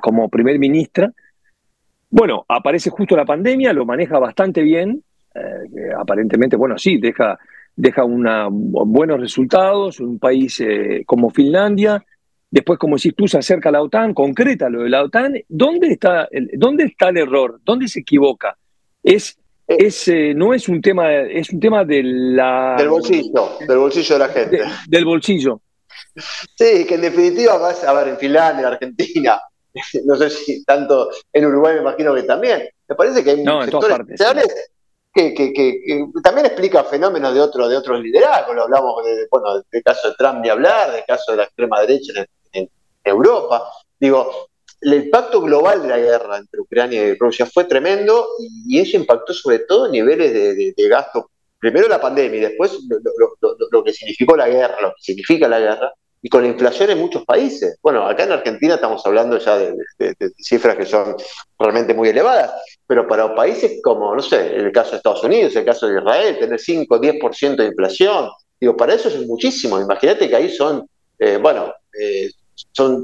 como 0.01 0.27
primer 0.27 0.59
ministra. 0.59 1.13
Bueno, 2.09 2.43
aparece 2.49 2.89
justo 2.89 3.15
la 3.15 3.23
pandemia, 3.23 3.71
lo 3.71 3.85
maneja 3.85 4.19
bastante 4.19 4.63
bien. 4.63 5.01
aparentemente, 5.97 6.57
bueno, 6.57 6.77
sí, 6.77 6.97
deja, 6.97 7.39
deja 7.73 8.03
una, 8.03 8.49
buenos 8.49 9.17
resultados, 9.17 10.01
un 10.01 10.19
país 10.19 10.61
como 11.05 11.29
Finlandia 11.29 12.03
Después, 12.49 12.79
como 12.79 12.97
si 12.97 13.11
tú, 13.11 13.27
se 13.27 13.37
acerca 13.37 13.69
a 13.69 13.71
la 13.71 13.81
OTAN, 13.81 14.13
concreta 14.13 14.69
lo 14.69 14.83
de 14.83 14.89
la 14.89 15.03
OTAN. 15.03 15.33
¿Dónde 15.49 15.87
está 15.87 16.27
el, 16.31 16.49
dónde 16.53 16.85
está 16.85 17.09
el 17.09 17.17
error? 17.17 17.59
¿Dónde 17.63 17.87
se 17.87 18.01
equivoca? 18.01 18.57
Es, 19.03 19.37
eh. 19.67 19.77
es, 19.79 20.07
eh, 20.07 20.33
no 20.35 20.53
es 20.53 20.69
un 20.69 20.81
tema, 20.81 21.13
es 21.13 21.49
un 21.49 21.59
tema 21.59 21.83
de 21.83 22.01
la, 22.03 22.75
del 22.77 22.89
bolsillo, 22.89 23.57
del 23.67 23.77
bolsillo 23.77 24.15
de 24.15 24.19
la 24.19 24.29
gente. 24.29 24.61
del 24.87 25.05
bolsillo. 25.05 25.61
Sí, 26.15 26.85
que 26.85 26.95
en 26.95 27.01
definitiva 27.01 27.57
vas 27.57 27.83
a 27.83 27.93
ver 27.93 28.09
en 28.09 28.17
Finlandia, 28.17 28.67
en 28.67 28.73
Argentina, 28.73 29.39
no 30.05 30.15
sé 30.15 30.29
si 30.29 30.63
tanto 30.63 31.09
en 31.33 31.45
Uruguay 31.45 31.75
me 31.75 31.81
imagino 31.81 32.13
que 32.15 32.23
también. 32.23 32.69
Me 32.87 32.95
parece 32.95 33.23
que 33.23 33.31
hay 33.31 33.43
no, 33.43 33.63
sectores 33.63 34.07
que, 35.15 35.33
que, 35.33 35.53
que, 35.53 36.05
también 36.21 36.45
explica 36.45 36.83
fenómenos 36.83 37.33
de, 37.33 37.39
otro, 37.39 37.69
de 37.69 37.77
otros 37.77 38.01
liderazgos. 38.01 38.53
Lo 38.53 38.63
hablamos 38.63 39.03
de, 39.05 39.27
bueno, 39.31 39.63
del 39.71 39.83
caso 39.83 40.09
de 40.09 40.15
Trump 40.15 40.39
ni 40.41 40.49
hablar, 40.49 40.91
del 40.91 41.05
caso 41.07 41.31
de 41.31 41.37
la 41.37 41.43
extrema 41.45 41.79
derecha 41.79 42.11
en 42.19 42.27
Europa. 43.05 43.71
Digo, 43.99 44.49
el 44.81 44.93
impacto 44.93 45.41
global 45.41 45.81
de 45.81 45.87
la 45.87 45.97
guerra 45.97 46.37
entre 46.37 46.61
Ucrania 46.61 47.07
y 47.07 47.15
Rusia 47.15 47.45
fue 47.45 47.63
tremendo 47.63 48.27
y 48.39 48.79
eso 48.79 48.97
impactó 48.97 49.33
sobre 49.33 49.59
todo 49.59 49.89
niveles 49.89 50.33
de, 50.75 50.87
gasto. 50.89 51.31
Primero 51.57 51.87
la 51.87 52.01
pandemia 52.01 52.37
y 52.37 52.41
después 52.41 52.77
lo, 53.71 53.83
que 53.83 53.93
significó 53.93 54.35
la 54.35 54.47
guerra, 54.47 54.81
lo 54.81 54.89
que 54.89 55.01
significa 55.01 55.47
la 55.47 55.59
guerra, 55.59 55.93
y 56.21 56.29
con 56.29 56.41
la 56.43 56.49
inflación 56.49 56.89
en 56.89 56.99
muchos 56.99 57.23
países. 57.23 57.77
Bueno, 57.81 58.05
acá 58.05 58.23
en 58.23 58.31
Argentina 58.31 58.75
estamos 58.75 59.05
hablando 59.05 59.37
ya 59.37 59.57
de, 59.57 59.75
cifras 60.37 60.75
que 60.75 60.85
son 60.85 61.15
realmente 61.57 61.93
muy 61.93 62.09
elevadas, 62.09 62.51
pero 62.85 63.07
para 63.07 63.33
países 63.33 63.79
como, 63.83 64.13
no 64.15 64.21
sé, 64.21 64.55
el 64.55 64.71
caso 64.71 64.91
de 64.91 64.97
Estados 64.97 65.23
Unidos, 65.23 65.55
el 65.55 65.65
caso 65.65 65.87
de 65.87 65.99
Israel, 65.99 66.37
tener 66.39 66.59
5 66.59 66.95
o 66.95 66.99
10% 66.99 67.55
de 67.55 67.65
inflación, 67.65 68.29
digo, 68.59 68.75
para 68.75 68.93
eso 68.93 69.09
es 69.09 69.25
muchísimo. 69.25 69.79
Imagínate 69.79 70.29
que 70.29 70.35
ahí 70.35 70.49
son, 70.49 70.87
eh, 71.19 71.37
bueno, 71.41 71.73
eh, 71.99 72.29
son, 72.71 73.01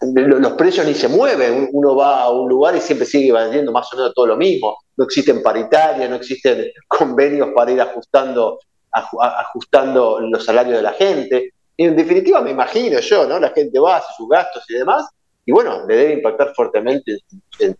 los 0.00 0.52
precios 0.52 0.86
ni 0.86 0.94
se 0.94 1.08
mueven, 1.08 1.68
uno 1.72 1.94
va 1.94 2.22
a 2.22 2.30
un 2.30 2.48
lugar 2.48 2.76
y 2.76 2.80
siempre 2.80 3.06
sigue 3.06 3.32
vendiendo 3.32 3.72
más 3.72 3.92
o 3.92 3.96
menos 3.96 4.14
todo 4.14 4.26
lo 4.26 4.36
mismo, 4.36 4.78
no 4.96 5.04
existen 5.04 5.42
paritarias, 5.42 6.08
no 6.08 6.16
existen 6.16 6.66
convenios 6.88 7.50
para 7.54 7.72
ir 7.72 7.80
ajustando, 7.80 8.58
ajustando 8.92 10.20
los 10.20 10.44
salarios 10.44 10.76
de 10.76 10.82
la 10.82 10.92
gente. 10.92 11.54
Y 11.76 11.84
en 11.86 11.96
definitiva 11.96 12.40
me 12.40 12.50
imagino 12.50 13.00
yo, 13.00 13.26
¿no? 13.26 13.38
La 13.38 13.50
gente 13.50 13.78
va, 13.78 13.98
hace 13.98 14.12
sus 14.16 14.28
gastos 14.28 14.64
y 14.68 14.74
demás, 14.74 15.06
y 15.46 15.52
bueno, 15.52 15.86
le 15.86 15.96
debe 15.96 16.12
impactar 16.14 16.54
fuertemente 16.54 17.18
en, 17.58 17.76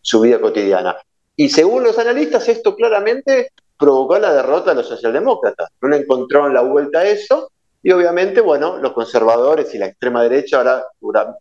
su 0.00 0.20
vida 0.20 0.40
cotidiana. 0.40 0.96
Y 1.36 1.48
según 1.48 1.84
los 1.84 1.98
analistas, 1.98 2.48
esto 2.48 2.74
claramente 2.74 3.52
provocó 3.78 4.18
la 4.18 4.32
derrota 4.32 4.70
de 4.70 4.76
los 4.76 4.88
socialdemócratas. 4.88 5.70
No 5.80 5.88
le 5.88 5.98
encontraron 5.98 6.54
la 6.54 6.62
vuelta 6.62 7.00
a 7.00 7.08
eso 7.08 7.50
y 7.82 7.90
obviamente, 7.92 8.40
bueno, 8.40 8.78
los 8.78 8.92
conservadores 8.92 9.74
y 9.74 9.78
la 9.78 9.86
extrema 9.86 10.22
derecha 10.22 10.58
ahora 10.58 10.86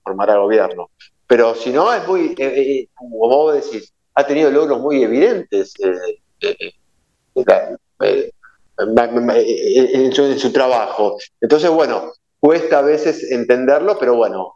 formará 0.03 0.37
gobierno. 0.37 0.89
Pero 1.27 1.53
si 1.53 1.71
no, 1.71 1.93
es 1.93 2.07
muy, 2.07 2.33
eh, 2.37 2.61
eh, 2.61 2.87
como 2.93 3.17
vos 3.17 3.53
decís, 3.53 3.93
ha 4.15 4.25
tenido 4.25 4.49
logros 4.49 4.79
muy 4.79 5.03
evidentes 5.03 5.73
en 5.79 5.99
su, 10.39 10.51
trabajo. 10.51 11.17
Entonces, 11.41 11.69
bueno, 11.69 12.13
cuesta 12.39 12.79
a 12.79 12.83
veces 12.83 13.31
entenderlo, 13.31 13.97
pero 13.99 14.15
bueno, 14.15 14.55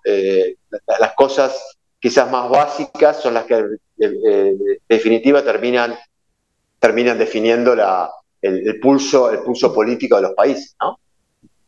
las 0.99 1.13
cosas 1.15 1.77
quizás 1.99 2.31
más 2.31 2.49
básicas 2.49 3.21
son 3.21 3.35
las 3.35 3.45
que 3.45 3.63
en 3.99 4.59
definitiva 4.89 5.43
terminan, 5.43 5.95
terminan 6.79 7.17
definiendo 7.17 7.75
la, 7.75 8.09
el, 8.41 8.79
pulso, 8.79 9.31
el 9.31 9.39
pulso 9.39 9.73
político 9.73 10.17
de 10.17 10.23
los 10.23 10.33
países, 10.33 10.75
¿no? 10.81 10.99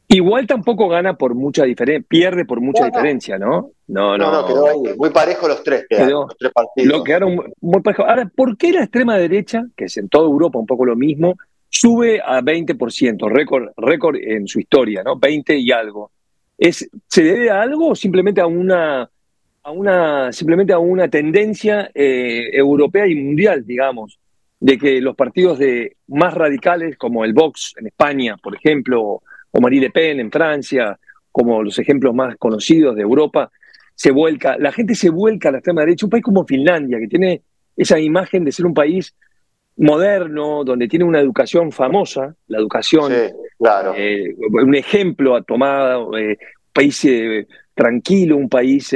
Igual 0.07 0.45
tampoco 0.45 0.87
gana 0.87 1.17
por 1.17 1.33
mucha 1.33 1.63
diferencia, 1.63 2.05
pierde 2.07 2.45
por 2.45 2.61
mucha 2.61 2.85
diferencia, 2.85 3.39
¿no? 3.39 3.71
No, 3.87 4.17
no. 4.17 4.31
No, 4.31 4.45
quedó 4.45 4.67
ahí, 4.67 4.97
muy 4.97 5.09
parejo 5.09 5.47
los 5.47 5.63
tres, 5.63 5.85
quedaron, 5.89 6.27
los 6.27 6.37
tres 6.37 6.51
partidos. 6.53 6.97
Lo 6.97 7.03
quedaron 7.03 7.39
muy 7.61 7.81
parejo. 7.81 8.03
Ahora, 8.03 8.29
¿por 8.33 8.55
qué 8.57 8.71
la 8.71 8.83
extrema 8.83 9.17
derecha, 9.17 9.63
que 9.75 9.85
es 9.85 9.97
en 9.97 10.07
toda 10.07 10.25
Europa 10.25 10.59
un 10.59 10.67
poco 10.67 10.85
lo 10.85 10.95
mismo, 10.95 11.35
sube 11.69 12.21
a 12.21 12.41
20%, 12.41 13.29
récord, 13.29 13.69
récord 13.77 14.15
en 14.17 14.47
su 14.47 14.59
historia, 14.59 15.01
¿no? 15.03 15.17
20 15.17 15.57
y 15.57 15.71
algo. 15.71 16.11
¿Es, 16.57 16.87
¿Se 17.07 17.23
debe 17.23 17.49
a 17.49 17.61
algo 17.61 17.89
o 17.89 17.95
simplemente 17.95 18.41
a 18.41 18.47
una, 18.47 19.09
a 19.63 19.71
una, 19.71 20.31
simplemente 20.31 20.71
a 20.71 20.79
una 20.79 21.09
tendencia 21.09 21.89
eh, 21.93 22.49
europea 22.53 23.07
y 23.07 23.15
mundial, 23.15 23.65
digamos? 23.65 24.19
de 24.59 24.77
que 24.77 25.01
los 25.01 25.15
partidos 25.15 25.59
de 25.59 25.97
más 26.07 26.33
radicales, 26.33 26.97
como 26.97 27.25
el 27.25 27.33
Vox 27.33 27.73
en 27.77 27.87
España, 27.87 28.37
por 28.41 28.55
ejemplo, 28.55 29.21
o 29.55 29.61
Marie 29.61 29.79
Le 29.79 29.89
Pen 29.89 30.19
en 30.19 30.29
Francia, 30.29 30.99
como 31.31 31.63
los 31.63 31.79
ejemplos 31.79 32.13
más 32.13 32.35
conocidos 32.35 32.93
de 32.95 33.03
Europa, 33.03 33.49
se 33.95 34.11
vuelca, 34.11 34.57
la 34.57 34.73
gente 34.73 34.95
se 34.95 35.09
vuelca 35.09 35.47
a 35.47 35.53
la 35.53 35.59
extrema 35.59 35.81
derecha, 35.81 36.05
un 36.05 36.09
país 36.09 36.23
como 36.23 36.45
Finlandia, 36.45 36.99
que 36.99 37.07
tiene 37.07 37.41
esa 37.77 37.97
imagen 37.97 38.43
de 38.43 38.51
ser 38.51 38.65
un 38.65 38.73
país 38.73 39.15
moderno, 39.77 40.65
donde 40.65 40.89
tiene 40.89 41.05
una 41.05 41.21
educación 41.21 41.71
famosa, 41.71 42.35
la 42.47 42.57
educación, 42.57 43.13
claro. 43.57 43.93
Eh, 43.95 44.35
un 44.37 44.75
ejemplo 44.75 45.35
a 45.37 45.41
tomar, 45.41 45.99
eh, 46.19 46.37
un 46.37 46.73
país 46.73 47.05
eh, 47.05 47.47
tranquilo, 47.73 48.35
un 48.35 48.49
país 48.49 48.93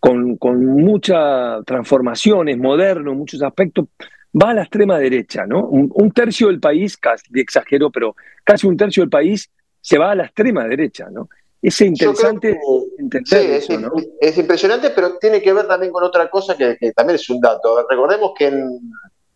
con, 0.00 0.36
con 0.38 0.64
muchas 0.64 1.62
transformaciones, 1.66 2.56
moderno 2.56 3.14
muchos 3.14 3.42
aspectos, 3.42 3.86
va 4.34 4.50
a 4.50 4.54
la 4.54 4.62
extrema 4.62 4.98
derecha, 4.98 5.46
¿no? 5.46 5.66
Un, 5.66 6.10
tercio 6.10 6.48
del 6.48 6.60
país, 6.60 6.96
casi 6.96 7.24
exagero, 7.34 7.90
pero 7.90 8.16
casi 8.42 8.66
un 8.66 8.76
tercio 8.76 9.02
del 9.02 9.10
país 9.10 9.48
se 9.80 9.98
va 9.98 10.10
a 10.10 10.14
la 10.14 10.24
extrema 10.24 10.66
derecha, 10.66 11.08
¿no? 11.10 11.28
Es 11.62 11.80
interesante 11.80 12.58
entender 12.98 13.50
es, 13.50 13.64
eso, 13.70 13.80
¿no? 13.80 13.92
Es 14.20 14.36
impresionante, 14.36 14.90
pero 14.90 15.16
tiene 15.18 15.40
que 15.40 15.52
ver 15.52 15.66
también 15.66 15.92
con 15.92 16.04
otra 16.04 16.28
cosa 16.28 16.56
que, 16.56 16.76
también 16.94 17.14
es 17.14 17.30
un 17.30 17.40
dato. 17.40 17.86
Recordemos 17.88 18.32
que 18.36 18.46
en, 18.46 18.80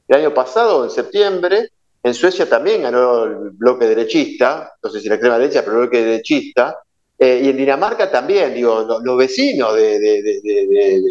el 0.09 0.17
año 0.17 0.35
pasado, 0.35 0.85
en 0.85 0.91
septiembre, 0.91 1.71
en 2.03 2.15
Suecia 2.15 2.49
también 2.49 2.83
ganó 2.83 3.25
el 3.25 3.51
bloque 3.51 3.87
derechista, 3.87 4.73
no 4.83 4.91
sé 4.91 5.01
si 5.01 5.09
la 5.09 5.15
extrema 5.15 5.39
derecha, 5.39 5.63
pero 5.63 5.75
el 5.75 5.83
bloque 5.83 6.03
derechista, 6.03 6.79
eh, 7.19 7.41
y 7.45 7.49
en 7.49 7.57
Dinamarca 7.57 8.11
también, 8.11 8.55
digo, 8.55 9.01
los, 9.03 9.17
vecinos 9.17 9.75
de, 9.75 9.99
de, 9.99 11.03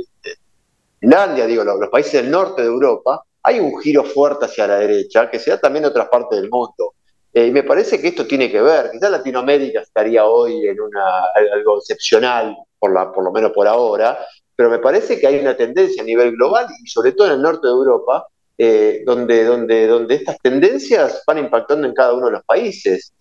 Finlandia, 1.00 1.46
digo, 1.46 1.64
los, 1.64 1.90
países 1.90 2.14
del 2.14 2.32
norte 2.32 2.62
de 2.62 2.68
Europa, 2.70 3.24
hay 3.48 3.62
un 3.62 3.80
giro 3.80 4.04
fuerte 4.04 4.46
hacia 4.46 4.68
la 4.68 4.80
derecha 4.80 5.30
que 5.30 5.40
se 5.40 5.52
da 5.52 5.58
también 5.58 5.86
en 5.86 5.92
otras 5.92 6.10
partes 6.10 6.42
del 6.42 6.50
mundo. 6.50 6.96
Eh, 7.34 7.48
y 7.48 7.52
me 7.52 7.64
parece 7.64 8.02
que 8.02 8.10
esto 8.10 8.28
tiene 8.28 8.52
que 8.52 8.62
ver, 8.62 8.92
quizás 8.92 9.10
Latinoamérica 9.10 9.82
estaría 9.82 10.26
hoy 10.26 10.68
en 10.68 10.82
una, 10.82 11.28
algo 11.54 11.78
excepcional, 11.78 12.58
por, 12.78 12.92
lo 12.92 13.32
menos 13.32 13.52
por 13.52 13.68
ahora, 13.68 14.20
pero 14.54 14.70
me 14.70 14.80
parece 14.80 15.18
que 15.18 15.28
hay 15.28 15.40
una 15.40 15.56
tendencia 15.56 16.02
a 16.02 16.06
nivel 16.06 16.34
global 16.34 16.68
y 16.84 16.90
sobre 16.90 17.14
todo 17.14 17.28
en 17.28 17.34
el 17.34 17.42
norte 17.42 17.68
de 17.68 17.74
Europa, 17.74 18.28
eh, 18.58 19.04
donde, 19.06 20.06
estas 20.10 20.38
tendencias 20.40 21.24
van 21.26 21.38
impactando 21.38 21.88
en 21.88 21.94
cada 21.94 22.14
uno 22.14 22.26
de 22.26 22.32
los 22.34 22.44
países. 22.44 23.14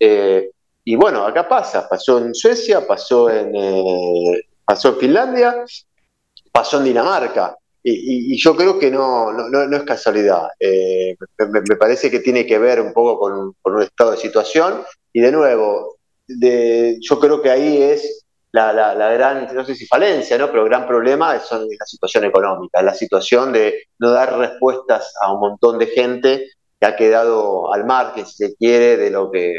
Y 0.89 0.95
bueno, 0.95 1.25
acá 1.25 1.47
pasa, 1.47 1.87
pasó 1.87 2.17
en 2.17 2.33
Suecia, 2.33 2.79
eh, 2.79 4.41
pasó 4.65 4.89
en 4.89 4.97
Finlandia, 4.97 5.65
pasó 6.51 6.77
en 6.79 6.85
Dinamarca. 6.85 7.57
Y, 7.89 8.37
yo 8.37 8.53
creo 8.55 8.77
que 8.77 8.91
no, 8.91 9.31
no, 9.31 9.77
es 9.77 9.83
casualidad. 9.83 10.49
Eh, 10.59 11.15
me, 11.49 11.75
parece 11.77 12.11
que 12.11 12.19
tiene 12.19 12.45
que 12.45 12.59
ver 12.59 12.81
un 12.81 12.91
poco 12.91 13.17
con, 13.17 13.55
un 13.63 13.81
estado 13.81 14.11
de 14.11 14.17
situación. 14.17 14.83
Y 15.13 15.21
de 15.21 15.31
nuevo, 15.31 15.95
de, 16.27 16.97
yo 16.99 17.17
creo 17.17 17.41
que 17.41 17.49
ahí 17.49 17.81
es 17.81 18.25
la, 18.51 18.93
gran, 18.93 19.47
no 19.53 19.63
sé 19.63 19.75
si 19.75 19.85
falencia, 19.85 20.37
¿no? 20.37 20.47
pero 20.49 20.63
el 20.63 20.69
gran 20.69 20.85
problema 20.85 21.35
es, 21.35 21.49
la 21.51 21.85
situación 21.85 22.25
económica, 22.25 22.81
la 22.81 22.93
situación 22.93 23.53
de 23.53 23.83
no 23.99 24.11
dar 24.11 24.37
respuestas 24.37 25.13
a 25.21 25.31
un 25.31 25.39
montón 25.39 25.79
de 25.79 25.87
gente 25.87 26.49
que 26.79 26.85
ha 26.85 26.95
quedado 26.95 27.73
al 27.73 27.85
margen, 27.85 28.25
si 28.25 28.47
se 28.47 28.55
quiere, 28.55 28.97
de 28.97 29.09
lo 29.11 29.31
que, 29.31 29.53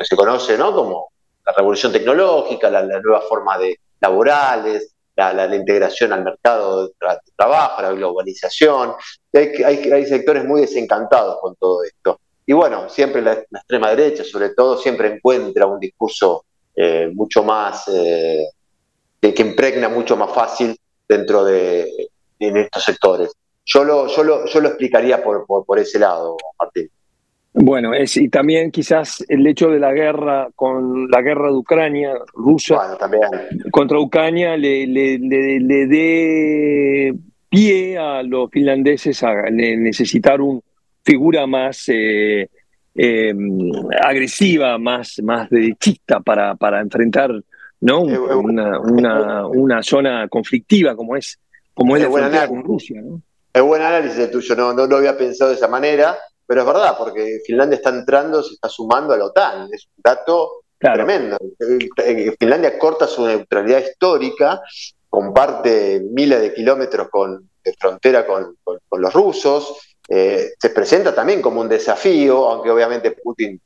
se 0.00 0.16
conoce 0.16 0.58
¿no? 0.58 0.74
como 0.74 1.12
la 1.46 1.52
revolución 1.52 1.92
tecnológica, 1.92 2.68
la, 2.68 2.82
nueva 2.82 3.20
forma 3.22 3.58
de 3.58 3.78
laborales, 4.00 4.91
la, 5.16 5.54
integración 5.54 6.12
al 6.12 6.24
mercado 6.24 6.88
de, 6.88 6.94
trabajo, 7.36 7.82
la 7.82 7.92
globalización. 7.92 8.94
Hay, 9.32 9.82
hay, 9.92 10.06
sectores 10.06 10.44
muy 10.44 10.62
desencantados 10.62 11.38
con 11.40 11.54
todo 11.56 11.84
esto. 11.84 12.20
Y 12.46 12.52
bueno, 12.52 12.88
siempre 12.88 13.22
la, 13.22 13.32
extrema 13.32 13.90
derecha, 13.94 14.24
sobre 14.24 14.50
todo, 14.50 14.76
siempre 14.76 15.14
encuentra 15.14 15.66
un 15.66 15.78
discurso 15.78 16.44
eh, 16.74 17.10
mucho 17.12 17.44
más, 17.44 17.88
eh, 17.88 18.46
que, 19.20 19.34
impregna 19.38 19.88
mucho 19.88 20.16
más 20.16 20.32
fácil 20.32 20.76
dentro 21.08 21.44
de 21.44 22.10
en 22.38 22.56
estos 22.56 22.82
sectores. 22.84 23.32
Yo 23.64 23.84
lo, 23.84 24.08
yo 24.08 24.24
lo, 24.24 24.46
yo 24.46 24.60
lo 24.60 24.68
explicaría 24.68 25.22
por, 25.22 25.46
por, 25.46 25.64
por 25.64 25.78
ese 25.78 25.98
lado, 25.98 26.36
Martín. 26.60 26.90
Bueno, 27.54 27.92
es, 27.92 28.16
y 28.16 28.30
también 28.30 28.70
quizás 28.70 29.22
el 29.28 29.46
hecho 29.46 29.68
de 29.68 29.78
la 29.78 29.92
guerra 29.92 30.48
con 30.54 31.10
la 31.10 31.20
guerra 31.20 31.48
de 31.48 31.56
Ucrania, 31.56 32.14
rusa, 32.32 32.96
contra 33.70 33.98
Ucrania, 33.98 34.56
le, 34.56 34.86
le, 34.86 35.18
le, 35.18 35.86
dé 35.86 37.14
pie 37.50 37.98
a 37.98 38.22
los 38.22 38.50
finlandeses 38.50 39.22
a 39.22 39.34
necesitar 39.50 40.40
una 40.40 40.60
figura 41.04 41.46
más 41.46 41.84
eh, 41.88 42.48
em, 42.94 43.70
agresiva, 44.02 44.78
más, 44.78 45.20
más 45.22 45.50
derechista 45.50 46.20
para, 46.20 46.54
para 46.54 46.80
enfrentar 46.80 47.32
¿no? 47.80 48.00
una, 48.00 48.80
una, 48.80 49.46
una, 49.46 49.82
zona 49.82 50.26
conflictiva 50.28 50.96
como 50.96 51.16
es, 51.16 51.38
como 51.74 51.96
es, 51.96 52.02
la 52.02 52.10
frontera 52.10 52.48
con 52.48 52.64
Rusia. 52.64 53.02
¿no? 53.02 53.20
Es 53.52 53.62
buen 53.62 53.82
análisis 53.82 54.30
tuyo, 54.30 54.56
no, 54.56 54.72
no 54.72 54.86
lo 54.86 54.96
había 54.96 55.18
pensado 55.18 55.50
de 55.50 55.56
esa 55.56 55.68
manera 55.68 56.16
pero 56.52 56.60
es 56.60 56.66
verdad, 56.66 56.98
porque 56.98 57.40
Finlandia 57.46 57.76
está 57.76 57.88
entrando, 57.88 58.42
se 58.42 58.52
está 58.52 58.68
sumando 58.68 59.14
a 59.14 59.16
la 59.16 59.24
OTAN. 59.24 59.70
Es 59.72 59.86
un 59.86 60.02
dato 60.04 60.64
tremendo. 60.78 61.38
Finlandia 62.38 62.78
corta 62.78 63.06
su 63.06 63.26
neutralidad 63.26 63.78
histórica, 63.78 64.60
comparte 65.08 66.02
miles 66.10 66.42
de 66.42 66.52
kilómetros 66.52 67.08
con, 67.08 67.48
de 67.64 67.72
frontera 67.72 68.26
con, 68.26 68.54
los 68.98 69.14
rusos. 69.14 69.96
Eh, 70.06 70.50
se 70.58 70.68
presenta 70.68 71.14
también 71.14 71.40
como 71.40 71.62
un 71.62 71.70
desafío, 71.70 72.46
aunque 72.50 72.70
obviamente 72.70 73.12
Putin 73.12 73.58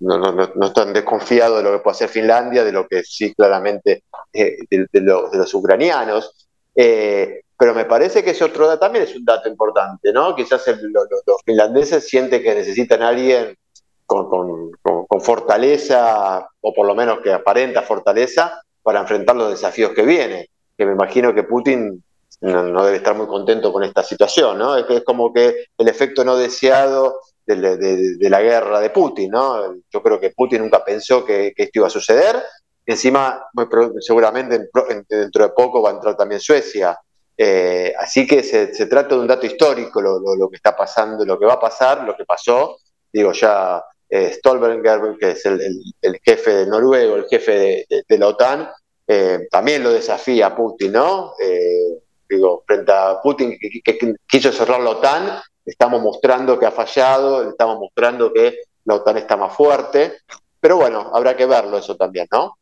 no, 0.00 0.18
no, 0.18 0.32
no, 0.54 0.66
es 0.66 0.72
tan 0.74 0.92
desconfiado 0.92 1.56
de 1.56 1.62
lo 1.62 1.72
que 1.72 1.78
puede 1.78 1.94
hacer 1.94 2.10
Finlandia, 2.10 2.62
de 2.62 2.72
lo 2.72 2.86
que 2.86 3.02
sí 3.04 3.32
claramente 3.32 4.02
eh, 4.34 4.58
de, 4.68 5.00
los 5.00 5.54
ucranianos. 5.54 6.46
Eh, 6.74 7.40
pero 7.58 7.74
me 7.74 7.86
parece 7.86 8.22
que 8.22 8.30
ese 8.30 8.44
otro 8.44 8.68
dato 8.68 8.78
también 8.78 9.04
es 9.04 9.16
un 9.16 9.24
dato 9.24 9.48
importante, 9.48 10.12
¿no? 10.12 10.36
Quizás 10.36 10.64
los 10.68 11.42
finlandeses 11.44 12.08
sienten 12.08 12.40
que 12.40 12.54
necesitan 12.54 13.02
a 13.02 13.08
alguien 13.08 13.56
con, 14.06 14.70
fortaleza, 15.20 16.48
o 16.60 16.72
por 16.72 16.86
lo 16.86 16.94
menos 16.94 17.18
que 17.18 17.32
aparenta 17.32 17.82
fortaleza, 17.82 18.62
para 18.80 19.00
enfrentar 19.00 19.34
los 19.34 19.50
desafíos 19.50 19.90
que 19.90 20.02
vienen. 20.02 20.46
Que 20.76 20.86
me 20.86 20.92
imagino 20.92 21.34
que 21.34 21.42
Putin 21.42 22.02
no, 22.42 22.84
debe 22.84 22.98
estar 22.98 23.16
muy 23.16 23.26
contento 23.26 23.72
con 23.72 23.82
esta 23.82 24.04
situación, 24.04 24.56
¿no? 24.56 24.76
Es, 24.76 24.88
es 24.88 25.02
como 25.02 25.32
que 25.32 25.66
el 25.76 25.88
efecto 25.88 26.24
no 26.24 26.36
deseado 26.36 27.18
de, 27.44 28.28
la 28.30 28.40
guerra 28.40 28.78
de 28.78 28.90
Putin, 28.90 29.32
¿no? 29.32 29.74
Yo 29.90 30.00
creo 30.00 30.20
que 30.20 30.30
Putin 30.30 30.62
nunca 30.62 30.84
pensó 30.84 31.24
que, 31.24 31.52
esto 31.56 31.80
iba 31.80 31.88
a 31.88 31.90
suceder. 31.90 32.40
Encima, 32.86 33.48
seguramente 33.98 34.70
dentro 35.08 35.42
de 35.42 35.50
poco 35.50 35.82
va 35.82 35.90
a 35.90 35.94
entrar 35.94 36.16
también 36.16 36.40
Suecia 36.40 36.96
eh, 37.40 37.94
así 37.96 38.26
que 38.26 38.42
se, 38.42 38.66
trata 38.86 39.14
de 39.14 39.20
un 39.20 39.28
dato 39.28 39.46
histórico 39.46 40.00
lo, 40.02 40.50
que 40.50 40.56
está 40.56 40.76
pasando, 40.76 41.24
lo 41.24 41.38
que 41.38 41.46
va 41.46 41.54
a 41.54 41.60
pasar, 41.60 42.02
lo 42.02 42.16
que 42.16 42.24
pasó. 42.24 42.78
Digo, 43.12 43.30
ya 43.32 43.80
eh, 44.08 44.32
Stolberger, 44.32 45.16
que 45.18 45.30
es 45.30 45.46
el, 45.46 46.20
jefe 46.24 46.50
de 46.50 46.66
Noruego, 46.66 47.14
el 47.14 47.26
jefe 47.28 47.86
de, 47.88 48.18
la 48.18 48.26
OTAN, 48.26 48.68
eh, 49.06 49.46
también 49.48 49.84
lo 49.84 49.92
desafía 49.92 50.48
a 50.48 50.56
Putin, 50.56 50.92
¿no? 50.92 51.34
digo, 52.28 52.62
frente 52.66 52.92
a 52.92 53.22
Putin 53.22 53.56
que, 53.58 53.98
quiso 54.26 54.52
cerrar 54.52 54.80
la 54.80 54.90
OTAN, 54.90 55.40
estamos 55.64 56.02
mostrando 56.02 56.58
que 56.58 56.66
ha 56.66 56.72
fallado, 56.72 57.48
estamos 57.48 57.78
mostrando 57.78 58.32
que 58.32 58.58
la 58.84 58.96
OTAN 58.96 59.16
está 59.18 59.36
más 59.36 59.54
fuerte, 59.54 60.18
pero 60.58 60.76
bueno, 60.76 61.12
habrá 61.14 61.36
que 61.36 61.46
verlo 61.46 61.78
eso 61.78 61.96
también, 61.96 62.26
¿no? 62.32 62.58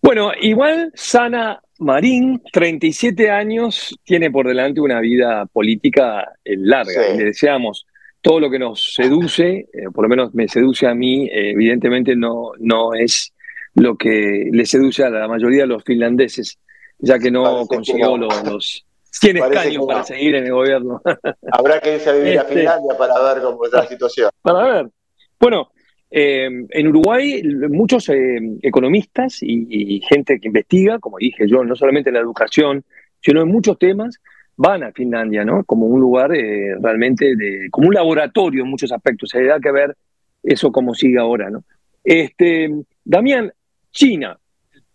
Bueno, 0.00 0.32
igual 0.40 0.90
sana 0.94 1.62
Marín, 1.82 2.42
37 2.52 3.30
años, 3.30 3.94
tiene 4.04 4.30
por 4.30 4.46
delante 4.46 4.80
una 4.80 5.00
vida 5.00 5.46
política 5.46 6.32
eh, 6.44 6.54
larga. 6.56 7.14
Y 7.14 7.18
le 7.18 7.24
deseamos 7.24 7.86
todo 8.20 8.40
lo 8.40 8.50
que 8.50 8.58
nos 8.58 8.94
seduce, 8.94 9.68
eh, 9.72 9.90
por 9.92 10.04
lo 10.04 10.08
menos 10.08 10.34
me 10.34 10.48
seduce 10.48 10.86
a 10.86 10.94
mí, 10.94 11.26
eh, 11.26 11.50
evidentemente 11.50 12.14
no, 12.14 12.52
no 12.58 12.94
es 12.94 13.32
lo 13.74 13.96
que 13.96 14.48
le 14.50 14.64
seduce 14.64 15.04
a 15.04 15.10
la 15.10 15.26
mayoría 15.26 15.62
de 15.62 15.68
los 15.68 15.82
finlandeses, 15.82 16.58
ya 16.98 17.18
que 17.18 17.30
no 17.30 17.66
consiguió 17.66 18.16
Los, 18.44 18.86
100 19.10 19.36
escaños 19.36 19.86
para 19.86 20.04
seguir 20.04 20.34
en 20.36 20.46
el 20.46 20.52
gobierno. 20.52 21.02
Habrá 21.52 21.80
que 21.80 21.96
irse 21.96 22.10
a 22.10 22.12
vivir 22.14 22.38
a 22.38 22.42
este, 22.42 22.54
Finlandia 22.54 22.96
para 22.96 23.34
ver 23.34 23.42
cómo 23.42 23.64
está 23.64 23.78
la 23.78 23.88
situación. 23.88 24.30
Para 24.40 24.64
ver. 24.64 24.90
Bueno, 25.38 25.70
eh, 26.14 26.50
en 26.68 26.88
Uruguay 26.88 27.42
muchos 27.70 28.10
economistas 28.10 29.38
y, 29.40 30.00
gente 30.06 30.38
que 30.38 30.48
investiga, 30.48 30.98
como 30.98 31.16
dije 31.16 31.48
yo, 31.48 31.64
no 31.64 31.74
solamente 31.74 32.10
en 32.10 32.14
la 32.14 32.20
educación, 32.20 32.84
sino 33.20 33.40
en 33.40 33.48
muchos 33.48 33.78
temas, 33.78 34.20
van 34.54 34.82
a 34.82 34.92
Finlandia, 34.92 35.42
¿no? 35.42 35.64
Como 35.64 35.86
un 35.86 36.00
lugar 36.00 36.34
eh, 36.34 36.76
realmente 36.82 37.34
de, 37.34 37.68
como 37.70 37.88
un 37.88 37.94
laboratorio 37.94 38.62
en 38.62 38.68
muchos 38.68 38.92
aspectos. 38.92 39.30
Se 39.30 39.42
da 39.42 39.58
que 39.58 39.72
ver 39.72 39.96
eso 40.42 40.70
como 40.70 40.94
sigue 40.94 41.18
ahora, 41.18 41.48
¿no? 41.48 41.64
Este, 42.04 42.70
Damián, 43.02 43.50
China, 43.90 44.38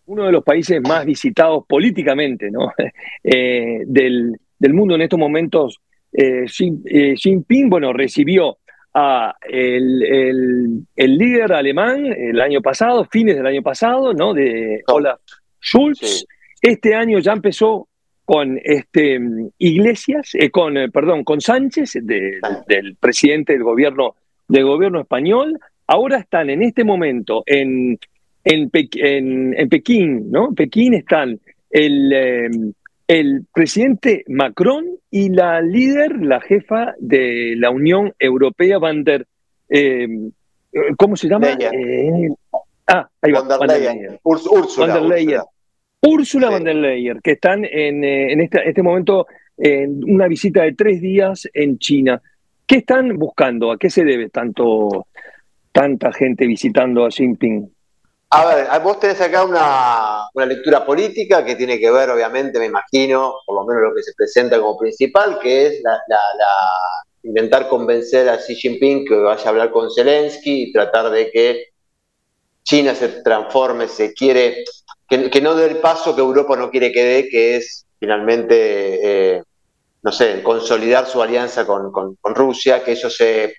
uno 0.06 0.24
de 0.24 0.32
los 0.32 0.44
países 0.44 0.80
más 0.80 1.04
visitados 1.04 1.64
políticamente, 1.66 2.48
¿no? 2.50 2.72
Eh, 3.24 3.82
del, 3.86 4.38
mundo 4.72 4.94
en 4.94 5.02
estos 5.02 5.18
momentos, 5.18 5.80
eh, 6.12 6.44
Xi, 6.44 6.80
Jinping, 7.16 7.68
bueno, 7.68 7.92
recibió 7.92 8.58
a 8.98 9.36
el, 9.48 10.84
líder 10.96 11.52
alemán 11.52 12.04
el 12.06 12.40
año 12.40 12.60
pasado, 12.60 13.04
fines 13.04 13.36
del 13.36 13.46
año 13.46 13.62
pasado, 13.62 14.12
¿no? 14.12 14.34
De 14.34 14.82
Olaf 14.88 15.20
Schulz. 15.60 16.26
Este 16.60 16.94
año 16.94 17.20
ya 17.20 17.32
empezó 17.32 17.88
con 18.24 18.58
este, 18.62 19.20
Iglesias, 19.58 20.34
eh, 20.34 20.50
con, 20.50 20.76
eh, 20.76 20.90
perdón, 20.90 21.22
con 21.22 21.40
Sánchez, 21.40 21.92
del 22.02 22.96
presidente 22.98 23.52
del 23.52 23.62
gobierno, 23.62 24.16
del 24.48 24.64
gobierno 24.64 25.00
español. 25.00 25.58
Ahora 25.86 26.18
están 26.18 26.50
en 26.50 26.62
este 26.62 26.82
momento 26.82 27.44
en, 27.46 27.98
en, 28.44 28.70
en, 28.74 29.68
Pekín, 29.68 30.30
¿no? 30.30 30.52
Pekín 30.54 30.94
están 30.94 31.38
el, 31.70 32.12
eh, 32.12 32.50
el 33.08 33.46
presidente 33.52 34.22
Macron 34.28 34.84
y 35.10 35.30
la 35.30 35.60
líder, 35.60 36.20
la 36.20 36.40
jefa 36.40 36.94
de 36.98 37.54
la 37.56 37.70
Unión 37.70 38.12
Europea, 38.18 38.78
Van 38.78 39.02
der, 39.02 39.26
¿cómo 40.96 41.16
se 41.16 41.28
llama? 41.28 41.48
ah, 42.86 43.08
ahí 43.22 43.32
va, 43.32 43.42
Van 43.42 43.68
der 43.68 43.80
Leyen. 43.80 44.18
Van 44.76 45.08
Leyen. 45.08 45.40
Úrsula 46.00 46.50
von 46.50 46.64
der 46.64 46.76
Leyen, 46.76 47.20
que 47.22 47.32
están 47.32 47.64
en, 47.64 48.04
eh, 48.04 48.32
en 48.32 48.40
este, 48.40 48.68
este, 48.68 48.82
momento 48.82 49.26
en 49.56 50.04
una 50.04 50.28
visita 50.28 50.62
de 50.62 50.74
tres 50.74 51.00
días 51.00 51.48
en 51.52 51.78
China. 51.78 52.22
¿Qué 52.66 52.76
están 52.76 53.16
buscando? 53.18 53.72
¿A 53.72 53.78
qué 53.78 53.90
se 53.90 54.04
debe 54.04 54.28
tanto 54.28 55.06
tanta 55.72 56.12
gente 56.12 56.46
visitando 56.46 57.04
a 57.04 57.08
Xi 57.08 57.24
Jinping? 57.24 57.68
A 58.30 58.44
ver, 58.44 58.68
vos 58.82 59.00
tenés 59.00 59.20
acá 59.20 59.44
una, 59.44 60.28
una, 60.34 60.46
lectura 60.46 60.84
política 60.84 61.44
que 61.44 61.56
tiene 61.56 61.78
que 61.78 61.90
ver, 61.90 62.10
obviamente, 62.10 62.58
me 62.58 62.66
imagino, 62.66 63.36
por 63.46 63.56
lo 63.56 63.64
menos 63.64 63.84
lo 63.84 63.94
que 63.94 64.02
se 64.02 64.12
presenta 64.14 64.60
como 64.60 64.76
principal, 64.76 65.38
que 65.38 65.66
es 65.66 65.82
la, 65.82 65.98
intentar 67.22 67.68
convencer 67.68 68.28
a 68.28 68.38
Xi 68.38 68.54
Jinping 68.54 69.06
que 69.06 69.14
vaya 69.14 69.44
a 69.44 69.48
hablar 69.48 69.70
con 69.70 69.90
Zelensky 69.90 70.64
y 70.64 70.72
tratar 70.72 71.10
de 71.10 71.30
que 71.30 71.64
China 72.62 72.94
se 72.94 73.08
transforme, 73.22 73.88
se 73.88 74.12
quiere 74.12 74.62
que, 75.08 75.40
no 75.40 75.54
dé 75.54 75.66
el 75.66 75.78
paso 75.78 76.14
que 76.14 76.20
Europa 76.20 76.54
no 76.56 76.70
quiere 76.70 76.92
que 76.92 77.02
dé, 77.02 77.28
que 77.28 77.56
es 77.56 77.86
finalmente, 77.98 79.36
eh, 79.36 79.42
no 80.02 80.12
sé, 80.12 80.42
consolidar 80.42 81.06
su 81.06 81.22
alianza 81.22 81.66
con, 81.66 81.90
Rusia, 82.22 82.84
que 82.84 82.92
eso 82.92 83.08
se 83.08 83.54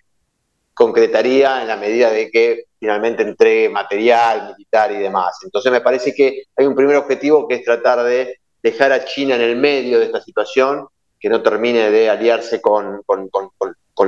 concretaría 0.79 1.61
en 1.61 1.67
la 1.67 1.75
medida 1.75 2.09
de 2.09 2.31
que 2.31 2.67
finalmente 2.79 3.21
entregue 3.21 3.67
material 3.67 4.53
militar 4.53 4.89
y 4.93 4.95
demás. 4.95 5.37
Entonces 5.43 5.73
me 5.73 5.81
parece 5.81 6.15
que 6.15 6.43
hay 6.55 6.65
un 6.65 6.73
primer 6.73 6.95
objetivo 6.95 7.49
que 7.49 7.55
es 7.55 7.65
tratar 7.65 8.01
de 8.05 8.39
dejar 8.63 8.93
a 8.93 9.03
China 9.03 9.35
en 9.35 9.41
el 9.41 9.57
medio 9.57 9.99
de 9.99 10.05
esta 10.05 10.21
situación, 10.21 10.87
que 11.19 11.27
no 11.27 11.41
termine 11.41 11.91
de 11.91 12.09
aliarse 12.09 12.61
con, 12.61 13.03
con, 13.05 13.29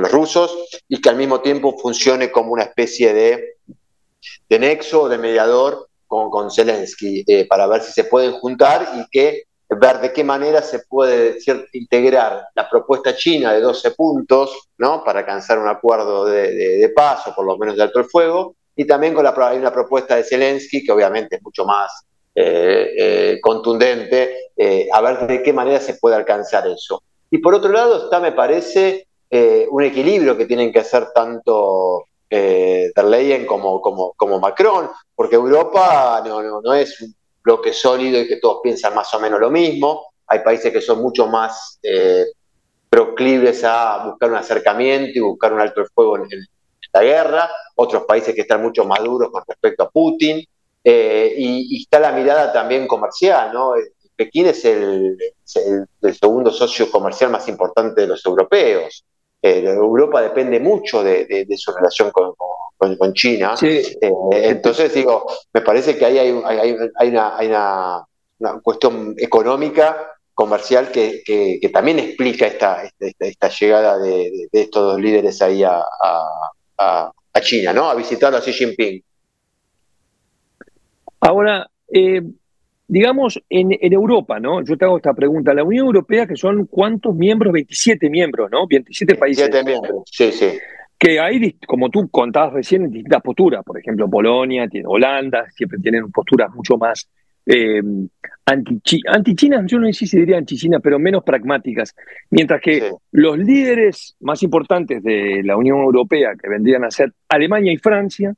los 0.00 0.10
rusos 0.10 0.80
y 0.88 0.98
que 0.98 1.10
al 1.10 1.16
mismo 1.16 1.42
tiempo 1.42 1.76
funcione 1.76 2.32
como 2.32 2.52
una 2.52 2.62
especie 2.62 3.12
de, 3.12 3.56
de 4.48 4.58
nexo, 4.58 5.10
de 5.10 5.18
mediador 5.18 5.90
con, 6.06 6.50
Zelensky 6.50 7.22
eh, 7.26 7.46
para 7.46 7.66
ver 7.66 7.82
si 7.82 7.92
se 7.92 8.04
pueden 8.04 8.32
juntar 8.32 8.88
y 8.96 9.10
que 9.10 9.42
ver 9.78 10.00
de 10.00 10.12
qué 10.12 10.24
manera 10.24 10.62
se 10.62 10.80
puede 10.80 11.38
integrar 11.72 12.46
la 12.54 12.68
propuesta 12.68 13.14
china 13.14 13.52
de 13.52 13.60
12 13.60 13.92
puntos, 13.92 14.68
¿no? 14.78 15.04
Para 15.04 15.20
alcanzar 15.20 15.58
un 15.58 15.68
acuerdo 15.68 16.24
de, 16.24 16.52
de, 16.52 16.88
paz 16.90 17.26
o 17.26 17.34
por 17.34 17.46
lo 17.46 17.56
menos 17.56 17.76
de 17.76 17.82
alto 17.82 17.98
el 18.00 18.06
fuego, 18.06 18.56
y 18.74 18.86
también 18.86 19.14
con 19.14 19.24
la, 19.24 19.34
propuesta 19.72 20.16
de 20.16 20.24
Zelensky 20.24 20.84
que 20.84 20.92
obviamente 20.92 21.36
es 21.36 21.42
mucho 21.42 21.64
más 21.64 22.04
eh, 22.34 22.90
eh, 22.98 23.38
contundente, 23.40 24.50
a 24.92 25.00
ver 25.00 25.26
de 25.26 25.42
qué 25.42 25.52
manera 25.52 25.80
se 25.80 25.94
puede 25.94 26.16
alcanzar 26.16 26.66
eso. 26.66 27.02
Y 27.30 27.38
por 27.38 27.54
otro 27.54 27.70
lado 27.70 28.04
está, 28.04 28.20
me 28.20 28.32
parece, 28.32 29.06
un 29.70 29.82
equilibrio 29.82 30.36
que 30.36 30.46
tienen 30.46 30.72
que 30.72 30.80
hacer 30.80 31.08
tanto 31.14 32.06
eh, 32.34 32.90
der 32.96 33.04
Leyen 33.04 33.44
como, 33.44 33.82
como, 33.82 34.14
como 34.14 34.40
Macron, 34.40 34.88
porque 35.14 35.36
Europa 35.36 36.22
no, 36.24 36.42
no, 36.42 36.62
no, 36.62 36.72
es 36.72 36.98
un 37.02 37.14
bloque 37.42 37.72
sólido 37.72 38.20
y 38.20 38.28
que 38.28 38.36
todos 38.36 38.60
piensan 38.62 38.94
más 38.94 39.12
o 39.14 39.20
menos 39.20 39.40
lo 39.40 39.50
mismo. 39.50 40.12
Hay 40.26 40.40
países 40.40 40.72
que 40.72 40.80
son 40.80 41.00
mucho 41.02 41.26
más 41.26 41.78
eh, 41.82 42.26
proclives 42.88 43.64
a 43.64 44.06
buscar 44.06 44.30
un 44.30 44.36
acercamiento 44.36 45.10
y 45.14 45.20
buscar 45.20 45.52
un 45.52 45.60
alto 45.60 45.80
el 45.80 45.88
fuego 45.88 46.18
en, 46.18 46.28
la 46.94 47.02
guerra, 47.02 47.50
otros 47.76 48.04
países 48.04 48.34
que 48.34 48.42
están 48.42 48.60
mucho 48.60 48.84
más 48.84 49.02
duros 49.02 49.30
con 49.30 49.42
respecto 49.48 49.84
a 49.84 49.88
Putin, 49.88 50.44
eh, 50.84 51.34
y, 51.38 51.80
está 51.80 51.98
la 51.98 52.12
mirada 52.12 52.52
también 52.52 52.86
comercial, 52.86 53.50
¿no? 53.50 53.72
Pekín 54.14 54.46
es 54.46 54.64
el, 54.64 55.16
segundo 56.20 56.50
socio 56.50 56.90
comercial 56.90 57.30
más 57.30 57.48
importante 57.48 58.02
de 58.02 58.08
los 58.08 58.24
europeos. 58.26 59.04
Eh, 59.44 59.64
Europa 59.64 60.22
depende 60.22 60.60
mucho 60.60 61.02
de, 61.02 61.46
su 61.56 61.72
relación 61.72 62.12
con, 62.12 63.12
China. 63.12 63.54
Eh, 63.60 63.84
entonces, 64.30 64.94
digo, 64.94 65.26
me 65.52 65.60
parece 65.60 65.96
que 65.96 66.04
ahí 66.04 66.18
hay, 66.18 66.30
una, 67.08 68.06
cuestión 68.62 69.16
económica, 69.18 70.14
comercial, 70.32 70.92
que, 70.92 71.70
también 71.72 71.98
explica 71.98 72.46
esta, 72.46 72.84
esta, 73.18 73.48
llegada 73.48 73.98
de, 73.98 74.48
estos 74.52 74.92
dos 74.92 75.00
líderes 75.00 75.42
ahí 75.42 75.64
a, 75.64 75.84
China, 77.40 77.72
¿no? 77.72 77.90
A 77.90 77.94
visitar 77.96 78.32
a 78.32 78.40
Xi 78.40 78.52
Jinping. 78.52 79.02
Ahora, 81.18 81.68
eh, 81.88 82.22
digamos, 82.86 83.42
en, 83.48 83.70
Europa, 83.92 84.38
¿no? 84.40 84.62
Yo 84.64 84.76
te 84.76 84.84
hago 84.84 84.96
esta 84.96 85.14
pregunta. 85.14 85.54
La 85.54 85.64
Unión 85.64 85.86
Europea, 85.86 86.26
que 86.26 86.36
son 86.36 86.66
cuántos 86.66 87.14
miembros? 87.14 87.52
27 87.52 88.10
miembros, 88.10 88.50
¿no? 88.50 88.66
27 88.66 89.14
países. 89.14 89.50
27 89.50 89.70
miembros, 89.70 90.02
sí, 90.10 90.32
sí. 90.32 90.58
Que 90.98 91.18
hay, 91.18 91.56
como 91.66 91.90
tú 91.90 92.08
contabas 92.10 92.52
recién, 92.52 92.90
distintas 92.90 93.22
posturas. 93.22 93.64
Por 93.64 93.78
ejemplo, 93.78 94.08
Polonia, 94.08 94.68
Holanda, 94.84 95.50
siempre 95.50 95.78
tienen 95.78 96.10
posturas 96.12 96.54
mucho 96.54 96.76
más 96.76 97.08
eh, 97.46 97.82
anti-China, 98.44 99.64
yo 99.66 99.78
no 99.78 99.92
sé 99.92 100.06
si 100.06 100.18
diría 100.18 100.38
anti-China, 100.38 100.80
pero 100.80 100.98
menos 100.98 101.22
pragmáticas. 101.24 101.94
Mientras 102.30 102.60
que 102.60 102.90
los 103.12 103.38
líderes 103.38 104.16
más 104.20 104.42
importantes 104.42 105.02
de 105.02 105.42
la 105.44 105.56
Unión 105.56 105.78
Europea, 105.78 106.32
que 106.40 106.48
vendrían 106.48 106.84
a 106.84 106.90
ser 106.90 107.12
Alemania 107.28 107.72
y 107.72 107.78
Francia, 107.78 108.34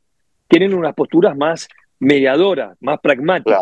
tienen 0.48 0.74
unas 0.74 0.94
posturas 0.94 1.36
más 1.36 1.68
mediadora, 2.00 2.74
más 2.80 3.00
pragmática, 3.00 3.58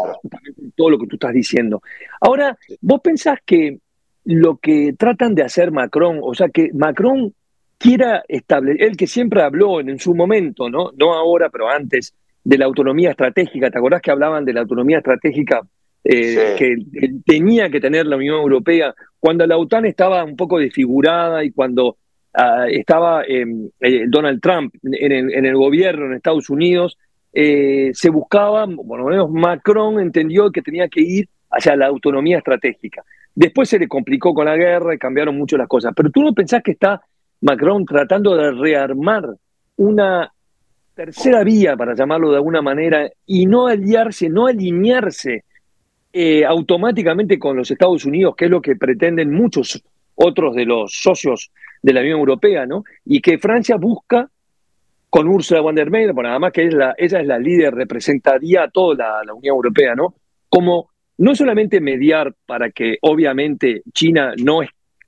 todo 0.77 0.91
lo 0.91 0.99
que 0.99 1.07
tú 1.07 1.17
estás 1.17 1.33
diciendo. 1.33 1.83
Ahora, 2.21 2.57
vos 2.81 3.01
pensás 3.03 3.39
que 3.45 3.79
lo 4.25 4.57
que 4.57 4.95
tratan 4.99 5.35
de 5.35 5.43
hacer 5.43 5.73
Macron, 5.73 6.21
o 6.23 6.35
sea, 6.35 6.49
que 6.49 6.71
Macron 6.73 7.35
quiera 7.79 8.23
establecer, 8.29 8.85
él 8.85 8.97
que 8.97 9.07
siempre 9.07 9.43
habló 9.43 9.81
en, 9.81 9.99
su 9.99 10.15
momento, 10.15 10.71
¿no? 10.71 10.91
No 10.97 11.15
ahora, 11.15 11.51
pero 11.51 11.69
antes, 11.69 12.15
de 12.45 12.59
la 12.59 12.65
autonomía 12.65 13.11
estratégica, 13.11 13.71
¿te 13.71 13.79
acordás 13.79 14.03
que 14.03 14.11
hablaban 14.11 14.45
de 14.45 14.53
la 14.53 14.61
autonomía 14.61 14.99
estratégica 14.99 15.61
eh, 16.05 16.57
que 16.59 16.77
tenía 17.25 17.71
que 17.71 17.81
tener 17.81 18.07
la 18.07 18.17
Unión 18.17 18.41
Europea 18.41 18.95
cuando 19.21 19.47
la 19.47 19.57
OTAN 19.57 19.87
estaba 19.87 20.25
un 20.25 20.37
poco 20.37 20.59
desfigurada 20.59 21.45
y 21.45 21.53
cuando 21.53 21.99
ah, 22.35 22.67
estaba 22.69 23.23
em, 23.25 23.69
eh, 23.79 24.07
Donald 24.09 24.41
Trump 24.41 24.75
en 24.83 25.47
el 25.47 25.55
gobierno 25.55 26.07
en 26.07 26.15
Estados 26.15 26.51
Unidos? 26.51 26.99
Eh, 27.33 27.91
se 27.95 28.11
buscaba, 28.11 28.67
por 28.67 29.01
lo 29.01 29.07
menos 29.07 29.31
Macron 29.31 30.01
entendió 30.01 30.51
que 30.51 30.63
tenía 30.63 30.89
que 30.89 31.01
ir 31.01 31.29
hacia 31.51 31.77
la 31.77 31.87
autonomía 31.87 32.39
estratégica. 32.39 33.03
Después 33.35 33.69
se 33.69 33.79
le 33.79 33.89
complicó 33.89 34.35
con 34.35 34.47
la 34.47 34.57
guerra 34.57 34.95
y 34.95 34.99
cambiaron 34.99 35.37
mucho 35.37 35.57
las 35.57 35.69
cosas. 35.69 35.93
Pero 35.97 36.11
tú 36.11 36.23
no 36.23 36.33
pensás 36.35 36.63
que 36.63 36.73
está 36.73 37.01
Macron 37.41 37.85
tratando 37.87 38.37
de 38.37 38.53
rearmar 38.53 39.25
una 39.77 40.33
tercera 40.95 41.43
vía, 41.43 41.77
para 41.77 41.95
llamarlo 41.95 42.31
de 42.31 42.37
alguna 42.37 42.61
manera, 42.61 43.11
y 43.27 43.47
no 43.47 43.67
aliarse, 43.67 44.29
no 44.29 44.47
alinearse 44.47 45.45
eh, 46.13 46.45
automáticamente 46.45 47.39
con 47.39 47.57
los 47.57 47.71
Estados 47.71 48.05
Unidos, 48.05 48.35
que 48.37 48.45
es 48.45 48.51
lo 48.51 48.61
que 48.61 48.77
pretenden 48.77 49.33
muchos 49.33 49.83
otros 50.15 50.55
de 50.55 50.67
los 50.67 50.93
socios 50.93 51.51
de 51.83 51.93
la 51.93 52.01
Unión 52.01 52.19
Europea, 52.19 52.67
¿no? 52.67 52.85
Y 53.05 53.21
que 53.21 53.39
Francia 53.39 53.77
busca 53.77 54.29
con 55.13 55.29
Ursula 55.29 55.61
von 55.61 55.75
der 55.75 55.91
Leyen, 55.91 56.15
bueno, 56.15 56.31
además 56.31 56.53
que 56.53 56.65
es 56.65 56.73
la, 56.73 56.95
ella 56.97 57.21
es 57.21 57.27
la 57.27 57.39
líder, 57.39 57.75
representaría 57.75 58.63
a 58.63 58.71
toda 58.71 59.23
la, 59.23 59.35
Unión 59.35 59.57
Europea, 59.57 59.95
¿no? 59.95 60.15
Como 60.49 60.89
no 61.19 61.35
solamente 61.35 61.83
mediar 61.83 62.35
para 62.47 62.71
que 62.71 62.97
obviamente 63.03 63.83
China 63.93 64.33
no, 64.43 64.61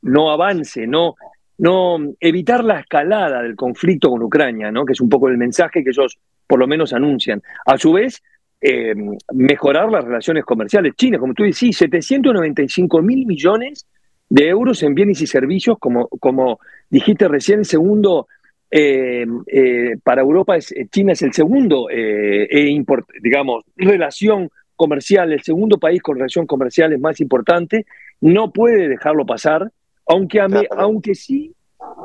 no 0.03 0.31
avance, 0.31 0.87
no, 0.87 1.15
no 1.57 1.97
evitar 2.21 2.63
la 2.65 2.81
escalada 2.81 3.41
del 3.41 3.57
conflicto 3.57 4.11
con 4.11 4.23
Ucrania, 4.23 4.71
¿no? 4.71 4.85
que 4.85 4.93
es 4.93 5.01
un 5.01 5.09
poco 5.09 5.29
el 5.29 5.39
mensaje 5.39 5.83
que 5.83 5.89
ellos 5.89 6.19
por 6.47 6.59
lo 6.59 6.67
menos 6.67 6.93
anuncian. 6.93 7.43
A 7.65 7.79
su 7.79 7.95
vez, 7.95 8.23
eh, 8.61 8.95
mejorar 9.33 9.91
las 9.91 10.05
relaciones 10.05 10.45
comerciales. 10.45 10.93
China, 10.97 11.19
como 11.19 11.33
tú 11.33 11.45
decís, 11.45 11.79
795 11.79 13.01
mil 13.01 13.25
millones 13.25 13.87
de 14.29 14.49
euros 14.49 14.83
en 14.83 14.95
bienes 14.95 15.23
y 15.23 15.27
servicios, 15.27 15.79
como, 15.79 16.09
como 16.09 16.61
dijiste 16.91 17.27
recién, 17.27 17.65
segundo, 17.65 18.29
eh, 18.77 19.25
eh, 19.47 19.97
para 20.03 20.23
Europa 20.23 20.57
es, 20.57 20.75
China 20.91 21.13
es 21.13 21.23
el 21.23 21.33
segundo, 21.33 21.89
e 21.89 22.85
digamos, 23.23 23.63
relación 23.77 24.51
comercial, 24.75 25.33
el 25.33 25.45
segundo 25.45 25.79
país 25.79 26.03
con 26.03 26.17
relación 26.17 26.45
comercial 26.45 26.93
es 26.93 26.99
más 26.99 27.21
importante, 27.21 27.87
no 28.21 28.51
puede 28.51 28.89
dejarlo 28.89 29.25
pasar, 29.25 29.71
aunque, 30.09 30.41
aunque 30.77 31.15
sí 31.15 31.53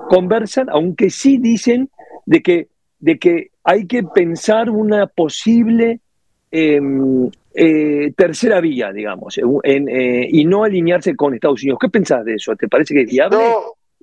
conversan, 0.09 0.67
aunque 0.70 1.09
sí 1.09 1.39
dicen 1.39 1.89
de 2.28 2.43
que, 2.43 2.67
de 2.99 3.17
que 3.17 3.47
hay 3.63 3.88
que 3.88 4.03
pensar 4.03 4.70
una 4.70 5.07
posible 5.07 6.01
em, 6.51 7.32
eh, 7.55 8.13
tercera 8.15 8.61
vía, 8.61 8.91
digamos, 8.91 9.39
eh, 9.39 10.28
y 10.30 10.45
no 10.45 10.63
alinearse 10.63 11.15
con 11.15 11.34
Estados 11.34 11.63
Unidos. 11.63 11.80
¿Qué 11.82 11.89
pensás 11.89 12.24
de 12.26 12.36
eso? 12.36 12.55
¿Te 12.55 12.67
parece 12.67 12.93
que 12.93 13.01
es 13.01 13.09
viable? 13.09 13.39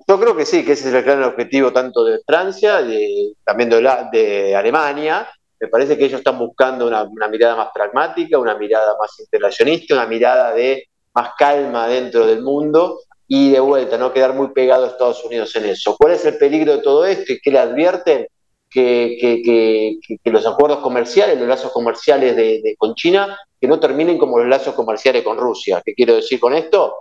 Yo 0.05 0.19
creo 0.19 0.35
que 0.35 0.45
sí, 0.45 0.63
que 0.63 0.73
ese 0.73 0.89
es 0.89 0.93
el 0.93 1.03
gran 1.03 1.23
objetivo 1.23 1.71
tanto 1.71 2.03
de 2.03 2.19
Francia, 2.25 2.81
de, 2.81 3.33
también 3.43 3.69
de, 3.69 3.81
de 4.11 4.55
Alemania. 4.55 5.27
Me 5.59 5.67
parece 5.67 5.97
que 5.97 6.05
ellos 6.05 6.19
están 6.19 6.37
buscando 6.37 6.87
una, 6.87 7.03
una 7.03 7.27
mirada 7.27 7.55
más 7.55 7.69
pragmática, 7.73 8.37
una 8.37 8.55
mirada 8.57 8.95
más 8.99 9.19
integracionista, 9.19 9.95
una 9.95 10.05
mirada 10.05 10.53
de 10.53 10.87
más 11.13 11.31
calma 11.37 11.87
dentro 11.87 12.27
del 12.27 12.43
mundo 12.43 12.99
y 13.27 13.51
de 13.51 13.59
vuelta, 13.59 13.97
no 13.97 14.13
quedar 14.13 14.33
muy 14.33 14.49
pegado 14.49 14.85
a 14.85 14.87
Estados 14.87 15.23
Unidos 15.25 15.55
en 15.55 15.65
eso. 15.65 15.95
¿Cuál 15.97 16.13
es 16.13 16.23
el 16.25 16.37
peligro 16.37 16.77
de 16.77 16.81
todo 16.81 17.05
esto 17.05 17.33
y 17.33 17.39
qué 17.39 17.51
le 17.51 17.59
advierten? 17.59 18.27
Que, 18.69 19.17
que, 19.43 20.31
los 20.31 20.45
acuerdos 20.45 20.79
comerciales, 20.79 21.39
los 21.39 21.47
lazos 21.47 21.71
comerciales 21.71 22.35
de, 22.35 22.75
con 22.77 22.93
China, 22.93 23.37
que 23.59 23.67
no 23.67 23.79
terminen 23.79 24.17
como 24.17 24.37
los 24.37 24.47
lazos 24.47 24.75
comerciales 24.75 25.23
con 25.23 25.37
Rusia. 25.37 25.81
¿Qué 25.83 25.95
quiero 25.95 26.15
decir 26.15 26.39
con 26.39 26.53
esto? 26.53 26.95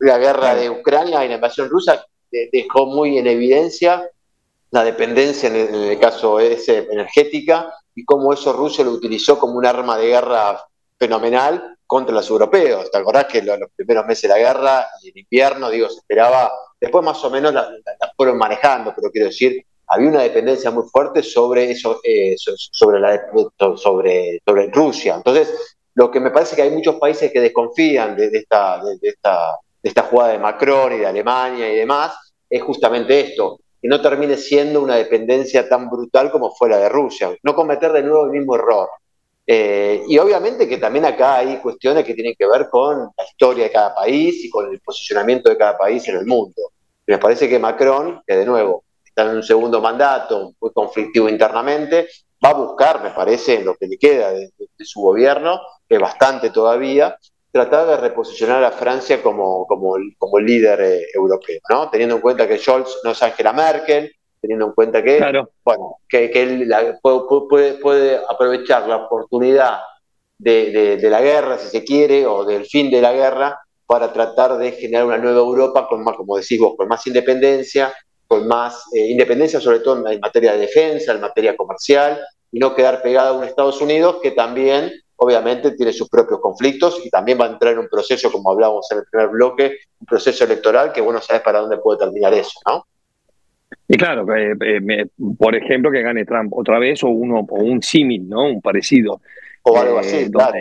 La 0.00 0.18
guerra 0.18 0.54
de 0.54 0.68
Ucrania 0.68 1.24
y 1.24 1.28
la 1.28 1.36
invasión 1.36 1.70
rusa 1.70 2.04
dejó 2.52 2.86
muy 2.86 3.18
en 3.18 3.26
evidencia 3.26 4.08
la 4.70 4.82
dependencia, 4.82 5.48
en 5.48 5.74
el, 5.74 5.98
caso 6.00 6.40
ese, 6.40 6.88
energética, 6.90 7.72
y 7.94 8.04
cómo 8.04 8.32
eso 8.32 8.52
Rusia 8.52 8.84
lo 8.84 8.90
utilizó 8.90 9.38
como 9.38 9.54
un 9.54 9.64
arma 9.64 9.96
de 9.96 10.08
guerra 10.08 10.60
fenomenal 10.98 11.76
contra 11.86 12.12
los 12.12 12.28
europeos. 12.28 12.90
¿Te 12.90 12.98
acordás 12.98 13.26
que 13.26 13.40
los, 13.40 13.58
primeros 13.76 14.04
meses 14.04 14.22
de 14.22 14.28
la 14.28 14.38
guerra 14.38 14.86
y 15.00 15.10
el 15.10 15.18
invierno, 15.18 15.70
digo, 15.70 15.88
se 15.88 15.98
esperaba, 15.98 16.50
después 16.80 17.04
más 17.04 17.24
o 17.24 17.30
menos 17.30 17.54
la, 17.54 17.68
fueron 18.16 18.36
manejando, 18.36 18.92
pero 18.96 19.12
quiero 19.12 19.28
decir, 19.28 19.64
había 19.86 20.08
una 20.08 20.22
dependencia 20.22 20.72
muy 20.72 20.84
fuerte 20.90 21.22
sobre 21.22 21.70
eso, 21.70 22.00
eh, 22.02 22.34
sobre, 22.36 22.98
la, 22.98 23.22
sobre, 23.76 24.40
sobre 24.44 24.70
Rusia. 24.72 25.14
Entonces, 25.14 25.76
lo 25.94 26.10
que 26.10 26.18
me 26.18 26.32
parece 26.32 26.56
que 26.56 26.62
hay 26.62 26.70
muchos 26.70 26.96
países 26.96 27.30
que 27.30 27.40
desconfían 27.40 28.16
de, 28.16 28.26
esta, 28.32 28.80
de 29.84 29.90
esta 29.90 30.04
jugada 30.04 30.32
de 30.32 30.38
Macron 30.38 30.94
y 30.94 30.96
de 30.96 31.06
Alemania 31.06 31.70
y 31.70 31.76
demás, 31.76 32.16
es 32.48 32.62
justamente 32.62 33.20
esto, 33.20 33.60
que 33.80 33.86
no 33.86 34.00
termine 34.00 34.38
siendo 34.38 34.80
una 34.80 34.96
dependencia 34.96 35.68
tan 35.68 35.90
brutal 35.90 36.30
como 36.30 36.54
fue 36.54 36.70
la 36.70 36.78
de 36.78 36.88
Rusia. 36.88 37.36
No 37.42 37.54
cometer 37.54 37.92
de 37.92 38.02
nuevo 38.02 38.24
el 38.24 38.30
mismo 38.30 38.54
error. 38.54 38.88
Eh, 39.46 40.02
y 40.08 40.16
obviamente 40.16 40.66
que 40.66 40.78
también 40.78 41.04
acá 41.04 41.36
hay 41.36 41.58
cuestiones 41.58 42.02
que 42.02 42.14
tienen 42.14 42.34
que 42.38 42.46
ver 42.46 42.70
con 42.70 43.10
la 43.14 43.24
historia 43.30 43.64
de 43.64 43.70
cada 43.70 43.94
país 43.94 44.42
y 44.42 44.48
con 44.48 44.72
el 44.72 44.80
posicionamiento 44.80 45.50
de 45.50 45.58
cada 45.58 45.76
país 45.76 46.08
en 46.08 46.16
el 46.16 46.24
mundo. 46.24 46.72
me 47.06 47.18
parece 47.18 47.46
que 47.46 47.58
Macron, 47.58 48.22
que 48.26 48.36
de 48.36 48.46
nuevo 48.46 48.84
está 49.04 49.30
en 49.30 49.36
un 49.36 49.42
segundo 49.42 49.82
mandato, 49.82 50.54
muy 50.58 50.72
conflictivo 50.72 51.28
internamente, 51.28 52.08
va 52.42 52.50
a 52.50 52.54
buscar, 52.54 53.02
me 53.02 53.10
parece, 53.10 53.56
en 53.56 53.66
lo 53.66 53.74
que 53.74 53.86
le 53.86 53.98
queda 53.98 54.32
de, 54.32 54.50
su 54.78 55.02
gobierno, 55.02 55.60
que 55.86 55.96
es 55.96 56.00
bastante 56.00 56.48
todavía, 56.48 57.18
tratar 57.54 57.86
de 57.86 57.96
reposicionar 57.98 58.64
a 58.64 58.72
Francia 58.72 59.22
como, 59.22 59.64
como, 59.68 59.94
como 60.18 60.40
líder 60.40 60.80
eh, 60.80 61.06
europeo, 61.14 61.60
¿no? 61.70 61.88
teniendo 61.88 62.16
en 62.16 62.20
cuenta 62.20 62.48
que 62.48 62.58
Scholz 62.58 62.98
no 63.04 63.12
es 63.12 63.22
Angela 63.22 63.52
Merkel, 63.52 64.12
teniendo 64.40 64.66
en 64.66 64.72
cuenta 64.72 65.04
que, 65.04 65.20
bueno, 65.64 65.98
que, 66.08 66.32
él 66.34 66.68
puede, 67.00 67.74
puede, 67.74 68.20
aprovechar 68.28 68.88
la 68.88 68.96
oportunidad 68.96 69.78
de, 70.36 70.98
la 71.00 71.20
guerra, 71.20 71.56
si 71.56 71.68
se 71.68 71.84
quiere, 71.84 72.26
o 72.26 72.44
del 72.44 72.66
fin 72.66 72.90
de 72.90 73.00
la 73.00 73.12
guerra, 73.12 73.60
para 73.86 74.12
tratar 74.12 74.58
de 74.58 74.72
generar 74.72 75.06
una 75.06 75.18
nueva 75.18 75.38
Europa 75.38 75.86
con 75.88 76.02
más, 76.02 76.16
como 76.16 76.36
decís 76.36 76.58
vos, 76.58 76.74
con 76.76 76.88
más 76.88 77.06
independencia, 77.06 77.94
con 78.26 78.48
más 78.48 78.82
eh, 78.92 79.10
independencia 79.10 79.60
sobre 79.60 79.78
todo 79.78 80.08
en, 80.10 80.18
materia 80.18 80.54
de 80.54 80.58
defensa, 80.58 81.12
en 81.12 81.20
materia 81.20 81.56
comercial, 81.56 82.20
y 82.50 82.58
no 82.58 82.74
quedar 82.74 83.00
pegada 83.00 83.28
a 83.28 83.32
un 83.32 83.44
Estados 83.44 83.80
Unidos 83.80 84.16
que 84.20 84.32
también, 84.32 84.92
obviamente, 85.16 85.72
tiene 85.72 85.92
sus 85.92 86.08
propios 86.08 86.40
conflictos 86.40 87.00
y 87.04 87.10
también 87.10 87.38
va 87.40 87.46
a 87.46 87.50
entrar 87.50 87.74
en 87.74 87.80
un 87.80 87.88
proceso, 87.88 88.30
como 88.30 88.50
hablábamos 88.50 88.90
en 88.90 88.98
el 88.98 89.04
primer 89.10 89.28
bloque, 89.28 89.78
un 90.00 90.06
proceso 90.06 90.44
electoral 90.44 90.92
que, 90.92 91.00
bueno, 91.00 91.20
sabes 91.20 91.42
para 91.42 91.60
dónde 91.60 91.78
puede 91.78 91.98
terminar 91.98 92.34
eso, 92.34 92.60
¿no? 92.66 92.86
Y 93.88 93.96
claro, 93.96 94.24
eh, 94.34 94.54
eh, 94.60 95.06
por 95.38 95.54
ejemplo, 95.54 95.90
que 95.90 96.02
gane 96.02 96.24
Trump 96.24 96.52
otra 96.54 96.78
vez 96.78 97.02
o 97.04 97.08
uno 97.08 97.46
o 97.48 97.56
un 97.56 97.82
símil, 97.82 98.28
¿no? 98.28 98.44
Un 98.44 98.60
parecido. 98.60 99.20
O 99.66 99.78
algo 99.78 99.98
así, 99.98 100.16
eh, 100.16 100.30
claro. 100.30 100.58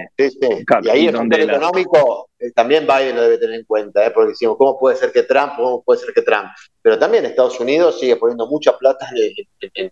y 0.81 0.89
ahí 0.89 1.07
el 1.07 1.17
factor 1.17 1.41
económico 1.41 2.29
también 2.55 2.87
Biden 2.87 3.17
lo 3.17 3.23
debe 3.23 3.37
tener 3.37 3.59
en 3.59 3.65
cuenta, 3.65 4.13
porque 4.13 4.29
decimos, 4.29 4.55
¿cómo 4.57 4.79
puede 4.79 4.95
ser 4.95 5.11
que 5.11 5.23
Trump? 5.23 5.53
¿Cómo 5.57 5.83
puede 5.83 5.99
ser 5.99 6.13
que 6.13 6.21
Trump? 6.21 6.47
Pero 6.81 6.97
también 6.97 7.25
Estados 7.25 7.59
Unidos 7.59 7.99
sigue 7.99 8.15
poniendo 8.15 8.47
mucha 8.47 8.77
plata 8.77 9.09
en, 9.75 9.91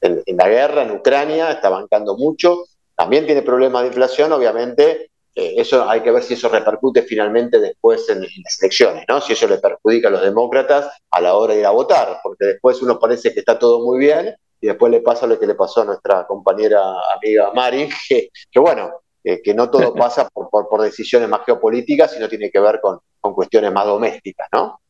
en 0.00 0.36
la 0.36 0.48
guerra, 0.48 0.82
en 0.84 0.92
Ucrania, 0.92 1.50
está 1.50 1.70
bancando 1.70 2.16
mucho. 2.16 2.64
También 2.98 3.26
tiene 3.26 3.42
problemas 3.42 3.82
de 3.82 3.88
inflación, 3.88 4.32
obviamente, 4.32 5.12
eh, 5.32 5.54
eso 5.56 5.88
hay 5.88 6.00
que 6.00 6.10
ver 6.10 6.20
si 6.20 6.34
eso 6.34 6.48
repercute 6.48 7.02
finalmente 7.02 7.60
después 7.60 8.08
en, 8.08 8.22
las 8.22 8.60
elecciones, 8.60 9.04
¿no? 9.06 9.20
Si 9.20 9.34
eso 9.34 9.46
le 9.46 9.58
perjudica 9.58 10.08
a 10.08 10.10
los 10.10 10.22
demócratas 10.22 10.90
a 11.12 11.20
la 11.20 11.36
hora 11.36 11.54
de 11.54 11.60
ir 11.60 11.66
a 11.66 11.70
votar, 11.70 12.18
porque 12.24 12.46
después 12.46 12.82
uno 12.82 12.98
parece 12.98 13.32
que 13.32 13.38
está 13.38 13.56
todo 13.56 13.84
muy 13.86 14.00
bien 14.00 14.34
y 14.60 14.66
después 14.66 14.90
le 14.90 15.00
pasa 15.00 15.28
lo 15.28 15.38
que 15.38 15.46
le 15.46 15.54
pasó 15.54 15.82
a 15.82 15.84
nuestra 15.84 16.26
compañera 16.26 16.80
amiga 17.14 17.52
Mari, 17.54 17.88
que, 18.50 18.58
bueno, 18.58 18.90
que 19.22 19.54
no 19.54 19.70
todo 19.70 19.94
pasa 19.94 20.28
por, 20.28 20.48
por, 20.50 20.82
decisiones 20.82 21.28
más 21.28 21.42
geopolíticas, 21.46 22.10
sino 22.10 22.28
tiene 22.28 22.50
que 22.50 22.58
ver 22.58 22.80
con, 22.80 22.98
con 23.20 23.32
cuestiones 23.32 23.72
más 23.72 23.86
domésticas, 23.86 24.48
¿no? 24.52 24.80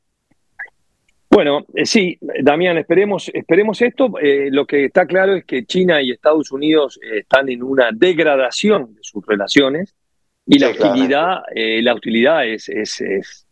Bueno, 1.31 1.67
eh, 1.75 1.85
sí, 1.85 2.19
Damián, 2.43 2.79
esperemos, 2.79 3.31
esperemos 3.33 3.81
esto. 3.83 4.19
Eh, 4.21 4.49
lo 4.51 4.67
que 4.67 4.87
está 4.87 5.07
claro 5.07 5.35
es 5.35 5.45
que 5.45 5.67
China 5.67 6.01
y 6.01 6.11
Estados 6.11 6.51
Unidos 6.51 6.99
están 7.03 7.49
en 7.49 7.63
una 7.63 7.91
degradación 7.93 8.95
de 8.95 9.01
sus 9.03 9.25
relaciones. 9.27 9.95
Y 10.47 10.59
la 10.59 10.71
utilidad, 10.71 11.43
eh, 11.55 11.83
la 11.83 11.95
utilidad 11.95 12.47
es, 12.47 12.71
es, 12.71 13.03
es, 13.03 13.47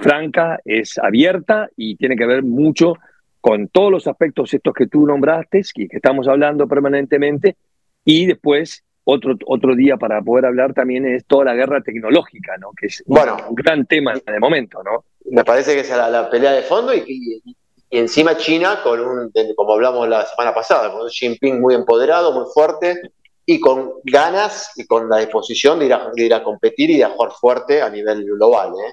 franca, 0.00 0.58
es 0.64 0.96
abierta 0.96 1.68
y 1.76 1.96
tiene 1.96 2.16
que 2.16 2.24
ver 2.24 2.42
mucho 2.42 2.94
con 3.42 3.68
todos 3.68 3.92
los 3.92 4.06
aspectos 4.06 4.54
estos 4.54 4.72
que 4.72 4.86
tú 4.86 5.06
nombraste, 5.06 5.60
y 5.74 5.88
que 5.88 5.96
estamos 5.96 6.26
hablando 6.26 6.66
permanentemente, 6.66 7.56
y 8.04 8.24
después 8.24 8.82
otro, 9.04 9.36
otro 9.46 9.74
día 9.76 9.98
para 9.98 10.22
poder 10.22 10.46
hablar 10.46 10.72
también 10.72 11.06
es 11.06 11.26
toda 11.26 11.44
la 11.44 11.54
guerra 11.54 11.82
tecnológica, 11.82 12.56
¿no? 12.58 12.70
que 12.72 12.86
es 12.86 13.02
bueno, 13.06 13.36
un 13.48 13.54
gran 13.54 13.86
tema 13.86 14.14
de 14.14 14.40
momento. 14.40 14.82
¿no? 14.82 15.04
Me 15.30 15.44
parece 15.44 15.74
que 15.74 15.80
es 15.80 15.90
la, 15.90 16.28
pelea 16.30 16.52
de 16.52 16.62
fondo 16.62 16.94
y, 16.94 17.42
encima 17.90 18.36
China, 18.36 18.80
con 18.82 19.00
un, 19.00 19.32
como 19.56 19.74
hablamos 19.74 20.08
la 20.08 20.26
semana 20.26 20.54
pasada, 20.54 20.92
con 20.92 21.02
un 21.02 21.10
Jinping 21.10 21.60
muy 21.60 21.74
empoderado, 21.74 22.32
muy 22.32 22.44
fuerte, 22.52 23.00
y 23.46 23.60
con 23.60 23.94
ganas 24.04 24.72
y 24.76 24.86
con 24.86 25.08
la 25.08 25.18
disposición 25.18 25.78
de 25.78 25.86
ir 25.86 25.94
a, 25.94 26.10
ir 26.16 26.34
a 26.34 26.44
competir 26.44 26.90
y 26.90 26.98
de 26.98 27.06
jugar 27.06 27.32
fuerte 27.32 27.80
a 27.80 27.88
nivel 27.88 28.24
global. 28.24 28.74
¿eh? 28.74 28.92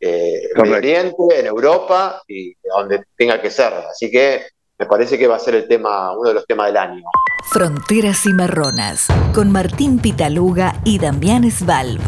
Eh, 0.00 0.48
en 0.56 0.72
Oriente, 0.72 1.38
en 1.38 1.46
Europa 1.46 2.22
y 2.26 2.54
donde 2.62 3.04
tenga 3.14 3.42
que 3.42 3.50
ser. 3.50 3.74
Así 3.90 4.10
que 4.10 4.40
me 4.78 4.86
parece 4.86 5.18
que 5.18 5.26
va 5.26 5.36
a 5.36 5.38
ser 5.38 5.54
el 5.54 5.68
tema, 5.68 6.16
uno 6.16 6.30
de 6.30 6.34
los 6.34 6.46
temas 6.46 6.68
del 6.68 6.78
año. 6.78 7.02
Fronteras 7.52 8.24
y 8.24 8.32
Marronas, 8.32 9.08
con 9.34 9.52
Martín 9.52 9.98
Pitaluga 9.98 10.80
y 10.86 10.98
Damián 10.98 11.50
Svalb. 11.50 12.00